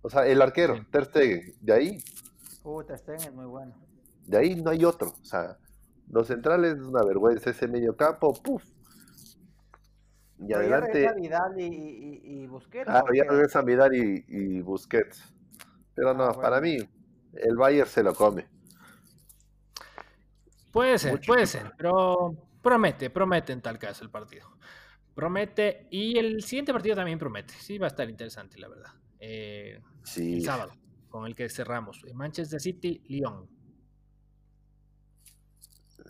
O 0.00 0.08
sea, 0.08 0.26
el 0.26 0.40
arquero, 0.40 0.86
Ter 0.90 1.04
Stegen, 1.04 1.52
de 1.60 1.72
ahí. 1.74 1.98
Uh, 2.62 2.82
Ter 2.82 2.96
Stegen 2.96 3.20
es 3.20 3.34
muy 3.34 3.44
bueno. 3.44 3.74
De 4.28 4.36
ahí 4.36 4.62
no 4.62 4.70
hay 4.70 4.84
otro. 4.84 5.08
O 5.08 5.24
sea, 5.24 5.56
los 6.10 6.26
centrales 6.26 6.76
es 6.76 6.82
una 6.82 7.02
vergüenza, 7.02 7.48
ese 7.48 7.66
medio 7.66 7.96
campo, 7.96 8.34
¡puf! 8.34 8.62
Y 10.38 10.52
adelante. 10.52 11.10
Vidal 11.16 11.58
y, 11.58 11.64
y, 11.64 12.42
y, 12.42 12.46
Busquets. 12.46 12.88
Ah, 12.88 13.02
ya 13.12 13.24
regresa 13.24 13.62
Vidal 13.62 13.94
y, 13.96 14.24
y 14.28 14.60
Busquets. 14.60 15.34
Pero 15.94 16.12
no, 16.12 16.24
ah, 16.24 16.40
para 16.40 16.60
mí, 16.60 16.76
el 17.32 17.56
Bayern 17.56 17.88
se 17.88 18.02
lo 18.02 18.14
come. 18.14 18.46
Puede 20.72 20.98
ser, 20.98 21.18
puede 21.26 21.46
ser, 21.46 21.72
pero 21.76 22.36
promete, 22.62 23.08
promete 23.08 23.54
en 23.54 23.62
tal 23.62 23.78
caso 23.78 24.04
el 24.04 24.10
partido. 24.10 24.46
Promete, 25.14 25.88
y 25.90 26.18
el 26.18 26.42
siguiente 26.42 26.72
partido 26.72 26.94
también 26.94 27.18
promete. 27.18 27.54
Sí, 27.54 27.78
va 27.78 27.86
a 27.86 27.88
estar 27.88 28.08
interesante, 28.08 28.58
la 28.58 28.68
verdad. 28.68 28.92
Eh, 29.18 29.80
sí. 30.04 30.34
El 30.36 30.44
sábado, 30.44 30.72
con 31.08 31.26
el 31.26 31.34
que 31.34 31.48
cerramos. 31.48 32.04
Manchester 32.14 32.60
City, 32.60 33.02
Lyon. 33.08 33.57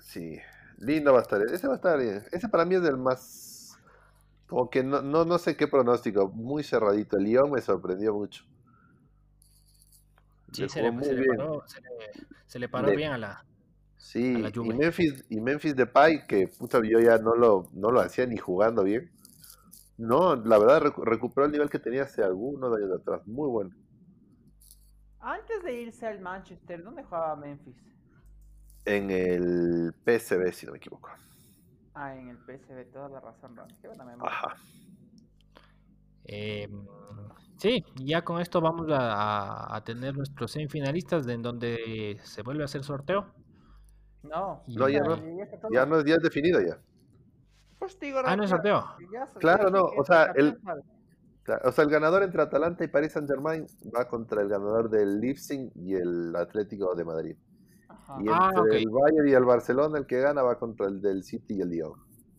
Sí, 0.03 0.39
lindo 0.79 1.13
va 1.13 1.21
a 1.21 1.23
estar. 1.23 1.41
Ese 1.43 1.67
va 1.67 1.75
a 1.75 1.77
estar 1.77 1.99
bien. 1.99 2.23
Ese 2.33 2.49
para 2.49 2.65
mí 2.65 2.75
es 2.75 2.85
el 2.85 2.97
más. 2.97 3.79
Como 4.47 4.71
que 4.71 4.83
no, 4.83 5.03
no, 5.03 5.25
no 5.25 5.39
sé 5.39 5.57
qué 5.57 5.69
pronóstico. 5.69 6.29
Muy 6.29 6.63
cerradito. 6.63 7.17
El 7.17 7.25
Lyon 7.25 7.51
me 7.51 7.61
sorprendió 7.61 8.15
mucho. 8.15 8.45
Sí, 10.53 10.69
se 10.69 10.83
le, 10.83 11.05
se, 11.05 11.13
le 11.13 11.27
paró, 11.27 11.65
se, 12.47 12.59
le, 12.59 12.69
paró, 12.69 12.97
bien 12.97 13.13
a 13.13 13.19
la. 13.19 13.45
Sí, 13.99 14.33
y 14.33 14.61
Memphis, 14.73 15.25
y 15.29 15.41
Memphis 15.41 15.77
Depay, 15.77 16.27
que 16.27 16.49
puta, 16.49 16.81
yo 16.83 17.01
ya 17.01 17.19
no 17.19 17.35
lo, 17.35 17.69
no 17.75 17.91
lo 17.91 18.01
hacía 18.01 18.25
ni 18.25 18.39
jugando 18.39 18.85
bien. 18.85 19.11
No, 19.99 20.37
la 20.37 20.59
verdad 20.59 20.81
recuperó 21.03 21.45
el 21.45 21.53
nivel 21.53 21.69
que 21.69 21.79
tenía 21.79 22.05
hace 22.05 22.23
algunos 22.23 22.75
años 22.75 22.91
atrás. 22.99 23.27
Muy 23.27 23.49
bueno. 23.49 23.75
Antes 25.21 25.63
de 25.65 25.83
irse 25.83 26.07
al 26.07 26.21
Manchester, 26.21 26.83
¿dónde 26.83 27.03
jugaba 27.03 27.37
Memphis? 27.37 27.77
En 28.89 29.11
el 29.11 29.95
PSV, 30.05 30.51
si 30.53 30.65
no 30.65 30.73
me 30.73 30.79
equivoco. 30.79 31.11
Ah, 31.95 32.17
en 32.17 32.29
el 32.29 32.39
PSV, 32.39 32.91
toda 32.91 33.11
la 33.11 33.21
razón, 33.21 33.55
Qué 33.83 33.89
buena 33.89 34.05
memoria. 34.05 34.35
Ajá. 34.35 34.57
Eh, 36.25 36.69
sí, 37.59 37.85
ya 37.97 38.23
con 38.23 38.41
esto 38.41 38.63
vamos 38.63 38.87
a, 38.91 39.83
tener 39.85 40.17
nuestros 40.17 40.53
semifinalistas 40.53 41.27
de 41.27 41.35
en 41.35 41.43
donde 41.43 42.19
se 42.23 42.43
vuelve 42.43 42.63
a 42.63 42.65
hacer 42.65 42.83
sorteo. 42.83 43.27
No, 44.23 44.63
no, 44.69 44.89
ya, 44.89 45.01
no, 45.01 45.19
ya 45.71 45.85
no 45.85 45.99
es 45.99 46.05
día 46.05 46.17
definido 46.23 46.61
ya. 46.61 46.79
Pues 47.79 47.99
digo, 48.01 48.21
ah, 48.25 48.37
no 48.37 48.45
es 48.45 48.51
sorteo. 48.51 48.85
Claro, 49.39 49.71
no, 49.71 49.85
o 49.85 50.05
sea, 50.05 50.33
el, 50.35 50.59
o 51.65 51.73
sea, 51.73 51.85
el 51.85 51.91
ganador 51.91 52.23
entre 52.23 52.41
Atalanta 52.41 52.85
y 52.85 52.89
Paris 52.89 53.13
Saint 53.13 53.29
Germain 53.29 53.67
va 53.95 54.09
contra 54.09 54.41
el 54.41 54.49
ganador 54.49 54.89
del 54.89 55.21
Leipzig 55.21 55.71
y 55.75 55.95
el 55.95 56.35
Atlético 56.37 56.95
de 56.95 57.05
Madrid. 57.05 57.37
Y 58.21 58.29
ah, 58.31 58.53
entre 58.57 58.79
el 58.79 58.89
Bayern 58.89 59.29
y 59.29 59.33
el 59.33 59.45
Barcelona, 59.45 59.99
el 59.99 60.07
que 60.07 60.21
gana 60.21 60.43
va 60.43 60.59
contra 60.59 60.87
el 60.87 61.01
del 61.03 61.23
City 61.23 61.57
y 61.57 61.61
el 61.61 61.69
Lyon. 61.69 61.93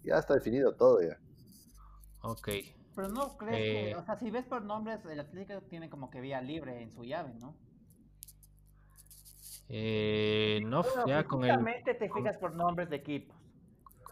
Ya 0.04 0.18
está 0.18 0.34
definido 0.34 0.76
todo 0.76 1.02
ya. 1.02 1.18
Ok. 2.22 2.50
Pero 2.96 3.08
no 3.10 3.38
crees 3.38 3.56
que, 3.56 3.92
eh. 3.92 3.96
o 3.96 4.04
sea, 4.04 4.18
si 4.18 4.32
ves 4.32 4.46
por 4.46 4.64
nombres, 4.64 5.06
el 5.06 5.20
Atlético 5.20 5.62
tiene 5.62 5.90
como 5.90 6.10
que 6.10 6.20
vía 6.22 6.42
libre 6.42 6.82
en 6.82 6.92
su 6.92 7.04
llave, 7.04 7.34
¿no? 7.40 7.56
Eh, 9.70 10.62
no, 10.66 10.84
ya 11.06 11.24
con 11.24 11.46
el. 11.46 11.64
te 11.84 12.10
fijas 12.10 12.38
por 12.38 12.56
nombres 12.56 12.90
de 12.90 12.96
equipos. 12.96 13.38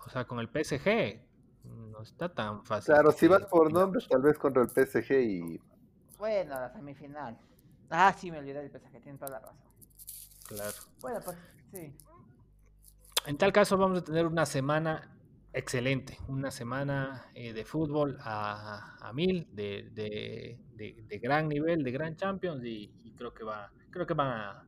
O 0.05 0.09
sea, 0.09 0.25
con 0.25 0.39
el 0.39 0.47
PSG 0.47 1.19
no 1.63 2.01
está 2.01 2.33
tan 2.33 2.63
fácil. 2.63 2.93
Claro, 2.93 3.11
si 3.11 3.27
vas 3.27 3.45
por 3.45 3.73
nombres, 3.73 4.07
tal 4.07 4.21
vez 4.21 4.37
contra 4.37 4.61
el 4.61 4.69
PSG 4.69 5.11
y. 5.19 5.61
Bueno, 6.19 6.51
la 6.51 6.71
semifinal. 6.71 7.37
Ah, 7.89 8.13
sí, 8.15 8.31
me 8.31 8.37
olvidé 8.39 8.61
del 8.61 8.69
PSG, 8.69 9.01
tiene 9.01 9.17
toda 9.17 9.31
la 9.31 9.39
razón. 9.39 9.66
Claro. 10.47 10.75
Bueno, 11.01 11.19
pues 11.23 11.37
sí. 11.71 11.93
En 13.25 13.37
tal 13.37 13.51
caso 13.51 13.77
vamos 13.77 13.99
a 13.99 14.03
tener 14.03 14.25
una 14.25 14.45
semana 14.45 15.13
excelente, 15.53 16.17
una 16.27 16.51
semana 16.51 17.29
eh, 17.33 17.51
de 17.51 17.65
fútbol 17.65 18.17
a, 18.21 19.11
mil, 19.13 19.47
de, 19.51 20.57
gran 21.21 21.49
nivel, 21.49 21.83
de 21.83 21.91
gran 21.91 22.15
Champions 22.15 22.63
y, 22.63 22.91
creo 23.17 23.33
que 23.33 23.43
va, 23.43 23.71
creo 23.89 24.05
que 24.05 24.13
van 24.13 24.27
a, 24.27 24.67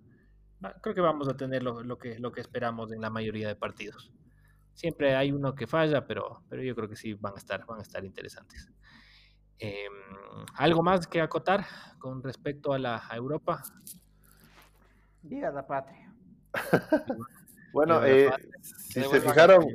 creo 0.82 0.96
que 0.96 1.02
vamos 1.02 1.28
a 1.30 1.38
tener 1.38 1.64
lo, 1.64 1.98
que, 1.98 2.18
lo 2.18 2.32
que 2.32 2.42
esperamos 2.42 2.92
en 2.92 3.02
la 3.02 3.10
mayoría 3.10 3.48
de 3.48 3.56
partidos. 3.56 4.12
Siempre 4.74 5.16
hay 5.16 5.32
uno 5.32 5.54
que 5.54 5.68
falla, 5.68 6.06
pero, 6.06 6.42
pero 6.50 6.64
yo 6.64 6.76
creo 6.76 6.90
que 6.90 6.96
sí 6.96 7.14
van 7.14 7.34
a 7.36 7.38
estar, 7.38 7.66
van 7.66 7.80
a 7.80 7.84
estar 7.84 8.04
interesantes. 8.04 8.70
Em, 9.60 9.94
¿Algo 10.56 10.82
más 10.82 11.06
que 11.06 11.22
acotar 11.22 11.66
con 12.00 12.24
respecto 12.24 12.74
a 12.74 12.80
la 12.80 13.04
Europa? 13.14 13.62
Viva 15.22 15.52
la 15.52 15.66
patria. 15.66 16.14
bueno, 17.74 18.04
eh, 18.06 18.32
si 18.62 19.02
se 19.02 19.22
fijaron, 19.22 19.66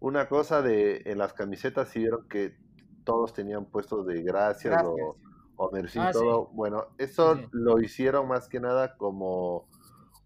una 0.00 0.28
cosa 0.28 0.62
de 0.62 1.02
en 1.06 1.18
las 1.18 1.32
camisetas, 1.32 1.88
si 1.88 2.00
vieron 2.00 2.28
que 2.28 2.56
todos 3.04 3.32
tenían 3.32 3.66
puestos 3.66 4.06
de 4.06 4.22
gracias, 4.22 4.82
o, 4.84 5.16
o 5.56 5.70
merci 5.72 5.98
ah, 5.98 6.10
todo. 6.12 6.46
Bueno, 6.52 6.88
eso 6.98 7.40
lo 7.52 7.80
hicieron 7.80 8.28
más 8.28 8.48
que 8.48 8.60
nada 8.60 8.96
como 8.96 9.66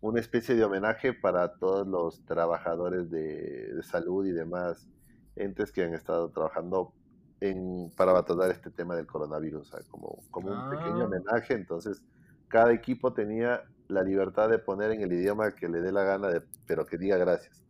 una 0.03 0.20
especie 0.20 0.55
de 0.55 0.64
homenaje 0.64 1.14
para 1.14 1.55
todos 1.55 1.87
los 1.87 2.25
trabajadores 2.25 3.11
de, 3.11 3.73
salud 3.83 4.27
y 4.27 4.33
demás 4.33 4.89
entes 5.37 5.73
que 5.73 5.85
han 5.85 5.95
estado 5.95 6.29
trabajando 6.31 6.93
en, 7.41 7.91
para 7.97 8.12
batallar 8.12 8.51
este 8.51 8.70
tema 8.70 8.95
del 8.95 9.07
coronavirus, 9.07 9.70
como, 9.89 10.18
como 10.31 10.51
un 10.51 10.70
pequeño 10.70 11.03
ah. 11.03 11.07
homenaje. 11.07 11.55
Entonces, 11.55 12.03
cada 12.49 12.73
equipo 12.73 13.12
tenía 13.12 13.62
la 13.93 14.03
libertad 14.03 14.49
de 14.49 14.59
poner 14.59 14.90
en 14.93 15.03
el 15.03 15.12
idioma 15.12 15.53
que 15.53 15.68
le 15.68 15.80
dé 15.80 15.93
la 15.93 16.05
gana, 16.05 16.28
de, 16.28 16.43
pero 16.66 16.86
que 16.86 16.99
diga 16.99 17.16
gracias. 17.16 17.62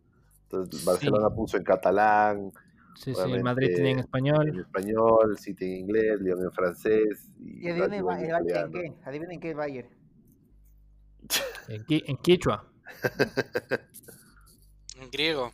Entonces, 0.44 0.84
Barcelona 0.84 1.30
puso 1.30 1.56
en 1.56 1.64
catalán. 1.64 2.52
Sí, 2.94 3.14
sí, 3.14 3.42
Madrid 3.42 3.74
tiene 3.74 3.92
en 3.92 3.98
español. 4.00 4.48
En 4.48 4.60
español, 4.60 5.38
City 5.38 5.64
en 5.64 5.78
inglés, 5.78 6.20
León 6.20 6.42
en 6.42 6.52
francés. 6.52 7.32
¿Y, 7.38 7.68
adivinen, 7.68 7.94
el 7.94 8.02
Bayern 8.04 8.48
en 8.48 8.72
qué? 8.72 8.94
Adivinen 9.04 9.40
qué 9.40 9.54
Bayern. 9.54 9.88
En, 11.68 11.84
en 11.88 12.16
quichua. 12.18 12.66
en 15.00 15.10
griego. 15.10 15.52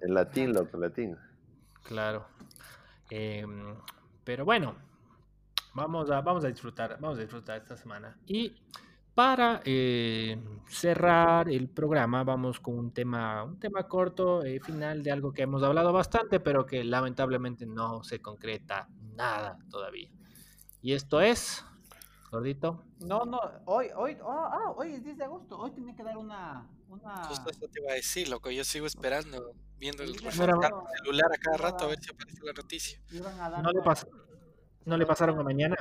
En 0.00 0.14
latín, 0.14 0.54
loco, 0.54 0.70
en 0.74 0.80
latín. 0.80 1.16
Claro. 1.82 2.26
Em, 3.10 3.74
pero 4.24 4.44
bueno, 4.44 4.76
vamos 5.74 6.10
a, 6.10 6.20
vamos 6.20 6.44
a 6.44 6.48
disfrutar, 6.48 6.98
vamos 7.00 7.18
a 7.18 7.22
disfrutar 7.22 7.60
esta 7.60 7.76
semana. 7.76 8.16
Y 8.26 8.54
para 9.14 9.60
eh, 9.64 10.38
cerrar 10.68 11.50
el 11.50 11.68
programa, 11.68 12.24
vamos 12.24 12.60
con 12.60 12.78
un 12.78 12.92
tema, 12.92 13.44
un 13.44 13.58
tema 13.58 13.86
corto, 13.86 14.42
eh, 14.44 14.60
final 14.60 15.02
de 15.02 15.10
algo 15.10 15.32
que 15.32 15.42
hemos 15.42 15.62
hablado 15.62 15.92
bastante, 15.92 16.40
pero 16.40 16.64
que 16.64 16.84
lamentablemente 16.84 17.66
no 17.66 18.02
se 18.04 18.20
concreta 18.20 18.88
nada 19.14 19.58
todavía. 19.68 20.10
Y 20.82 20.92
esto 20.92 21.20
es 21.20 21.64
gordito? 22.30 22.84
No, 23.00 23.24
no, 23.24 23.40
hoy, 23.66 23.88
hoy, 23.96 24.16
ah, 24.22 24.50
ah, 24.52 24.72
hoy 24.76 24.94
es 24.94 25.04
10 25.04 25.18
de 25.18 25.24
agosto, 25.24 25.58
hoy 25.58 25.72
tiene 25.72 25.94
que 25.94 26.02
dar 26.02 26.16
una... 26.16 26.66
una... 26.88 27.24
Justo 27.24 27.50
eso 27.50 27.66
te 27.68 27.80
iba 27.80 27.90
a 27.90 27.94
decir, 27.94 28.28
loco, 28.28 28.50
yo 28.50 28.64
sigo 28.64 28.86
esperando, 28.86 29.54
viendo 29.78 30.04
el 30.04 30.16
celular 30.16 31.32
a 31.32 31.38
cada 31.38 31.56
rato 31.56 31.84
a 31.84 31.88
ver 31.88 32.00
si 32.00 32.10
aparece 32.10 32.44
la 32.44 32.52
noticia. 32.52 33.00
¿No 33.62 33.72
le, 33.72 33.82
¿No 34.84 34.96
le 34.96 35.06
pasaron 35.06 35.38
a 35.38 35.42
mañana? 35.42 35.76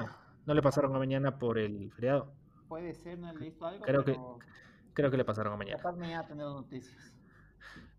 ¿No 0.46 0.54
le 0.54 0.62
pasaron 0.62 0.96
a 0.96 1.00
mañana 1.00 1.38
por 1.38 1.58
el 1.58 1.92
feriado? 1.92 2.32
Puede 2.68 2.94
ser, 2.94 3.18
no 3.18 3.30
he 3.30 3.38
visto 3.38 3.66
algo, 3.66 3.84
creo 3.84 4.04
que 4.04 4.18
Creo 4.94 5.12
que 5.12 5.18
le 5.18 5.26
pasaron 5.26 5.54
a 5.54 5.58
mañana. 5.58 5.82
mañana 5.92 6.28
tener 6.28 6.46
noticias. 6.46 7.14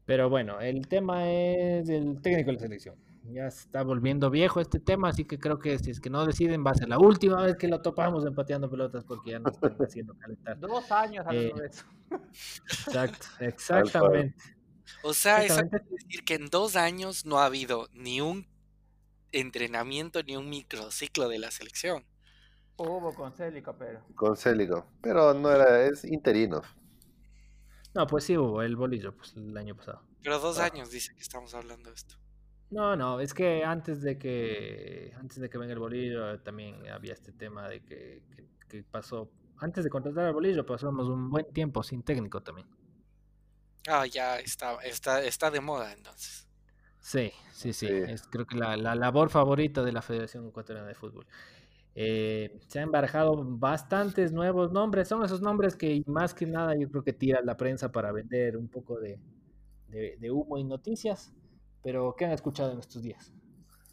Pero 0.04 0.28
bueno, 0.28 0.60
el 0.60 0.86
tema 0.88 1.30
es 1.30 1.88
el 1.88 2.20
técnico 2.20 2.48
de 2.48 2.52
la 2.54 2.60
selección 2.60 2.96
ya 3.32 3.46
está 3.46 3.82
volviendo 3.82 4.30
viejo 4.30 4.60
este 4.60 4.80
tema, 4.80 5.08
así 5.08 5.24
que 5.24 5.38
creo 5.38 5.58
que 5.58 5.78
si 5.78 5.90
es 5.90 6.00
que 6.00 6.10
no 6.10 6.26
deciden 6.26 6.64
va 6.64 6.72
a 6.72 6.74
ser 6.74 6.88
la 6.88 6.98
última 6.98 7.42
vez 7.42 7.56
que 7.56 7.68
lo 7.68 7.80
topamos 7.80 8.24
empateando 8.24 8.70
pelotas 8.70 9.04
porque 9.04 9.32
ya 9.32 9.38
nos 9.38 9.52
están 9.54 9.76
haciendo 9.80 10.14
calentar. 10.14 10.58
Dos 10.58 10.90
años 10.90 11.26
eh, 11.30 11.52
eso. 11.68 11.84
Exacto, 12.64 13.26
exactamente. 13.40 14.34
O 15.02 15.14
sea, 15.14 15.44
eso 15.44 15.60
quiere 15.68 15.84
decir 15.90 16.24
que 16.24 16.34
en 16.34 16.46
dos 16.48 16.76
años 16.76 17.24
no 17.24 17.38
ha 17.38 17.46
habido 17.46 17.88
ni 17.92 18.20
un 18.20 18.46
entrenamiento 19.32 20.22
ni 20.22 20.36
un 20.36 20.48
microciclo 20.48 21.28
de 21.28 21.38
la 21.38 21.50
selección. 21.50 22.04
Hubo 22.76 23.14
con 23.14 23.32
Célico, 23.32 23.74
pero. 23.78 24.02
Con 24.14 24.36
Célico, 24.36 24.86
pero 25.02 25.34
no 25.34 25.50
era, 25.50 25.84
es 25.84 26.04
interino. 26.04 26.62
No, 27.94 28.06
pues 28.06 28.24
sí 28.24 28.36
hubo 28.38 28.62
el 28.62 28.76
bolillo 28.76 29.14
pues, 29.14 29.34
el 29.36 29.56
año 29.56 29.76
pasado. 29.76 30.02
Pero 30.22 30.38
dos 30.38 30.58
ah. 30.58 30.66
años 30.66 30.90
dice 30.90 31.14
que 31.14 31.20
estamos 31.20 31.54
hablando 31.54 31.90
de 31.90 31.96
esto. 31.96 32.16
No, 32.70 32.94
no, 32.94 33.20
es 33.20 33.34
que 33.34 33.64
antes 33.64 34.00
de 34.00 34.16
que 34.16 35.12
antes 35.18 35.40
de 35.40 35.50
que 35.50 35.58
venga 35.58 35.72
el 35.72 35.80
bolillo 35.80 36.38
también 36.40 36.88
había 36.88 37.12
este 37.12 37.32
tema 37.32 37.68
de 37.68 37.82
que, 37.82 38.22
pasó 38.90 39.28
antes 39.58 39.82
de 39.82 39.90
contratar 39.90 40.26
al 40.26 40.32
bolillo 40.32 40.64
pasamos 40.64 41.08
un 41.08 41.28
buen 41.28 41.52
tiempo 41.52 41.82
sin 41.82 42.04
técnico 42.04 42.40
también. 42.40 42.68
Ah, 43.88 44.06
ya 44.06 44.38
está 44.38 44.76
está 44.84 45.22
está 45.24 45.50
de 45.50 45.60
moda 45.60 45.92
entonces. 45.92 46.46
Sí, 47.00 47.32
sí, 47.52 47.72
sí, 47.72 47.86
es 47.88 48.22
creo 48.28 48.46
que 48.46 48.56
la, 48.56 48.76
labor 48.76 49.30
favorita 49.30 49.82
de 49.82 49.92
la 49.92 50.02
Federación 50.02 50.46
Ecuatoriana 50.46 50.88
de 50.88 50.94
Fútbol. 50.94 51.26
Eh, 51.94 52.60
se 52.68 52.78
han 52.78 52.92
barajado 52.92 53.42
bastantes 53.44 54.32
nuevos 54.32 54.70
nombres, 54.70 55.08
son 55.08 55.24
esos 55.24 55.40
nombres 55.40 55.74
que 55.74 56.02
más 56.06 56.34
que 56.34 56.46
nada 56.46 56.76
yo 56.76 56.88
creo 56.88 57.02
que 57.02 57.12
tira 57.12 57.40
la 57.42 57.56
prensa 57.56 57.90
para 57.90 58.12
vender 58.12 58.56
un 58.56 58.68
poco 58.68 59.00
de, 59.00 59.18
de 59.88 60.30
humo 60.30 60.56
y 60.58 60.64
noticias. 60.64 61.32
Pero, 61.82 62.14
¿qué 62.16 62.26
han 62.26 62.32
escuchado 62.32 62.72
en 62.72 62.78
estos 62.78 63.02
días? 63.02 63.32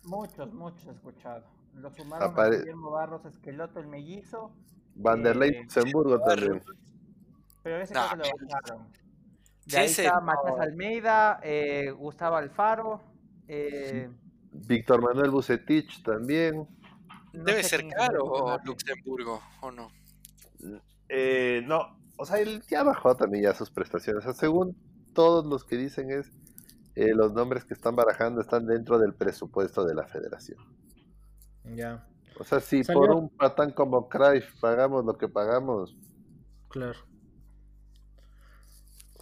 Muchos, 0.03 0.53
muchos 0.53 0.86
he 0.88 0.91
escuchado. 0.91 1.45
Lo 1.74 1.91
sumaron 1.91 2.38
a 2.38 2.49
Guillermo 2.49 2.91
Barros 2.91 3.26
Esqueloto, 3.26 3.80
el 3.80 3.88
mellizo. 3.88 4.51
Vanderlei 4.95 5.51
eh, 5.51 5.62
Luxemburgo 5.62 6.20
también. 6.20 6.62
Pero 7.64 7.78
ese 7.78 7.93
creo 7.93 8.10
que 8.10 8.18
lo 8.18 8.47
bajaron. 8.47 8.88
De 9.68 9.78
ahí 9.78 9.88
está 9.88 10.22
Matías 10.22 10.59
Almeida, 10.59 11.39
eh, 11.43 11.91
Gustavo 11.91 12.38
Alfaro. 12.38 13.01
Eh, 13.47 14.09
Víctor 14.51 15.01
Manuel 15.01 15.30
Bucetich 15.30 16.01
también. 16.03 16.68
Debe 17.34 17.63
ser 17.63 17.86
caro 17.88 18.57
Luxemburgo, 18.63 19.41
¿o 19.61 19.72
no? 19.72 19.91
Eh, 21.09 21.63
no, 21.65 21.99
o 22.18 22.26
sea, 22.26 22.39
él 22.39 22.63
ya 22.70 22.84
bajó 22.84 23.15
también 23.15 23.43
ya 23.43 23.53
sus 23.53 23.70
prestaciones. 23.70 24.24
O 24.24 24.26
sea, 24.26 24.34
según 24.34 24.76
todos 25.13 25.45
los 25.45 25.63
que 25.63 25.78
dicen 25.78 26.11
es 26.11 26.32
eh, 26.95 27.13
los 27.13 27.34
nombres 27.34 27.65
que 27.65 27.74
están 27.74 27.95
barajando 27.95 28.41
están 28.41 28.65
dentro 28.65 28.97
del 28.97 29.13
presupuesto 29.13 29.86
de 29.86 29.95
la 29.95 30.07
federación. 30.07 30.59
Ya. 31.76 32.07
O 32.39 32.43
sea, 32.43 32.59
si 32.59 32.84
por 32.84 33.11
un 33.11 33.30
patán 33.30 33.72
como 33.72 34.07
Cruyff 34.07 34.59
pagamos 34.59 35.05
lo 35.05 35.18
que 35.18 35.28
pagamos. 35.28 35.95
Claro. 36.70 36.99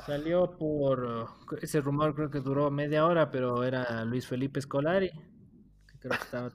Salió 0.05 0.57
por 0.57 1.27
ese 1.61 1.81
rumor 1.81 2.13
creo 2.13 2.29
que 2.29 2.39
duró 2.39 2.69
media 2.69 3.05
hora, 3.05 3.31
pero 3.31 3.63
era 3.63 4.05
Luis 4.05 4.27
Felipe 4.27 4.61
Scolari, 4.61 5.09
que 5.09 5.99
creo 5.99 6.11
que 6.11 6.23
estaba 6.23 6.51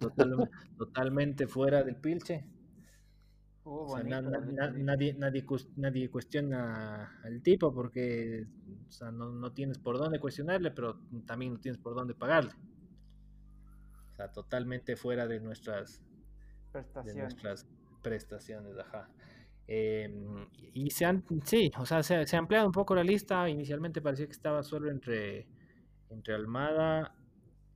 totalmente 0.76 1.46
fuera 1.48 1.82
del 1.82 1.96
pilche 1.96 2.44
nadie, 4.04 5.14
nadie, 5.14 5.44
nadie 5.76 6.10
cuestiona 6.10 7.20
al 7.22 7.42
tipo 7.42 7.72
porque 7.72 8.46
no, 9.12 9.52
tienes 9.52 9.78
por 9.78 9.98
dónde 9.98 10.18
cuestionarle, 10.18 10.70
pero 10.70 10.98
también 11.26 11.54
no 11.54 11.60
tienes 11.60 11.80
por 11.80 11.94
dónde 11.94 12.14
pagarle. 12.14 12.52
O 14.12 14.16
sea, 14.16 14.32
totalmente 14.32 14.96
fuera 14.96 15.26
de 15.26 15.40
nuestras 15.40 16.02
prestaciones. 16.72 17.14
De 17.14 17.22
nuestras 17.22 17.66
prestaciones 18.02 18.78
ajá. 18.78 19.08
Em, 19.72 20.48
y 20.74 20.90
se 20.90 21.04
han, 21.04 21.22
sí, 21.44 21.70
o 21.78 21.86
sea, 21.86 22.02
se, 22.02 22.16
ha 22.16 22.38
ampliado 22.38 22.66
un 22.66 22.72
poco 22.72 22.92
la 22.92 23.04
lista. 23.04 23.48
Inicialmente 23.48 24.02
parecía 24.02 24.26
que 24.26 24.32
estaba 24.32 24.64
solo 24.64 24.90
entre, 24.90 25.46
entre 26.08 26.34
Almada, 26.34 27.14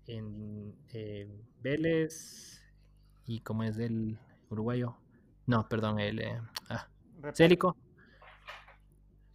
en 0.09 0.75
eh, 0.93 1.29
Vélez 1.61 2.61
y 3.27 3.39
como 3.41 3.63
es 3.63 3.77
del 3.77 4.19
uruguayo, 4.51 4.97
no, 5.47 5.69
perdón, 5.69 6.01
el 6.01 6.19
eh, 6.19 6.41
ah, 6.69 6.89
Célico. 7.33 7.77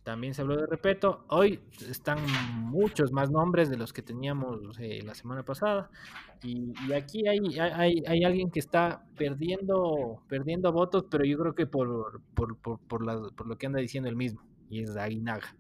También 0.03 0.33
se 0.33 0.41
habló 0.41 0.55
de 0.55 0.65
Repeto. 0.65 1.25
Hoy 1.27 1.59
están 1.89 2.19
muchos 2.61 3.11
más 3.11 3.29
nombres 3.29 3.69
de 3.69 3.77
los 3.77 3.93
que 3.93 4.01
teníamos 4.01 4.79
eh, 4.79 5.01
la 5.03 5.13
semana 5.13 5.43
pasada. 5.43 5.89
Y, 6.41 6.73
aquí 6.93 7.27
hay, 7.27 7.39
hay, 7.59 8.01
hay, 8.07 8.23
alguien 8.23 8.49
que 8.49 8.59
está 8.59 9.03
perdiendo, 9.17 10.23
perdiendo 10.27 10.71
votos, 10.71 11.05
pero 11.11 11.25
yo 11.25 11.37
creo 11.37 11.53
que 11.53 11.67
por, 11.67 12.21
por, 12.33 12.57
por, 12.57 12.79
por, 12.79 13.47
lo 13.47 13.57
que 13.57 13.67
anda 13.67 13.79
diciendo 13.79 14.09
él 14.09 14.15
mismo. 14.15 14.41
Y 14.69 14.83
es 14.83 14.95
Aguinaga. 14.95 15.55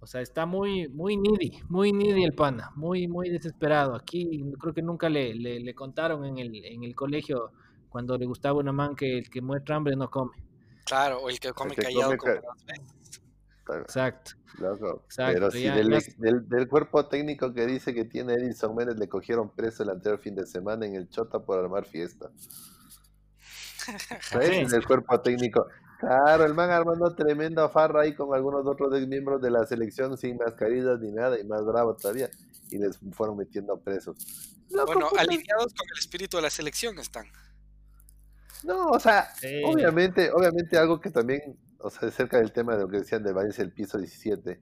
O 0.00 0.06
sea, 0.06 0.20
está 0.20 0.44
muy, 0.44 0.88
muy 0.88 1.16
needy, 1.16 1.62
muy 1.70 1.90
needy 1.90 2.24
el 2.24 2.34
pana, 2.34 2.70
muy, 2.76 3.08
muy 3.08 3.30
desesperado. 3.30 3.94
Aquí 3.94 4.44
creo 4.60 4.74
que 4.74 4.82
nunca 4.82 5.08
le, 5.08 5.34
le, 5.34 5.60
le 5.60 5.74
contaron 5.74 6.26
en 6.26 6.36
el, 6.36 6.54
en 6.66 6.84
el 6.84 6.94
colegio 6.94 7.52
cuando 7.88 8.18
le 8.18 8.26
gustaba 8.26 8.58
una 8.58 8.72
man 8.72 8.94
que 8.94 9.18
el 9.18 9.30
que 9.30 9.40
muestra 9.40 9.76
hambre 9.76 9.96
no 9.96 10.10
come. 10.10 10.32
Claro, 10.84 11.22
o 11.22 11.30
el 11.30 11.40
que 11.40 11.52
come 11.52 11.74
callado 11.74 12.14
Exacto. 13.72 14.32
Pero 15.16 15.50
si 15.50 15.64
del, 15.64 16.68
cuerpo 16.68 17.06
técnico 17.06 17.52
que 17.52 17.66
dice 17.66 17.94
que 17.94 18.04
tiene 18.04 18.34
Edison 18.34 18.74
Méndez 18.74 18.96
le 18.98 19.08
cogieron 19.08 19.50
preso 19.50 19.82
el 19.82 19.90
anterior 19.90 20.20
fin 20.20 20.34
de 20.34 20.46
semana 20.46 20.86
en 20.86 20.94
el 20.94 21.08
Chota 21.08 21.40
por 21.40 21.58
armar 21.58 21.84
fiesta. 21.86 22.30
¿Sabes? 24.20 24.72
El 24.72 24.86
cuerpo 24.86 25.20
técnico. 25.20 25.66
Claro, 25.98 26.44
el 26.44 26.54
man 26.54 26.70
armando 26.70 27.14
tremenda 27.14 27.68
farra 27.68 28.02
ahí 28.02 28.14
con 28.14 28.34
algunos 28.34 28.66
otros 28.66 28.90
miembros 29.06 29.40
de 29.40 29.50
la 29.50 29.64
selección 29.64 30.16
sin 30.18 30.36
mascarillas 30.36 31.00
ni 31.00 31.10
nada 31.12 31.38
y 31.38 31.44
más 31.44 31.64
bravo 31.64 31.94
todavía. 31.94 32.28
Y 32.70 32.78
les 32.78 32.98
fueron 33.12 33.36
metiendo 33.36 33.78
presos. 33.80 34.16
bueno, 34.86 35.08
alineados 35.16 35.72
con 35.74 35.86
el 35.92 35.98
espíritu 35.98 36.36
de 36.36 36.42
la 36.42 36.50
selección 36.50 36.98
están. 36.98 37.26
No, 38.64 38.88
o 38.88 39.00
sea, 39.00 39.28
obviamente, 39.66 40.30
obviamente 40.32 40.78
algo 40.78 40.98
que 41.00 41.10
también, 41.10 41.58
o 41.84 41.90
sea, 41.90 42.10
cerca 42.10 42.38
del 42.38 42.50
tema 42.50 42.74
de 42.74 42.82
lo 42.82 42.88
que 42.88 42.96
decían 42.96 43.22
de 43.22 43.34
Valencia 43.34 43.62
el 43.62 43.70
piso 43.70 43.98
17. 43.98 44.58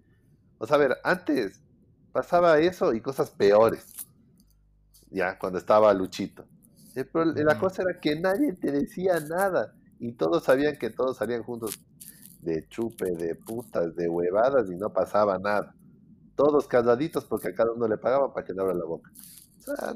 O 0.59 0.67
sea, 0.67 0.77
a 0.77 0.81
ver, 0.81 0.97
antes 1.05 1.63
pasaba 2.11 2.59
eso 2.59 2.93
y 2.93 3.01
cosas 3.01 3.31
peores. 3.31 3.87
Ya, 5.09 5.39
cuando 5.39 5.59
estaba 5.59 5.95
Luchito. 5.95 6.45
Pero 6.95 7.25
la 7.25 7.59
cosa 7.59 7.83
era 7.83 8.01
que 8.01 8.19
nadie 8.19 8.55
te 8.55 8.73
decía 8.73 9.21
nada 9.21 9.73
y 10.01 10.13
todos 10.13 10.43
sabían 10.43 10.77
que 10.77 10.91
todos 10.91 11.17
salían 11.19 11.45
juntos 11.45 11.79
de 12.41 12.67
chupe, 12.69 13.13
de 13.13 13.37
putas, 13.37 13.95
de 13.95 14.09
huevadas 14.09 14.69
y 14.69 14.75
no 14.75 14.93
pasaba 14.93 15.39
nada. 15.39 15.77
Todos 16.35 16.67
calladitos 16.67 17.25
porque 17.25 17.49
a 17.49 17.55
cada 17.55 17.71
uno 17.73 17.87
le 17.87 17.99
pagaban 17.99 18.33
para 18.33 18.45
que 18.45 18.53
no 18.53 18.63
abra 18.63 18.75
la 18.75 18.85
boca. 18.85 19.13
O 19.59 19.61
sea, 19.61 19.95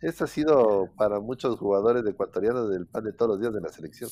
eso 0.00 0.24
ha 0.24 0.26
sido 0.26 0.88
para 0.96 1.20
muchos 1.20 1.58
jugadores 1.58 2.06
ecuatorianos 2.06 2.70
del 2.70 2.86
pan 2.86 3.04
de 3.04 3.12
todos 3.12 3.32
los 3.32 3.40
días 3.40 3.52
de 3.52 3.60
la 3.60 3.68
selección. 3.68 4.10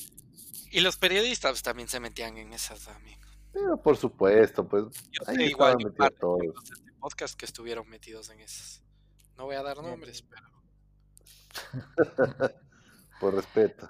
Y 0.71 0.81
los 0.81 0.97
periodistas 0.97 1.61
también 1.63 1.87
se 1.87 1.99
metían 1.99 2.37
en 2.37 2.53
esas 2.53 2.85
también. 2.85 3.19
Pero 3.53 3.77
por 3.81 3.97
supuesto, 3.97 4.67
pues. 4.67 4.85
Yo 5.11 5.21
ahí 5.27 5.45
igual 5.45 5.77
de 5.77 6.09
todos. 6.11 6.41
Este 6.63 6.91
podcast 6.99 7.39
que 7.39 7.45
estuvieron 7.45 7.87
metidos 7.89 8.29
en 8.29 8.41
esas. 8.41 8.83
No 9.37 9.45
voy 9.45 9.55
a 9.55 9.63
dar 9.63 9.77
nombres, 9.77 10.23
pero. 10.23 10.47
por 13.19 13.33
respeto. 13.35 13.89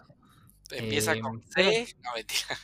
Empieza 0.71 1.19
con 1.19 1.35
em, 1.35 1.47
C, 1.47 1.95
no 2.03 2.11
mentira. 2.13 2.57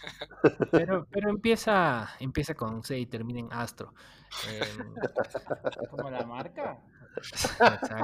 Pero, 0.71 1.07
pero 1.09 1.29
empieza, 1.29 2.09
empieza 2.19 2.53
con 2.53 2.83
C 2.83 2.99
y 2.99 3.05
termina 3.05 3.39
en 3.39 3.53
Astro. 3.53 3.93
Em, 4.49 4.93
Como 5.89 6.09
la 6.09 6.25
marca. 6.25 6.83
Exacto. 7.15 7.95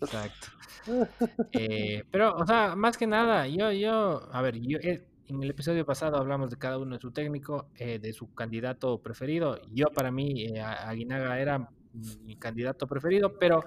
Exacto. 0.00 0.48
Eh, 1.52 2.04
pero, 2.10 2.36
o 2.36 2.46
sea, 2.46 2.76
más 2.76 2.98
que 2.98 3.06
nada, 3.06 3.48
yo, 3.48 3.72
yo, 3.72 4.28
a 4.30 4.42
ver, 4.42 4.60
yo, 4.60 4.76
eh, 4.82 5.02
en 5.28 5.42
el 5.42 5.48
episodio 5.48 5.86
pasado 5.86 6.18
hablamos 6.18 6.50
de 6.50 6.58
cada 6.58 6.76
uno 6.76 6.96
de 6.96 7.00
su 7.00 7.10
técnico, 7.10 7.70
eh, 7.76 7.98
de 7.98 8.12
su 8.12 8.34
candidato 8.34 9.00
preferido. 9.00 9.62
Yo, 9.72 9.86
para 9.94 10.10
mí, 10.10 10.58
Aguinaga 10.58 11.40
era 11.40 11.70
mi 12.22 12.36
candidato 12.36 12.86
preferido, 12.86 13.38
pero 13.38 13.64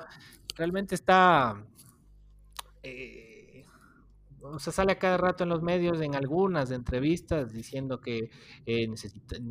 realmente 0.56 0.94
está 0.94 1.60
o 4.42 4.60
sea, 4.60 4.74
sale 4.74 4.94
a 4.94 5.00
cada 5.00 5.18
rato 5.18 5.44
en 5.44 5.50
los 5.50 5.62
medios, 5.62 6.02
en 6.02 6.16
algunas 6.16 6.72
entrevistas, 6.72 7.52
diciendo 7.52 8.00
que 8.00 8.30
eh, 8.66 8.88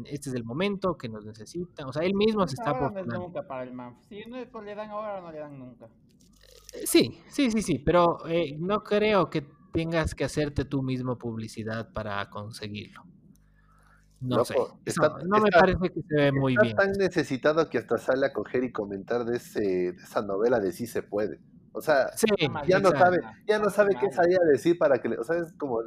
este 0.04 0.30
es 0.30 0.34
el 0.34 0.44
momento, 0.44 0.96
que 0.96 1.08
nos 1.08 1.24
necesita. 1.24 1.86
O 1.86 1.92
sea, 1.92 2.02
él 2.02 2.14
mismo 2.14 2.46
se 2.46 2.54
está 2.54 2.70
ahora 2.70 3.02
no 3.02 3.18
nunca 3.18 3.46
para 3.46 3.64
el 3.64 3.72
MANF. 3.72 3.98
Si 4.08 4.24
no 4.26 4.36
le 4.62 4.74
dan 4.74 4.90
ahora, 4.90 5.20
no 5.20 5.32
le 5.32 5.38
dan 5.38 5.58
nunca. 5.58 5.88
Sí, 6.84 7.22
sí, 7.28 7.50
sí, 7.50 7.62
sí, 7.62 7.78
pero 7.78 8.18
eh, 8.28 8.56
no 8.58 8.82
creo 8.82 9.30
que 9.30 9.46
tengas 9.72 10.14
que 10.14 10.24
hacerte 10.24 10.64
tú 10.64 10.82
mismo 10.82 11.18
publicidad 11.18 11.92
para 11.92 12.28
conseguirlo. 12.30 13.04
No 14.20 14.44
sé. 14.44 14.54
no 15.26 15.40
me 15.40 15.50
parece 15.50 15.90
que 15.90 16.02
se 16.02 16.14
ve 16.14 16.32
muy 16.32 16.54
está 16.54 16.62
bien. 16.62 16.76
tan 16.76 16.92
necesitado 16.92 17.68
que 17.68 17.78
hasta 17.78 17.98
sale 17.98 18.26
a 18.26 18.32
coger 18.32 18.64
y 18.64 18.72
comentar 18.72 19.24
de, 19.24 19.36
ese, 19.36 19.60
de 19.60 20.02
esa 20.02 20.22
novela 20.22 20.58
de 20.58 20.72
Sí 20.72 20.86
se 20.86 21.02
puede. 21.02 21.40
O 21.72 21.82
sea, 21.82 22.10
ya 22.66 22.78
no 22.78 22.90
sabe, 22.90 23.18
ya 23.46 23.58
no 23.58 23.68
sabe 23.68 23.96
qué 24.00 24.10
salir 24.10 24.38
a 24.40 24.46
decir 24.46 24.78
para 24.78 24.98
que 24.98 25.10
le, 25.10 25.18
o 25.18 25.24
sea, 25.24 25.36
es 25.36 25.52
como, 25.52 25.82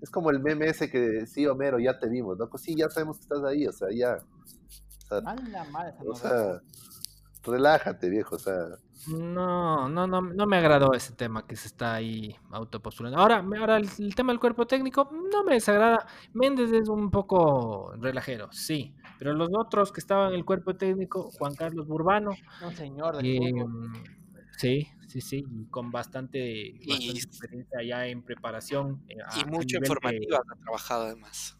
es 0.00 0.08
como 0.08 0.30
el 0.30 0.38
meme 0.38 0.66
ese 0.66 0.88
que 0.88 1.26
sí, 1.26 1.44
Homero, 1.48 1.80
ya 1.80 1.98
te 1.98 2.08
vimos, 2.08 2.38
¿no? 2.38 2.48
Pues 2.48 2.62
sí, 2.62 2.76
ya 2.76 2.88
sabemos 2.88 3.16
que 3.16 3.22
estás 3.22 3.42
ahí, 3.42 3.66
o 3.66 3.72
sea, 3.72 3.88
ya. 3.92 4.18
O 6.06 6.14
sea, 6.14 6.60
relájate, 7.42 8.08
viejo, 8.08 8.36
o 8.36 8.38
sea. 8.38 8.68
No, 9.08 9.88
no, 9.88 10.06
no, 10.06 10.20
no 10.20 10.46
me 10.46 10.56
agradó 10.56 10.94
ese 10.94 11.12
tema 11.14 11.46
que 11.46 11.56
se 11.56 11.68
está 11.68 11.94
ahí 11.94 12.36
autopostulando. 12.50 13.18
Ahora, 13.18 13.44
ahora 13.58 13.76
el, 13.76 14.14
tema 14.14 14.32
del 14.32 14.40
cuerpo 14.40 14.66
técnico 14.66 15.10
no 15.32 15.44
me 15.44 15.54
desagrada. 15.54 16.06
Méndez 16.32 16.72
es 16.72 16.88
un 16.88 17.10
poco 17.10 17.92
relajero, 17.98 18.50
sí, 18.52 18.94
pero 19.18 19.32
los 19.34 19.50
otros 19.54 19.92
que 19.92 20.00
estaban 20.00 20.28
en 20.30 20.34
el 20.34 20.44
cuerpo 20.44 20.76
técnico, 20.76 21.30
Juan 21.38 21.54
Carlos 21.54 21.86
Burbano. 21.86 22.30
Un 22.64 22.74
señor 22.74 23.16
de 23.16 23.66
Sí, 24.58 24.86
sí, 25.08 25.20
sí, 25.20 25.44
con 25.70 25.90
bastante, 25.90 26.68
experiencia 26.68 27.82
ya 27.82 28.06
en 28.06 28.22
preparación. 28.22 29.02
Eh, 29.08 29.16
y 29.40 29.50
mucho 29.50 29.78
informativa 29.78 30.38
ha 30.38 30.56
trabajado 30.62 31.06
además. 31.06 31.58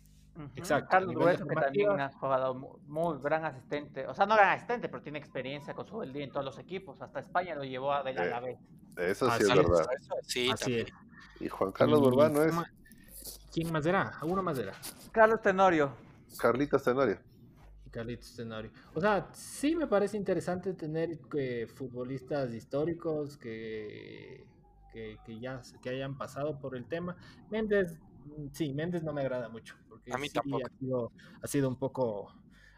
Exacto. 0.57 0.89
Carlos 0.91 1.15
Dueto, 1.15 1.47
que 1.47 1.55
también 1.55 2.01
ha 2.01 2.11
jugado 2.13 2.55
muy, 2.55 3.19
gran 3.19 3.45
asistente, 3.45 4.07
o 4.07 4.15
sea, 4.15 4.27
no 4.27 4.35
gran 4.35 4.51
asistente, 4.51 4.89
pero 4.89 5.03
tiene 5.03 5.19
experiencia 5.19 5.75
con 5.75 5.87
su 5.87 6.01
día 6.01 6.25
en 6.25 6.31
todos 6.31 6.45
los 6.45 6.59
equipos. 6.59 7.01
Hasta 7.03 7.21
España 7.21 7.55
lo 7.55 7.65
llevó 7.65 7.93
a 7.93 8.03
de 8.03 8.15
la 8.15 8.41
vez. 8.41 8.59
Eso 8.97 9.31
sí 9.31 9.43
es 9.43 9.49
verdad. 9.49 9.87
sí, 10.23 10.51
Así 10.51 10.85
Y 11.41 11.49
Juan 11.49 11.73
Carlos 11.73 12.01
Urbano 12.01 12.43
es. 12.43 12.55
¿Quién 13.53 13.71
más 13.71 13.85
era? 13.85 14.13
¿Alguno 14.21 14.43
más 14.43 14.59
era? 14.59 14.73
Carlos 15.11 15.43
Tenorio. 15.43 15.93
Carlitos 16.39 16.83
Tenorio. 16.83 17.19
Carlitos 17.91 18.35
Tenorio. 18.35 18.71
O 18.95 19.01
sea, 19.01 19.29
sí 19.33 19.77
me 19.77 19.87
parece 19.87 20.17
interesante 20.17 20.73
tener 20.73 21.19
que 21.31 21.67
futbolistas 21.75 22.55
históricos 22.55 23.37
que, 23.37 24.47
que, 24.91 25.19
ya 25.39 25.61
que 25.83 25.91
hayan 25.91 26.17
pasado 26.17 26.59
por 26.59 26.75
el 26.75 26.87
tema. 26.87 27.17
Méndez, 27.51 27.99
sí, 28.53 28.73
Méndez 28.73 29.03
no 29.03 29.13
me 29.13 29.23
agrada 29.23 29.49
mucho. 29.49 29.77
Porque 29.89 30.13
a 30.13 30.19
mí 30.19 30.29
tampoco. 30.31 31.13
Ha 31.43 31.47
sido, 31.47 31.69
un 31.69 31.77
poco 31.77 32.33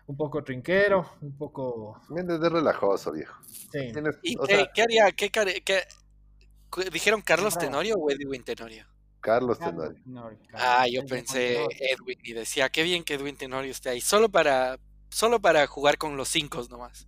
un 0.07 0.19
poco 0.19 0.45
trinquero, 0.45 1.17
un 1.23 1.35
poco... 1.39 1.99
Méndez 2.11 2.39
es 2.43 2.53
relajoso, 2.53 3.11
viejo. 3.13 3.41
Sí. 3.49 3.91
¿Y 4.23 4.37
qué, 4.75 4.83
haría? 4.83 5.11
¿Qué, 5.13 5.31
dijeron 6.93 7.23
Carlos 7.23 7.57
Tenorio 7.57 7.95
o 7.97 8.11
Edwin 8.11 8.45
Tenorio? 8.45 8.87
Carlos 9.21 9.59
Tenorio. 9.59 9.99
Ah, 10.53 10.87
yo 10.93 11.07
pensé 11.07 11.65
Edwin 11.81 12.19
y 12.23 12.35
decía, 12.35 12.69
qué 12.69 12.83
bien 12.83 13.03
que 13.03 13.15
Edwin 13.15 13.37
Tenorio 13.37 13.71
esté 13.71 13.89
ahí, 13.89 14.03
solo 14.03 14.29
para 14.29 14.79
solo 15.15 15.41
para 15.41 15.67
jugar 15.69 15.97
con 15.97 16.17
los 16.17 16.29
cinco 16.29 16.63
nomás. 16.69 17.07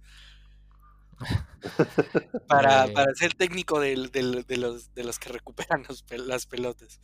para, 2.48 2.86
para 2.92 3.14
ser 3.14 3.34
técnico 3.34 3.80
de, 3.80 3.96
los, 3.96 4.94
de 4.94 5.04
los 5.04 5.18
que 5.18 5.28
recuperan 5.30 5.84
las 6.10 6.46
pelotas. 6.46 7.00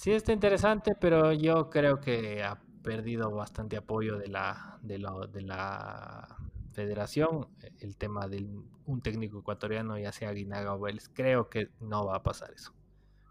Sí, 0.00 0.12
está 0.12 0.32
interesante, 0.32 0.92
pero 0.98 1.30
yo 1.34 1.68
creo 1.68 2.00
que 2.00 2.42
ha 2.42 2.58
perdido 2.82 3.30
bastante 3.32 3.76
apoyo 3.76 4.16
de 4.16 4.28
la, 4.28 4.78
de 4.80 4.98
la, 4.98 6.38
federación. 6.72 7.48
El 7.80 7.98
tema 7.98 8.26
de 8.26 8.48
un 8.86 9.02
técnico 9.02 9.40
ecuatoriano, 9.40 9.98
ya 9.98 10.10
sea 10.10 10.32
Guinaga 10.32 10.74
o 10.74 10.80
Vélez, 10.80 11.10
creo 11.12 11.50
que 11.50 11.68
no 11.80 12.06
va 12.06 12.16
a 12.16 12.22
pasar 12.22 12.50
eso. 12.50 12.72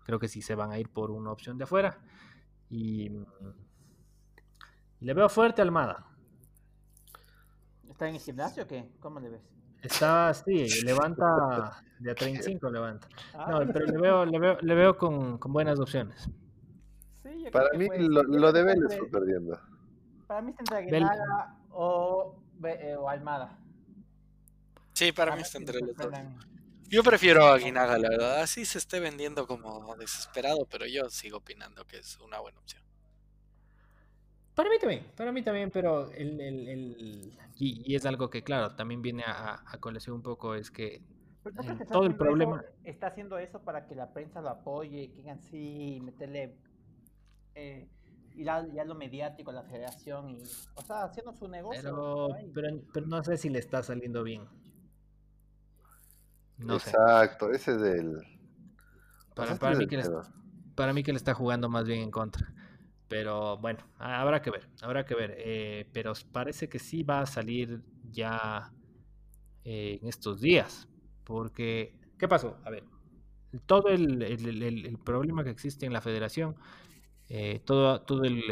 Creo 0.06 0.20
que 0.20 0.28
sí 0.28 0.44
se 0.44 0.54
van 0.54 0.72
a 0.72 0.78
ir 0.78 0.90
por 0.90 1.10
una 1.10 1.32
opción 1.32 1.58
de 1.58 1.64
afuera. 1.64 1.98
Y 2.70 3.10
le 5.00 5.14
veo 5.16 5.28
fuerte 5.28 5.64
a 5.64 5.66
Almada. 5.66 6.06
¿Está 7.90 8.10
en 8.10 8.14
el 8.14 8.22
gimnasio 8.22 8.62
o 8.62 8.68
qué? 8.68 8.92
¿Cómo 9.00 9.20
le 9.20 9.30
ves? 9.30 9.42
Está, 9.82 10.32
sí, 10.36 10.68
levanta 10.84 11.82
de 11.98 12.12
a 12.12 12.14
35 12.14 12.70
levanta. 12.70 13.08
Ah. 13.34 13.48
No, 13.50 13.74
pero 13.74 13.88
le 13.88 13.98
veo, 13.98 14.24
le 14.24 14.38
veo, 14.38 14.58
le 14.62 14.76
veo 14.76 14.96
con, 15.00 15.40
con 15.40 15.52
buenas 15.52 15.80
opciones. 15.80 16.30
Sí, 17.30 17.46
Para 17.52 17.78
mí 17.78 17.88
lo, 18.00 18.24
lo 18.24 18.52
de 18.52 18.64
Vélez 18.64 18.98
fue 18.98 19.08
perdiendo. 19.10 19.60
Para 20.26 20.42
mí 20.42 20.52
está 20.52 20.80
entre 20.80 20.98
Aguinaga 20.98 21.56
o, 21.72 22.36
eh, 22.64 22.96
o 22.98 23.08
Almada. 23.08 23.58
Sí, 24.94 25.12
para, 25.12 25.36
mí 25.36 25.42
está 25.44 25.60
entre 25.60 25.80
los 25.80 25.96
dos. 25.96 26.12
Yo 26.88 27.04
prefiero 27.04 27.46
a 27.46 27.56
Aguinaga, 27.56 27.98
la 28.00 28.10
verdad. 28.10 28.42
Así 28.42 28.66
se 28.66 28.80
esté 28.80 29.00
vendiendo 29.00 29.46
como 29.46 29.96
desesperado, 29.96 30.66
pero 30.70 30.88
yo 30.88 31.10
sigo 31.10 31.38
opinando 31.38 31.86
que 31.86 31.98
es 31.98 32.18
una 32.20 32.40
buena 32.40 32.60
opción. 32.60 32.82
Para 34.56 34.70
mí 34.70 34.80
también, 34.80 35.06
para 35.16 35.32
mí 35.32 35.42
también, 35.42 35.72
pero 35.72 36.12
el, 36.12 36.42
el, 36.42 36.68
el 36.68 37.38
y, 37.56 37.96
es 37.96 38.06
algo 38.06 38.30
que, 38.30 38.44
claro, 38.44 38.76
también 38.76 39.02
viene 39.02 39.24
a, 39.24 39.64
a 39.66 39.78
colección 39.80 40.16
un 40.18 40.22
poco, 40.24 40.56
es 40.56 40.70
que 40.70 41.02
todo 41.92 42.06
el 42.06 42.16
problema... 42.16 42.64
está 42.84 43.08
haciendo 43.08 43.38
eso 43.38 43.62
para 43.62 43.86
que 43.88 43.96
la 43.96 44.12
prensa 44.12 44.42
lo 44.42 44.50
apoye, 44.50 45.10
que 45.10 45.16
digan 45.16 45.40
sí, 45.42 46.00
meterle... 46.04 46.56
Eh, 47.60 47.88
y 48.36 48.46
ya, 48.46 48.62
lo 48.62 48.96
mediático, 48.96 49.52
la 49.52 49.64
federación, 49.64 50.30
y, 50.30 50.44
o 50.76 50.82
sea, 50.82 51.04
haciendo 51.04 51.34
su 51.34 51.48
negocio. 51.50 51.82
Pero, 51.84 52.30
pero, 52.54 52.82
pero, 52.94 53.08
no 53.08 53.22
sé 53.22 53.36
si 53.38 53.50
le 53.50 53.60
está 53.60 53.84
saliendo 53.84 54.24
bien. 54.24 54.48
No 56.58 56.76
Exacto, 56.76 57.52
ese 57.52 57.76
es 57.76 57.82
el... 57.82 58.22
Para, 59.36 59.56
para, 59.56 59.76
mí 59.78 59.88
que 59.88 60.02
para 60.76 60.94
mí 60.94 61.04
que 61.04 61.12
le 61.12 61.18
está 61.18 61.34
jugando 61.34 61.70
más 61.70 61.86
bien 61.86 62.02
en 62.02 62.12
contra. 62.12 62.54
Pero 63.10 63.58
bueno, 63.58 63.80
habrá 63.98 64.42
que 64.42 64.52
ver, 64.52 64.70
habrá 64.82 65.06
que 65.06 65.16
ver. 65.16 65.36
Eh, 65.38 65.90
pero 65.92 66.14
parece 66.32 66.70
que 66.70 66.80
sí 66.80 67.04
va 67.04 67.22
a 67.22 67.26
salir 67.26 67.82
ya 68.12 68.72
eh, 69.66 70.00
en 70.02 70.08
estos 70.08 70.40
días. 70.40 70.88
Porque, 71.24 71.94
¿qué 72.18 72.28
pasó? 72.28 72.58
A 72.64 72.70
ver, 72.70 72.84
todo 73.66 73.90
el, 73.90 74.98
problema 75.04 75.44
que 75.44 75.50
existe 75.50 75.86
en 75.86 75.94
la 75.94 76.02
federación 76.02 76.56
eh, 77.30 77.62
todo, 77.64 78.02
todo 78.02 78.24
el, 78.24 78.44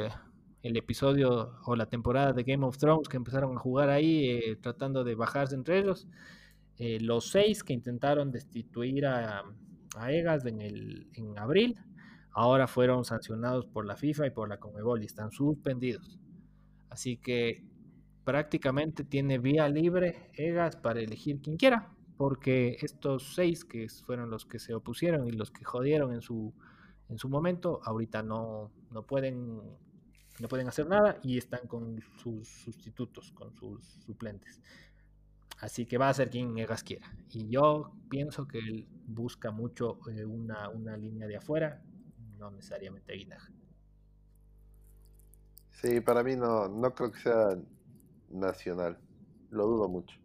episodio 0.62 1.56
o 1.66 1.76
la 1.76 1.88
temporada 1.88 2.34
de 2.34 2.44
Game 2.44 2.66
of 2.66 2.78
Thrones 2.78 3.08
que 3.08 3.18
empezaron 3.18 3.56
a 3.56 3.60
jugar 3.60 3.90
ahí 3.90 4.30
eh, 4.30 4.58
tratando 4.62 5.04
de 5.04 5.16
bajarse 5.16 5.56
entre 5.56 5.80
ellos. 5.80 6.08
Eh, 6.78 7.00
los 7.02 7.32
seis 7.32 7.64
que 7.64 7.74
intentaron 7.74 8.32
destituir 8.32 9.06
a, 9.06 9.44
a 9.96 10.12
Egas 10.12 10.46
en, 10.46 10.62
el, 10.62 11.08
en 11.14 11.40
abril, 11.40 11.80
ahora 12.32 12.68
fueron 12.68 13.04
sancionados 13.04 13.66
por 13.66 13.86
la 13.86 13.96
FIFA 13.96 14.28
y 14.28 14.32
por 14.32 14.50
la 14.50 14.60
Conmebol 14.60 15.02
y 15.02 15.06
están 15.06 15.32
suspendidos. 15.32 16.20
Así 16.90 17.18
que 17.18 17.66
prácticamente 18.26 19.04
tiene 19.04 19.40
vía 19.40 19.68
libre 19.70 20.30
Egas 20.34 20.76
para 20.76 21.00
elegir 21.00 21.42
quien 21.42 21.58
quiera, 21.58 21.90
porque 22.18 22.78
estos 22.82 23.34
seis 23.34 23.66
que 23.66 23.88
fueron 24.06 24.30
los 24.30 24.46
que 24.46 24.60
se 24.60 24.76
opusieron 24.76 25.28
y 25.28 25.32
los 25.32 25.50
que 25.50 25.64
jodieron 25.64 26.14
en 26.14 26.22
su, 26.22 26.54
en 27.10 27.18
su 27.18 27.30
momento, 27.30 27.80
ahorita 27.84 28.24
no, 28.24 28.72
no, 28.92 29.04
pueden, 29.04 29.62
no 30.40 30.48
pueden 30.48 30.68
hacer 30.68 30.88
nada 30.88 31.20
y 31.24 31.38
están 31.38 31.68
con 31.68 32.02
sus 32.22 32.48
sustitutos, 32.48 33.32
con 33.32 33.54
sus 33.54 33.84
suplentes. 34.06 34.62
Así 35.60 35.86
que 35.86 35.98
va 35.98 36.10
a 36.10 36.14
ser 36.14 36.30
quien 36.30 36.58
Egas 36.58 36.84
quiera. 36.84 37.12
Y 37.32 37.50
yo 37.50 37.92
pienso 38.10 38.48
que 38.48 38.60
él 38.60 38.88
busca 39.08 39.52
mucho 39.52 40.00
eh, 40.10 40.26
una, 40.26 40.70
una, 40.70 40.96
línea 40.98 41.28
de 41.28 41.38
afuera, 41.38 41.82
no 42.38 42.52
necesariamente 42.52 43.14
Guinaja. 43.14 43.52
Sí, 45.72 46.02
para 46.02 46.24
mí 46.24 46.36
no, 46.36 46.68
no 46.68 46.94
creo 46.94 47.12
que 47.12 47.20
sea 47.20 47.58
nacional. 48.30 49.00
Lo 49.50 49.66
dudo 49.66 49.88
mucho. 49.88 50.20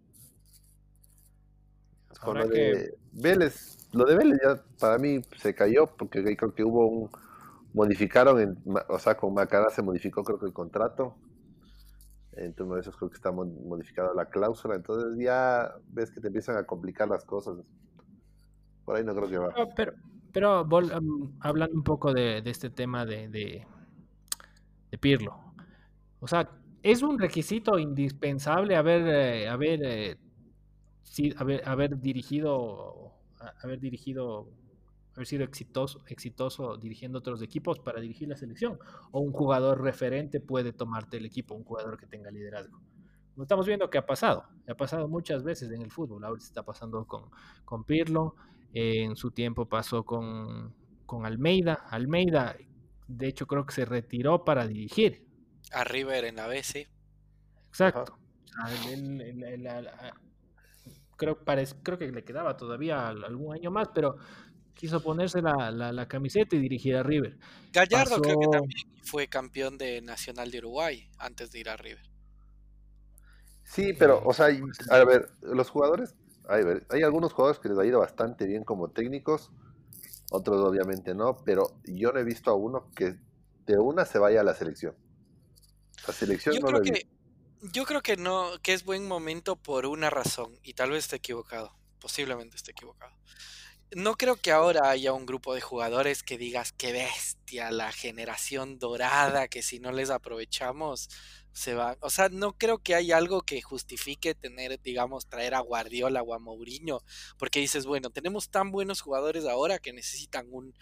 Con 2.23 2.39
lo 2.39 2.49
de 2.49 2.95
Vélez, 3.13 3.89
lo 3.93 4.05
de 4.05 4.17
Vélez 4.17 4.39
ya 4.43 4.63
para 4.79 4.99
mí 4.99 5.21
se 5.37 5.55
cayó 5.55 5.87
porque 5.87 6.23
creo 6.37 6.55
que 6.55 6.65
hubo 6.65 6.87
un 6.87 7.11
modificaron, 7.75 8.41
en, 8.41 8.59
o 8.89 8.99
sea, 8.99 9.17
con 9.17 9.35
Macará 9.35 9.71
se 9.71 9.83
modificó 9.83 10.23
creo 10.25 10.39
que 10.39 10.47
el 10.47 10.53
contrato. 10.53 11.17
Entonces, 12.33 12.87
de 12.87 12.93
creo 12.97 13.11
que 13.11 13.17
está 13.17 13.31
modificada 13.31 14.15
la 14.15 14.27
cláusula. 14.27 14.75
Entonces, 14.75 15.19
ya 15.19 15.75
ves 15.89 16.11
que 16.11 16.21
te 16.21 16.29
empiezan 16.29 16.57
a 16.57 16.65
complicar 16.65 17.09
las 17.09 17.25
cosas. 17.25 17.59
Por 18.85 18.97
ahí 18.97 19.05
no 19.05 19.15
creo 19.15 19.29
que 19.29 19.39
va. 19.39 19.53
Pero, 19.77 19.93
pero, 20.33 20.67
hablando 21.41 21.77
un 21.77 21.85
poco 21.85 22.13
de, 22.15 22.39
este 22.47 22.71
tema 22.71 23.05
de, 23.05 23.29
de, 23.29 23.67
de 24.91 24.99
Pirlo. 24.99 25.39
O 26.21 26.27
sea, 26.27 26.49
es 26.83 27.03
un 27.03 27.19
requisito 27.19 27.79
indispensable 27.79 28.77
haber, 28.77 29.07
eh, 29.07 29.49
haber, 29.49 29.81
eh, 29.85 30.17
haber, 31.37 31.69
haber, 31.69 32.01
dirigido, 32.01 33.13
haber 33.63 33.81
dirigido, 33.81 34.49
haber 35.15 35.27
sido 35.27 35.45
exitoso, 35.45 36.03
exitoso 36.09 36.77
dirigiendo 36.77 37.19
otros 37.19 37.43
equipos 37.43 37.79
para 37.79 38.01
dirigir 38.01 38.29
la 38.29 38.37
selección. 38.37 38.79
O 39.11 39.21
un 39.21 39.33
jugador 39.33 39.83
referente 39.83 40.41
puede 40.41 40.73
tomarte 40.73 41.17
el 41.17 41.27
equipo, 41.27 41.55
un 41.55 41.65
jugador 41.65 41.99
que 41.99 42.07
tenga 42.07 42.31
liderazgo. 42.31 42.81
Lo 43.37 43.45
estamos 43.45 43.67
viendo 43.67 43.89
que 43.89 43.99
ha 43.99 44.07
pasado, 44.07 44.45
ha 44.69 44.75
pasado 44.75 45.09
muchas 45.09 45.43
veces 45.43 45.71
en 45.71 45.83
el 45.83 45.91
fútbol. 45.91 46.25
Ahora 46.25 46.41
se 46.41 46.49
está 46.49 46.63
pasando 46.63 47.07
con, 47.07 47.31
con 47.65 47.85
Pirlo, 47.85 48.35
en 48.75 49.17
su 49.17 49.31
tiempo 49.31 49.67
pasó 49.67 50.05
con, 50.05 50.75
con 51.07 51.25
Almeida. 51.25 51.75
Almeida, 51.91 52.57
de 53.09 53.29
hecho, 53.29 53.47
creo 53.47 53.65
que 53.65 53.75
se 53.75 53.85
retiró 53.85 54.45
para 54.45 54.67
dirigir 54.67 55.27
a 55.73 55.85
River 55.85 56.25
en 56.25 56.37
la 56.37 56.47
B, 56.47 56.63
sí. 56.63 56.87
Exacto. 57.69 58.19
Creo, 61.23 61.39
creo 61.83 61.99
que 61.99 62.11
le 62.11 62.25
quedaba 62.25 62.57
todavía 62.57 63.09
algún 63.09 63.55
año 63.55 63.71
más, 63.71 63.89
pero 63.95 64.17
quiso 64.75 65.01
ponerse 65.01 65.41
la, 65.41 66.07
camiseta 66.09 66.57
y 66.57 66.59
dirigir 66.59 66.97
a 66.97 67.03
River. 67.05 67.39
Gallardo 67.73 68.21
creo 68.21 68.41
que 68.41 68.47
también 68.49 68.89
fue 69.05 69.29
campeón 69.29 69.79
de 69.79 70.03
Nacional 70.03 70.51
de 70.51 70.59
Uruguay 70.59 71.09
antes 71.19 71.53
de 71.53 71.61
ir 71.61 71.69
a 71.69 71.77
River. 71.77 72.05
Sí, 73.63 73.93
pero, 73.97 74.21
o 74.25 74.33
sea, 74.33 74.47
a 74.91 75.05
ver, 75.05 75.31
los 75.43 75.71
jugadores, 75.71 76.17
hay, 76.49 76.65
hay 76.91 77.03
algunos 77.03 77.33
jugadores 77.33 77.61
que 77.61 77.69
les 77.69 77.79
ha 77.79 77.87
ido 77.87 78.01
bastante 78.01 78.47
bien 78.47 78.65
como 78.65 78.91
técnicos, 78.91 79.53
otros 80.33 80.61
obviamente 80.61 81.15
no, 81.15 81.37
pero 81.45 81.69
yo 81.85 82.11
no 82.13 82.19
he 82.19 82.25
visto 82.25 82.51
a 82.51 82.55
uno 82.55 82.91
que 82.97 83.17
de 83.67 83.79
una 83.79 84.05
se 84.05 84.19
vaya 84.19 84.41
a 84.41 84.45
la 84.45 84.55
selección. 84.55 84.97
La 86.07 86.13
selección 86.13 86.57
yo 86.57 86.63
creo 86.63 86.83
que, 86.83 87.07
Yo 87.71 87.85
creo 87.85 88.03
que 88.03 88.17
no, 88.17 88.59
que 88.61 88.73
es 88.73 88.85
buen 88.85 89.07
momento 89.07 89.55
por 89.55 89.87
una 89.87 90.11
razón, 90.11 90.59
y 90.65 90.75
tal 90.75 90.91
vez 90.91 91.05
esté 91.05 91.17
equivocado, 91.17 91.73
posiblemente 92.01 92.57
esté 92.57 92.73
equivocado. 92.73 93.15
No 93.95 94.17
creo 94.17 94.35
que 94.35 94.51
ahora 94.51 94.91
haya 94.91 95.13
un 95.13 95.27
grupo 95.27 95.55
de 95.55 95.61
jugadores 95.61 96.25
que 96.25 96.39
digas 96.39 96.73
qué 96.73 96.93
bestia, 96.93 97.71
la 97.71 97.93
generación 97.93 98.81
dorada, 98.81 99.47
que 99.47 99.63
si 99.63 99.79
no 99.79 99.93
les 99.93 100.11
aprovechamos 100.11 101.09
se 101.53 101.75
va. 101.75 101.97
O 102.01 102.11
sea, 102.11 102.31
no 102.31 102.55
creo 102.55 102.79
que 102.79 102.97
haya 102.97 103.17
algo 103.17 103.43
que 103.43 103.63
justifique 103.63 104.35
tener, 104.35 104.81
digamos, 104.83 105.27
traer 105.29 105.55
a 105.55 105.61
Guardiola 105.61 106.23
o 106.23 106.35
a 106.35 106.41
Mourinho, 106.41 107.01
porque 107.39 107.61
dices, 107.61 107.87
bueno, 107.87 108.11
tenemos 108.11 108.49
tan 108.49 108.73
buenos 108.73 109.03
jugadores 109.03 109.45
ahora 109.45 109.79
que 109.79 109.93
necesitan 109.93 110.49
un, 110.51 110.75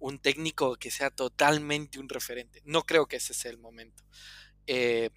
un 0.00 0.18
técnico 0.18 0.74
que 0.76 0.90
sea 0.90 1.10
totalmente 1.10 2.00
un 2.00 2.08
referente. 2.08 2.60
No 2.64 2.82
creo 2.82 3.06
que 3.06 3.16
ese 3.16 3.34
sea 3.34 3.52
el 3.52 3.58
momento. 3.58 4.02
Eh, 4.66 5.10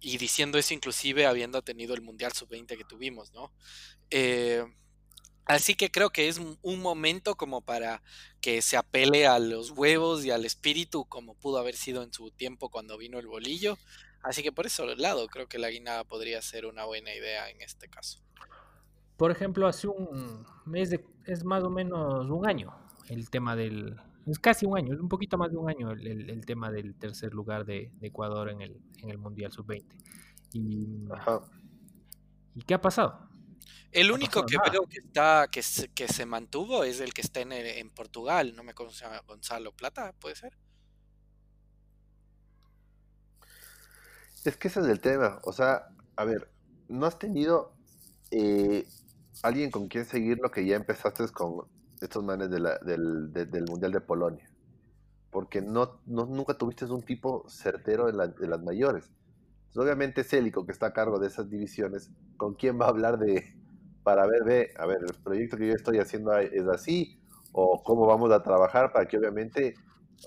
y 0.00 0.18
diciendo 0.18 0.58
eso 0.58 0.74
inclusive 0.74 1.26
habiendo 1.26 1.62
tenido 1.62 1.94
el 1.94 2.02
Mundial 2.02 2.32
Sub-20 2.32 2.76
que 2.76 2.84
tuvimos, 2.84 3.32
¿no? 3.32 3.52
Eh, 4.10 4.64
así 5.44 5.74
que 5.74 5.90
creo 5.90 6.10
que 6.10 6.28
es 6.28 6.38
un 6.38 6.80
momento 6.80 7.36
como 7.36 7.60
para 7.60 8.02
que 8.40 8.62
se 8.62 8.76
apele 8.76 9.26
a 9.26 9.38
los 9.38 9.70
huevos 9.70 10.24
y 10.24 10.30
al 10.30 10.44
espíritu 10.44 11.04
como 11.04 11.34
pudo 11.34 11.58
haber 11.58 11.74
sido 11.74 12.02
en 12.02 12.12
su 12.12 12.30
tiempo 12.30 12.70
cuando 12.70 12.98
vino 12.98 13.18
el 13.18 13.26
bolillo. 13.26 13.78
Así 14.22 14.42
que 14.42 14.52
por 14.52 14.66
ese 14.66 14.84
lado 14.96 15.26
creo 15.28 15.48
que 15.48 15.58
la 15.58 15.70
guinada 15.70 16.04
podría 16.04 16.42
ser 16.42 16.66
una 16.66 16.84
buena 16.84 17.14
idea 17.14 17.48
en 17.50 17.60
este 17.62 17.88
caso. 17.88 18.20
Por 19.16 19.30
ejemplo, 19.30 19.66
hace 19.66 19.88
un 19.88 20.46
mes, 20.64 20.94
es 21.26 21.44
más 21.44 21.64
o 21.64 21.70
menos 21.70 22.30
un 22.30 22.46
año, 22.46 22.72
el 23.08 23.30
tema 23.30 23.56
del, 23.56 23.96
es 24.32 24.38
casi 24.38 24.66
un 24.66 24.76
año, 24.76 24.94
es 24.94 25.00
un 25.00 25.08
poquito 25.08 25.38
más 25.38 25.50
de 25.50 25.56
un 25.56 25.68
año 25.68 25.90
el, 25.92 26.44
tema 26.44 26.70
del 26.70 26.94
tercer 26.94 27.32
lugar 27.32 27.64
de, 27.64 27.92
Ecuador 28.00 28.50
en 28.50 28.60
el, 28.60 28.80
en 29.02 29.10
el 29.10 29.18
Mundial 29.18 29.52
Sub-20. 29.52 29.84
Y, 30.52 31.08
¿Y 32.54 32.62
qué 32.62 32.74
ha 32.74 32.80
pasado? 32.80 33.28
El 33.90 34.10
único 34.10 34.44
que 34.44 34.56
veo 34.70 34.82
que 34.86 34.98
está 34.98 35.48
que 35.50 35.62
se, 35.62 35.88
que 35.88 36.08
se 36.08 36.26
mantuvo 36.26 36.84
es 36.84 37.00
el 37.00 37.14
que 37.14 37.22
está 37.22 37.40
en, 37.40 37.52
en 37.52 37.90
Portugal, 37.90 38.54
no 38.54 38.62
me 38.62 38.74
conoce 38.74 39.06
Gonzalo 39.26 39.72
Plata, 39.72 40.12
¿puede 40.20 40.36
ser? 40.36 40.52
Es 44.44 44.56
que 44.56 44.68
ese 44.68 44.80
es 44.80 44.86
el 44.86 45.00
tema, 45.00 45.40
o 45.44 45.52
sea, 45.52 45.88
a 46.16 46.24
ver, 46.24 46.50
no 46.88 47.06
has 47.06 47.18
tenido 47.18 47.74
eh, 48.30 48.86
alguien 49.42 49.70
con 49.70 49.88
quien 49.88 50.04
seguir 50.04 50.38
lo 50.38 50.50
que 50.50 50.66
ya 50.66 50.76
empezaste 50.76 51.28
con 51.28 51.66
estos 52.02 52.24
manes 52.24 52.50
de 52.50 52.60
la, 52.60 52.78
del, 52.78 53.32
del, 53.32 53.64
Mundial 53.68 53.92
de 53.92 54.00
Polonia. 54.00 54.48
Porque 55.30 55.60
no, 55.60 56.00
no, 56.06 56.26
nunca 56.26 56.54
tuviste 56.54 56.84
un 56.86 57.02
tipo 57.02 57.44
certero 57.48 58.08
en, 58.08 58.16
las 58.16 58.62
mayores. 58.62 59.10
obviamente 59.76 60.24
Célico, 60.24 60.64
que 60.64 60.72
está 60.72 60.86
a 60.86 60.92
cargo 60.92 61.18
de 61.18 61.26
esas 61.26 61.50
divisiones, 61.50 62.10
¿con 62.36 62.54
quién 62.54 62.80
va 62.80 62.86
a 62.86 62.90
hablar 62.90 63.18
de, 63.18 63.54
para 64.02 64.26
ver, 64.26 64.44
ve, 64.44 64.70
a 64.78 64.86
ver, 64.86 64.98
el 65.02 65.14
proyecto 65.22 65.56
que 65.56 65.68
yo 65.68 65.74
estoy 65.74 65.98
haciendo 65.98 66.36
es 66.38 66.66
así, 66.66 67.20
o 67.52 67.82
cómo 67.82 68.06
vamos 68.06 68.30
a 68.32 68.42
trabajar 68.42 68.92
para 68.92 69.06
que 69.06 69.18
obviamente 69.18 69.74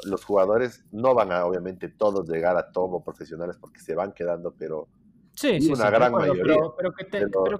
los 0.06 0.24
jugadores 0.24 0.86
no 0.92 1.14
van 1.14 1.32
a, 1.32 1.46
obviamente, 1.46 1.90
todos 1.90 2.28
llegar 2.30 2.58
a 2.58 2.72
tomo 2.72 3.04
profesionales 3.04 3.58
porque 3.60 3.80
se 3.80 3.94
van 3.94 4.14
quedando, 4.14 4.54
pero 4.58 4.88
sí, 5.34 5.60
sí, 5.62 5.72
una 5.72 5.90
gran 5.90 6.12
mayoría. 6.12 6.56
Pero, 6.78 6.94
que 6.94 7.06
te, 7.06 7.28
pero, 7.28 7.60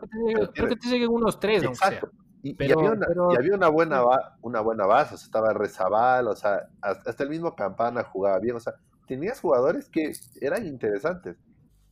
que 0.70 0.76
te, 0.76 0.88
lleguen 0.88 1.10
unos 1.10 1.40
tres, 1.40 1.64
exacto. 1.64 2.10
Y, 2.44 2.56
había 2.64 3.56
una, 3.56 3.70
buena 3.70 4.04
una 4.42 4.62
buena 4.62 4.86
base, 4.88 5.14
o 5.14 5.18
sea, 5.18 5.26
estaba 5.26 5.54
Rezabal, 5.54 6.28
o 6.28 6.36
sea, 6.36 6.70
hasta 6.82 7.24
el 7.24 7.30
mismo 7.30 7.56
Campana 7.56 8.04
jugaba 8.04 8.40
bien, 8.40 8.56
o 8.56 8.60
sea, 8.60 8.74
tenías 9.08 9.40
jugadores 9.40 9.90
que 9.90 10.12
eran 10.42 10.66
interesantes, 10.66 11.38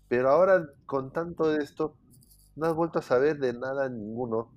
pero 0.08 0.30
ahora 0.30 0.68
con 0.88 1.12
tanto 1.14 1.48
de 1.50 1.64
esto, 1.64 1.96
no 2.56 2.66
has 2.66 2.74
vuelto 2.74 3.00
a 3.00 3.04
saber 3.04 3.38
de 3.38 3.54
nada 3.54 3.90
ninguno, 3.90 4.52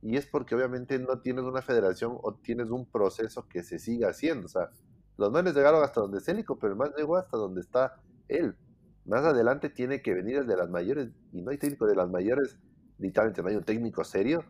y 0.00 0.16
es 0.16 0.26
porque 0.26 0.54
obviamente 0.54 0.98
no 0.98 1.20
tienes 1.20 1.44
una 1.44 1.60
federación 1.60 2.18
o 2.22 2.34
tienes 2.34 2.70
un 2.70 2.86
proceso 2.86 3.46
que 3.46 3.62
se 3.62 3.78
siga 3.78 4.08
haciendo, 4.08 4.46
o 4.46 4.48
sea, 4.48 4.70
los 5.18 5.30
manes 5.30 5.54
llegaron 5.54 5.84
hasta 5.84 6.00
donde 6.00 6.20
Célico, 6.20 6.58
pero 6.58 6.72
el 6.72 6.78
más 6.78 6.90
llegó 6.96 7.16
hasta 7.16 7.36
donde 7.36 7.60
está 7.60 7.94
él. 8.26 8.56
Más 9.04 9.24
adelante 9.24 9.68
tiene 9.68 10.02
que 10.02 10.12
venir 10.12 10.38
el 10.38 10.46
de 10.46 10.56
las 10.56 10.70
mayores, 10.70 11.10
y 11.32 11.42
no 11.42 11.50
hay 11.50 11.58
técnico 11.58 11.86
de 11.86 11.94
las 11.94 12.08
mayores, 12.08 12.58
literalmente 12.98 13.42
no 13.42 13.48
hay 13.48 13.56
un 13.56 13.64
técnico 13.64 14.02
serio, 14.04 14.44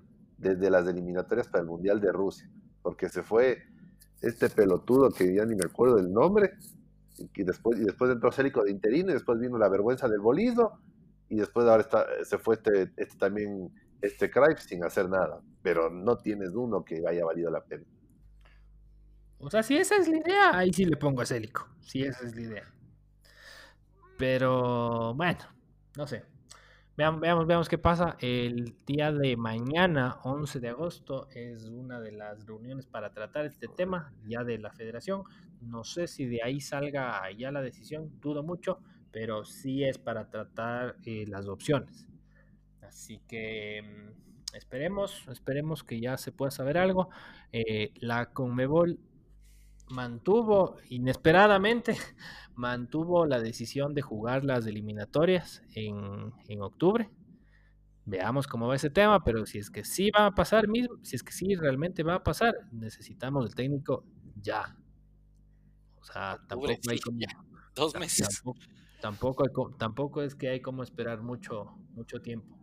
desde 0.44 0.70
las 0.70 0.86
eliminatorias 0.86 1.48
para 1.48 1.62
el 1.62 1.68
Mundial 1.68 2.00
de 2.00 2.12
Rusia, 2.12 2.48
porque 2.82 3.08
se 3.08 3.22
fue 3.22 3.64
este 4.20 4.48
pelotudo 4.50 5.10
que 5.10 5.34
ya 5.34 5.44
ni 5.44 5.54
me 5.56 5.64
acuerdo 5.64 5.96
del 5.96 6.12
nombre, 6.12 6.52
y 7.18 7.42
después, 7.44 7.80
y 7.80 7.84
después 7.84 8.10
entró 8.10 8.30
Célico 8.30 8.62
de 8.62 8.70
interino, 8.70 9.10
y 9.10 9.14
después 9.14 9.38
vino 9.38 9.58
la 9.58 9.68
vergüenza 9.68 10.08
del 10.08 10.20
bolizo, 10.20 10.78
y 11.28 11.36
después 11.36 11.66
ahora 11.66 11.82
está, 11.82 12.06
se 12.24 12.38
fue 12.38 12.56
este, 12.56 12.92
este 12.96 13.16
también, 13.16 13.72
este 14.02 14.30
Cruyff 14.30 14.60
sin 14.60 14.84
hacer 14.84 15.08
nada, 15.08 15.40
pero 15.62 15.90
no 15.90 16.18
tienes 16.18 16.50
uno 16.50 16.84
que 16.84 17.02
haya 17.08 17.24
valido 17.24 17.50
la 17.50 17.64
pena. 17.64 17.84
O 19.38 19.50
sea, 19.50 19.62
si 19.62 19.76
esa 19.76 19.96
es 19.96 20.08
la 20.08 20.18
idea, 20.18 20.56
ahí 20.56 20.72
sí 20.72 20.84
le 20.84 20.96
pongo 20.96 21.22
a 21.22 21.26
Célico. 21.26 21.66
sí, 21.80 22.02
esa 22.02 22.26
es 22.26 22.34
la 22.34 22.42
idea. 22.42 22.64
Pero 24.16 25.14
bueno, 25.14 25.40
no 25.96 26.06
sé. 26.06 26.33
Veamos, 26.96 27.20
veamos, 27.20 27.46
veamos 27.48 27.68
qué 27.68 27.76
pasa. 27.76 28.16
El 28.20 28.76
día 28.86 29.10
de 29.10 29.36
mañana, 29.36 30.20
11 30.22 30.60
de 30.60 30.68
agosto, 30.68 31.28
es 31.34 31.64
una 31.68 32.00
de 32.00 32.12
las 32.12 32.46
reuniones 32.46 32.86
para 32.86 33.10
tratar 33.10 33.46
este 33.46 33.66
tema 33.66 34.12
ya 34.28 34.44
de 34.44 34.58
la 34.58 34.70
federación. 34.70 35.24
No 35.60 35.82
sé 35.82 36.06
si 36.06 36.24
de 36.24 36.40
ahí 36.44 36.60
salga 36.60 37.28
ya 37.32 37.50
la 37.50 37.62
decisión, 37.62 38.12
dudo 38.20 38.44
mucho, 38.44 38.78
pero 39.10 39.44
sí 39.44 39.82
es 39.82 39.98
para 39.98 40.30
tratar 40.30 40.94
eh, 41.04 41.24
las 41.26 41.48
opciones. 41.48 42.06
Así 42.80 43.20
que 43.26 43.82
mm, 43.82 44.54
esperemos, 44.56 45.26
esperemos 45.32 45.82
que 45.82 45.98
ya 45.98 46.16
se 46.16 46.30
pueda 46.30 46.52
saber 46.52 46.78
algo. 46.78 47.08
Eh, 47.50 47.90
la 47.96 48.26
Conmebol 48.26 49.00
mantuvo 49.88 50.76
inesperadamente, 50.88 51.96
mantuvo 52.54 53.26
la 53.26 53.40
decisión 53.40 53.94
de 53.94 54.02
jugar 54.02 54.44
las 54.44 54.66
eliminatorias 54.66 55.62
en, 55.74 56.32
octubre. 56.60 57.10
Veamos 58.06 58.46
cómo 58.46 58.68
va 58.68 58.76
ese 58.76 58.90
tema, 58.90 59.24
pero 59.24 59.46
si 59.46 59.58
es 59.58 59.70
que 59.70 59.84
sí 59.84 60.10
va 60.10 60.26
a 60.26 60.34
pasar 60.34 60.68
mismo, 60.68 60.96
si 61.02 61.16
es 61.16 61.22
que 61.22 61.32
sí 61.32 61.54
realmente 61.54 62.02
va 62.02 62.16
a 62.16 62.22
pasar, 62.22 62.54
necesitamos 62.70 63.46
el 63.46 63.54
técnico 63.54 64.04
ya. 64.40 64.76
O 66.00 66.04
sea, 66.04 66.38
tampoco 66.46 66.72
hay 66.90 66.98
como, 66.98 67.18
dos 67.74 67.94
meses. 67.98 68.42
Tampoco, 69.00 69.74
tampoco, 69.78 70.22
es 70.22 70.34
que 70.34 70.48
hay 70.48 70.60
como 70.60 70.82
esperar 70.82 71.22
mucho, 71.22 71.76
mucho 71.94 72.20
tiempo. 72.20 72.58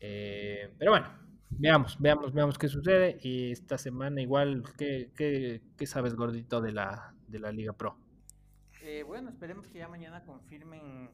Eh, 0.00 0.72
pero 0.78 0.92
bueno, 0.92 1.08
veamos, 1.50 1.98
veamos, 1.98 2.32
veamos 2.32 2.58
qué 2.58 2.68
sucede. 2.68 3.18
Y 3.22 3.52
esta 3.52 3.78
semana 3.78 4.20
igual, 4.20 4.62
¿qué, 4.76 5.10
qué, 5.16 5.86
sabes, 5.86 6.14
gordito, 6.14 6.60
de 6.60 6.72
la, 6.72 7.14
de 7.26 7.38
la 7.38 7.52
Liga 7.52 7.72
Pro? 7.72 7.96
Eh, 8.82 9.02
bueno, 9.02 9.30
esperemos 9.30 9.66
que 9.68 9.78
ya 9.78 9.88
mañana 9.88 10.22
confirmen 10.24 11.10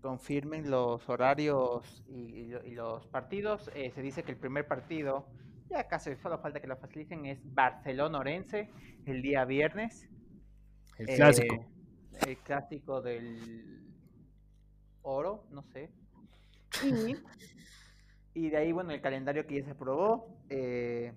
confirmen 0.00 0.70
los 0.70 1.08
horarios 1.08 2.02
y, 2.08 2.74
los 2.74 3.06
partidos. 3.06 3.70
Eh, 3.74 3.90
se 3.94 4.02
dice 4.02 4.22
que 4.22 4.32
el 4.32 4.38
primer 4.38 4.66
partido, 4.66 5.26
ya 5.70 5.88
casi 5.88 6.14
solo 6.16 6.38
falta 6.38 6.60
que 6.60 6.66
lo 6.66 6.76
faciliten, 6.76 7.26
es 7.26 7.38
Barcelona-Orense 7.54 8.70
el 9.06 9.22
día 9.22 9.44
viernes. 9.44 10.08
El 10.98 11.06
clásico. 11.06 11.54
Eh, 11.54 12.30
el 12.30 12.38
clásico 12.38 13.00
del 13.00 13.82
oro, 15.02 15.44
no 15.50 15.62
sé. 15.62 15.90
Y 16.84 17.16
y 18.38 18.50
de 18.50 18.56
ahí, 18.56 18.72
bueno, 18.72 18.92
el 18.92 19.00
calendario 19.00 19.46
que 19.46 19.56
ya 19.56 19.64
se 19.64 19.72
aprobó. 19.72 20.38
Eh, 20.48 21.12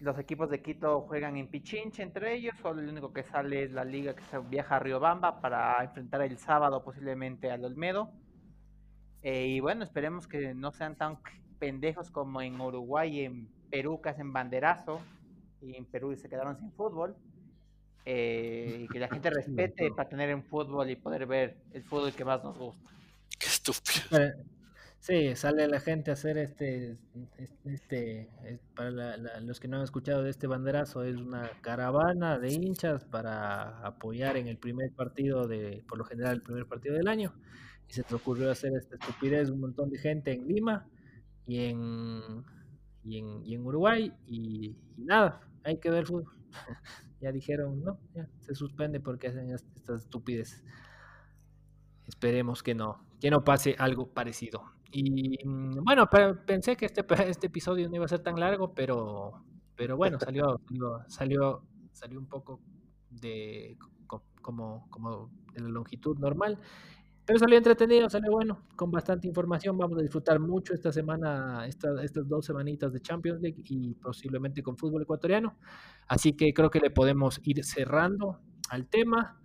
los 0.00 0.18
equipos 0.18 0.50
de 0.50 0.60
Quito 0.60 1.02
juegan 1.02 1.36
en 1.36 1.46
Pichinche 1.46 2.02
entre 2.02 2.34
ellos. 2.34 2.54
Solo 2.60 2.80
el 2.80 2.88
único 2.88 3.12
que 3.12 3.22
sale 3.22 3.62
es 3.62 3.70
la 3.70 3.84
liga 3.84 4.14
que 4.16 4.24
se 4.24 4.38
viaja 4.38 4.76
a 4.76 4.78
Riobamba 4.80 5.40
para 5.40 5.82
enfrentar 5.84 6.22
el 6.22 6.36
sábado 6.38 6.82
posiblemente 6.82 7.50
al 7.52 7.64
Olmedo. 7.64 8.10
Eh, 9.22 9.46
y 9.46 9.60
bueno, 9.60 9.84
esperemos 9.84 10.26
que 10.26 10.52
no 10.52 10.72
sean 10.72 10.96
tan 10.96 11.18
pendejos 11.60 12.10
como 12.10 12.42
en 12.42 12.60
Uruguay 12.60 13.20
y 13.20 13.24
en 13.24 13.48
Perú 13.70 14.00
que 14.00 14.08
hacen 14.08 14.32
banderazo. 14.32 15.00
Y 15.60 15.76
en 15.76 15.84
Perú 15.84 16.16
se 16.16 16.28
quedaron 16.28 16.58
sin 16.58 16.72
fútbol. 16.72 17.16
Eh, 18.04 18.80
y 18.84 18.88
que 18.88 18.98
la 18.98 19.08
gente 19.12 19.30
respete 19.30 19.92
para 19.92 20.08
tener 20.08 20.34
un 20.34 20.42
fútbol 20.42 20.90
y 20.90 20.96
poder 20.96 21.24
ver 21.26 21.56
el 21.72 21.84
fútbol 21.84 22.12
que 22.12 22.24
más 22.24 22.42
nos 22.42 22.58
gusta. 22.58 22.90
Qué 23.38 23.46
estúpido. 23.46 24.18
Sí, 25.00 25.34
sale 25.36 25.68
la 25.68 25.80
gente 25.80 26.10
a 26.10 26.14
hacer 26.14 26.36
este, 26.38 26.98
este, 27.64 28.28
para 28.74 29.16
los 29.40 29.60
que 29.60 29.68
no 29.68 29.78
han 29.78 29.84
escuchado 29.84 30.22
de 30.22 30.30
este 30.30 30.46
banderazo, 30.46 31.04
es 31.04 31.16
una 31.16 31.50
caravana 31.62 32.38
de 32.38 32.52
hinchas 32.52 33.04
para 33.04 33.78
apoyar 33.86 34.36
en 34.36 34.48
el 34.48 34.58
primer 34.58 34.92
partido 34.92 35.46
de, 35.46 35.84
por 35.88 35.98
lo 35.98 36.04
general, 36.04 36.34
el 36.34 36.42
primer 36.42 36.66
partido 36.66 36.96
del 36.96 37.08
año. 37.08 37.32
Y 37.88 37.92
se 37.94 38.02
te 38.02 38.14
ocurrió 38.14 38.50
hacer 38.50 38.72
esta 38.74 38.96
estupidez 38.96 39.50
un 39.50 39.60
montón 39.60 39.88
de 39.88 39.98
gente 39.98 40.32
en 40.32 40.46
Lima 40.46 40.86
y 41.46 41.64
en, 41.64 42.44
y 43.02 43.18
en, 43.18 43.46
y 43.46 43.54
en 43.54 43.64
Uruguay 43.64 44.12
y, 44.26 44.76
nada, 44.96 45.40
hay 45.64 45.78
que 45.78 45.90
ver 45.90 46.06
fútbol. 46.06 46.26
ya 47.20 47.32
dijeron, 47.32 47.82
no, 47.82 47.98
ya 48.14 48.28
se 48.40 48.54
suspende 48.54 49.00
porque 49.00 49.28
hacen 49.28 49.50
estas 49.50 50.02
estupideces. 50.02 50.64
Esperemos 52.06 52.62
que 52.62 52.74
no, 52.74 53.06
que 53.20 53.30
no 53.30 53.44
pase 53.44 53.74
algo 53.78 54.12
parecido. 54.12 54.77
Y 54.90 55.38
mm, 55.46 55.84
bueno, 55.84 56.08
pensé 56.46 56.76
que 56.76 56.86
este, 56.86 57.04
este 57.28 57.46
episodio 57.48 57.88
no 57.88 57.96
iba 57.96 58.04
a 58.04 58.08
ser 58.08 58.20
tan 58.20 58.38
largo, 58.38 58.74
pero, 58.74 59.44
pero 59.76 59.96
bueno, 59.96 60.18
salió, 60.20 60.60
salió, 61.08 61.62
salió, 61.92 62.18
un 62.18 62.28
poco 62.28 62.60
de 63.10 63.76
como, 64.40 64.88
como 64.90 65.30
de 65.52 65.60
la 65.60 65.68
longitud 65.68 66.18
normal. 66.18 66.58
Pero 67.28 67.40
salió 67.40 67.58
entretenido, 67.58 68.08
salió 68.08 68.30
bueno, 68.30 68.62
con 68.74 68.90
bastante 68.90 69.28
información. 69.28 69.76
Vamos 69.76 69.98
a 69.98 70.00
disfrutar 70.00 70.40
mucho 70.40 70.72
esta 70.72 70.90
semana, 70.90 71.66
estas 71.66 72.26
dos 72.26 72.46
semanitas 72.46 72.90
de 72.90 73.00
Champions 73.00 73.42
League 73.42 73.62
y 73.66 73.92
posiblemente 73.96 74.62
con 74.62 74.78
fútbol 74.78 75.02
ecuatoriano. 75.02 75.58
Así 76.06 76.32
que 76.32 76.54
creo 76.54 76.70
que 76.70 76.80
le 76.80 76.88
podemos 76.88 77.38
ir 77.44 77.62
cerrando 77.66 78.40
al 78.70 78.86
tema. 78.86 79.38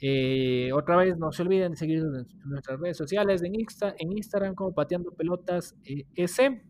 Eh, 0.00 0.70
otra 0.72 0.96
vez, 0.96 1.16
no 1.18 1.32
se 1.32 1.42
olviden 1.42 1.72
de 1.72 1.76
seguirnos 1.76 2.14
en 2.14 2.26
nuestras 2.44 2.78
redes 2.78 2.96
sociales, 2.96 3.42
en, 3.42 3.54
Insta, 3.54 3.94
en 3.98 4.12
Instagram 4.12 4.54
como 4.54 4.72
Pateando 4.72 5.12
Pelotas 5.12 5.76
eh, 5.84 6.06
S. 6.14 6.62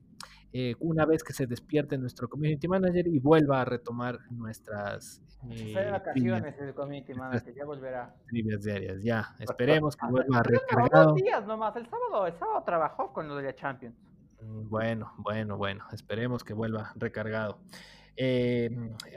Eh, 0.51 0.75
una 0.81 1.05
vez 1.05 1.23
que 1.23 1.35
se 1.35 1.47
despierte 1.47 1.99
nuestro 1.99 2.27
community 2.27 2.69
manager 2.69 3.07
y 3.07 3.19
vuelva 3.19 3.61
a 3.61 3.65
retomar 3.67 4.19
nuestras 4.31 5.23
eh, 5.51 5.75
vacaciones 5.91 6.55
el 6.59 6.75
community 6.75 7.13
manager, 7.13 7.55
ya 7.55 7.65
volverá. 7.67 8.15
Trivias 8.27 8.63
diarias, 8.63 9.03
ya. 9.03 9.35
Esperemos 9.39 9.95
que 9.95 10.07
vuelva 10.07 10.43
recargado. 10.43 11.15
días 11.15 11.47
nomás, 11.47 11.77
el 11.77 11.87
sábado, 11.87 12.27
el 12.27 12.33
sábado 12.33 12.63
trabajó 12.65 13.13
con 13.13 13.29
lo 13.29 13.37
de 13.37 13.43
la 13.43 13.55
Champions. 13.55 13.95
Mm, 14.41 14.69
bueno, 14.71 15.13
bueno, 15.19 15.59
bueno, 15.59 15.85
esperemos 15.93 16.43
que 16.45 16.55
vuelva 16.55 16.93
recargado. 16.97 17.59
Eh, 18.21 18.69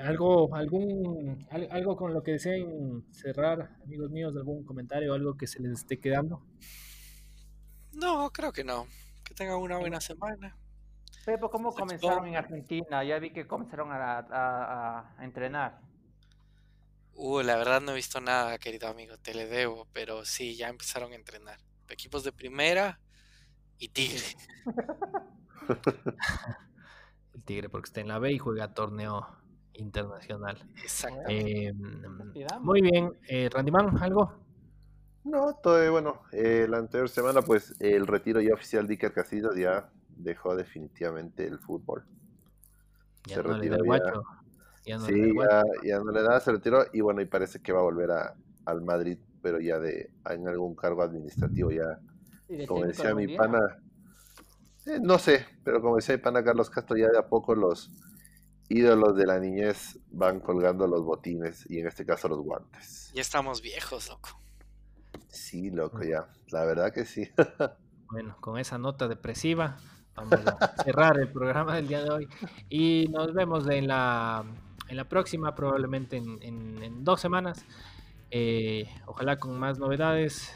algo, 0.04 0.54
algún, 0.54 1.48
algo 1.50 1.98
con 1.98 2.14
lo 2.14 2.22
que 2.22 2.34
deseen 2.34 3.04
cerrar, 3.12 3.76
amigos 3.84 4.12
míos, 4.12 4.36
algún 4.38 4.64
comentario, 4.64 5.16
algo 5.16 5.36
que 5.36 5.48
se 5.48 5.60
les 5.60 5.72
esté 5.72 6.00
quedando. 6.00 6.46
No, 7.94 8.30
creo 8.30 8.52
que 8.52 8.64
no. 8.64 8.86
Que 9.24 9.34
tengan 9.34 9.58
una 9.58 9.80
buena 9.80 10.00
semana. 10.00 10.56
Pepo, 11.26 11.50
¿cómo 11.50 11.74
comenzaron 11.74 12.28
en 12.28 12.36
Argentina? 12.36 13.04
Ya 13.04 13.18
vi 13.18 13.34
que 13.34 13.48
comenzaron 13.48 13.90
a, 13.92 15.16
entrenar. 15.20 15.80
Uh, 17.16 17.42
la 17.42 17.56
verdad 17.56 17.82
no 17.82 17.94
he 17.94 17.96
visto 17.96 18.22
nada, 18.22 18.60
querido 18.60 18.88
amigo, 18.88 19.18
te 19.18 19.34
le 19.34 19.48
debo, 19.48 19.88
pero 19.94 20.26
sí, 20.26 20.56
ya 20.56 20.70
empezaron 20.70 21.14
a 21.14 21.16
entrenar. 21.16 21.58
Equipos 21.90 22.24
de 22.24 22.32
primera 22.32 23.00
y 23.80 23.90
Tigre. 23.90 24.28
el 27.34 27.44
Tigre, 27.44 27.70
porque 27.70 27.88
está 27.88 28.02
en 28.02 28.08
la 28.08 28.20
B 28.20 28.32
y 28.32 28.38
juega 28.38 28.74
torneo 28.74 29.28
internacional. 29.74 30.58
Exacto. 30.82 31.22
Eh, 31.30 31.74
muy 32.62 32.82
bien, 32.82 33.14
eh, 33.28 33.50
Randyman, 33.52 33.98
¿algo? 34.02 34.34
No, 35.24 35.56
todo 35.62 35.92
bueno. 35.92 36.22
Eh, 36.32 36.66
la 36.68 36.78
anterior 36.78 37.10
semana, 37.10 37.42
pues 37.42 37.76
el 37.80 38.08
retiro 38.08 38.42
ya 38.42 38.54
oficial 38.54 38.88
de 38.88 38.94
Iker 38.94 39.14
Casillas 39.14 39.56
ya 39.56 39.90
dejó 40.10 40.56
definitivamente 40.56 41.46
el 41.46 41.60
fútbol. 41.60 42.04
Ya 43.28 43.36
se 43.36 43.44
no 43.44 43.54
retiró 43.54 43.78
le 43.78 44.00
da 44.00 44.24
ya. 44.84 45.00
sí, 45.00 45.34
ya, 45.84 46.00
no 46.00 46.12
le 46.12 46.24
da, 46.24 46.40
se 46.40 46.52
retiró 46.52 46.86
y 46.92 47.02
bueno, 47.02 47.22
y 47.22 47.26
parece 47.26 47.62
que 47.62 47.72
va 47.72 47.80
a 47.80 47.84
volver 47.84 48.10
a, 48.12 48.36
al 48.66 48.82
Madrid, 48.82 49.20
pero 49.44 49.60
ya 49.60 49.80
de 49.80 50.10
en 50.28 50.48
algún 50.48 50.76
cargo 50.76 51.04
administrativo 51.04 51.72
ya. 51.72 52.00
Como 52.68 52.86
decía 52.86 53.14
mi 53.14 53.38
pana, 53.38 53.80
eh, 54.92 55.00
no 55.02 55.18
sé, 55.18 55.46
pero 55.64 55.82
como 55.82 55.96
decía 55.96 56.16
el 56.16 56.22
pana 56.22 56.44
Carlos 56.44 56.70
Castro, 56.70 56.98
ya 56.98 57.10
de 57.10 57.18
a 57.18 57.28
poco 57.28 57.56
los 57.56 57.92
ídolos 58.70 59.16
de 59.16 59.26
la 59.26 59.40
niñez 59.40 60.00
van 60.12 60.40
colgando 60.40 60.88
los 60.88 61.04
botines 61.04 61.70
y 61.70 61.80
en 61.80 61.88
este 61.88 62.06
caso 62.06 62.28
los 62.28 62.40
guantes. 62.40 63.12
Ya 63.14 63.22
estamos 63.22 63.62
viejos, 63.62 64.10
loco. 64.10 64.30
Sí, 65.28 65.70
loco, 65.70 66.04
ya. 66.04 66.28
La 66.52 66.66
verdad 66.66 66.94
que 66.94 67.06
sí. 67.06 67.30
bueno, 68.12 68.38
con 68.40 68.58
esa 68.58 68.78
nota 68.78 69.08
depresiva, 69.08 69.78
vamos 70.16 70.40
a 70.46 70.76
cerrar 70.84 71.20
el 71.20 71.32
programa 71.32 71.76
del 71.76 71.88
día 71.88 72.04
de 72.04 72.10
hoy 72.10 72.28
y 72.70 73.08
nos 73.12 73.34
vemos 73.34 73.68
en 73.70 73.88
la, 73.88 74.44
en 74.88 74.98
la 74.98 75.08
próxima, 75.08 75.56
probablemente 75.56 76.18
en, 76.18 77.04
dos 77.04 77.20
semanas. 77.22 77.66
Eh, 78.30 78.88
ojalá 79.06 79.38
con 79.38 79.60
más 79.60 79.78
novedades 79.80 80.54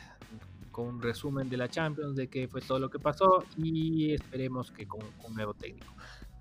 con 0.75 0.87
un 0.87 1.01
resumen 1.01 1.47
de 1.47 1.55
la 1.55 1.69
Champions, 1.69 2.17
de 2.17 2.27
qué 2.27 2.49
fue 2.49 2.59
todo 2.59 2.79
lo 2.79 2.89
que 2.89 2.99
pasó 2.99 3.45
y 3.55 4.13
esperemos 4.13 4.71
que 4.71 4.85
con 4.85 4.99
un 5.25 5.33
nuevo 5.33 5.53
técnico. 5.53 5.93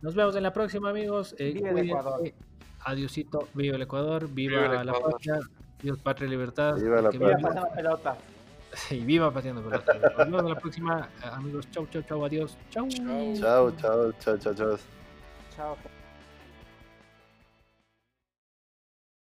Nos 0.03 0.17
vemos 0.17 0.35
en 0.35 0.43
la 0.43 0.53
próxima, 0.53 0.91
amigos. 0.91 1.37
Eh, 1.39 1.53
viva 1.53 1.71
el 1.71 1.89
Ecuador. 1.89 2.33
Adiosito, 2.81 3.49
viva 3.55 3.77
el 3.77 3.83
Ecuador, 3.83 4.29
viva, 4.29 4.83
la 4.83 4.93
patria, 4.93 5.39
Dios, 5.81 6.01
patria 6.01 6.27
y 6.27 6.31
libertad. 6.31 6.75
Viva 6.75 7.01
la 7.01 7.13
patria. 7.13 7.63
pelota. 7.77 8.17
Sí, 8.73 8.99
viva 8.99 9.33
pateando 9.33 9.63
pelota. 9.63 9.95
Nos 9.95 10.17
vemos 10.17 10.43
en 10.43 10.49
la 10.49 10.59
próxima, 10.59 11.09
amigos. 11.23 11.71
Chau, 11.71 11.87
chau, 11.87 12.03
chau, 12.03 12.25
adiós. 12.25 12.59
Chau. 12.71 12.89
Chau, 12.89 13.71
chau, 13.77 14.13
chau, 14.19 14.37
chau, 14.37 14.55
chau. 14.55 14.77
Chao. 15.55 15.94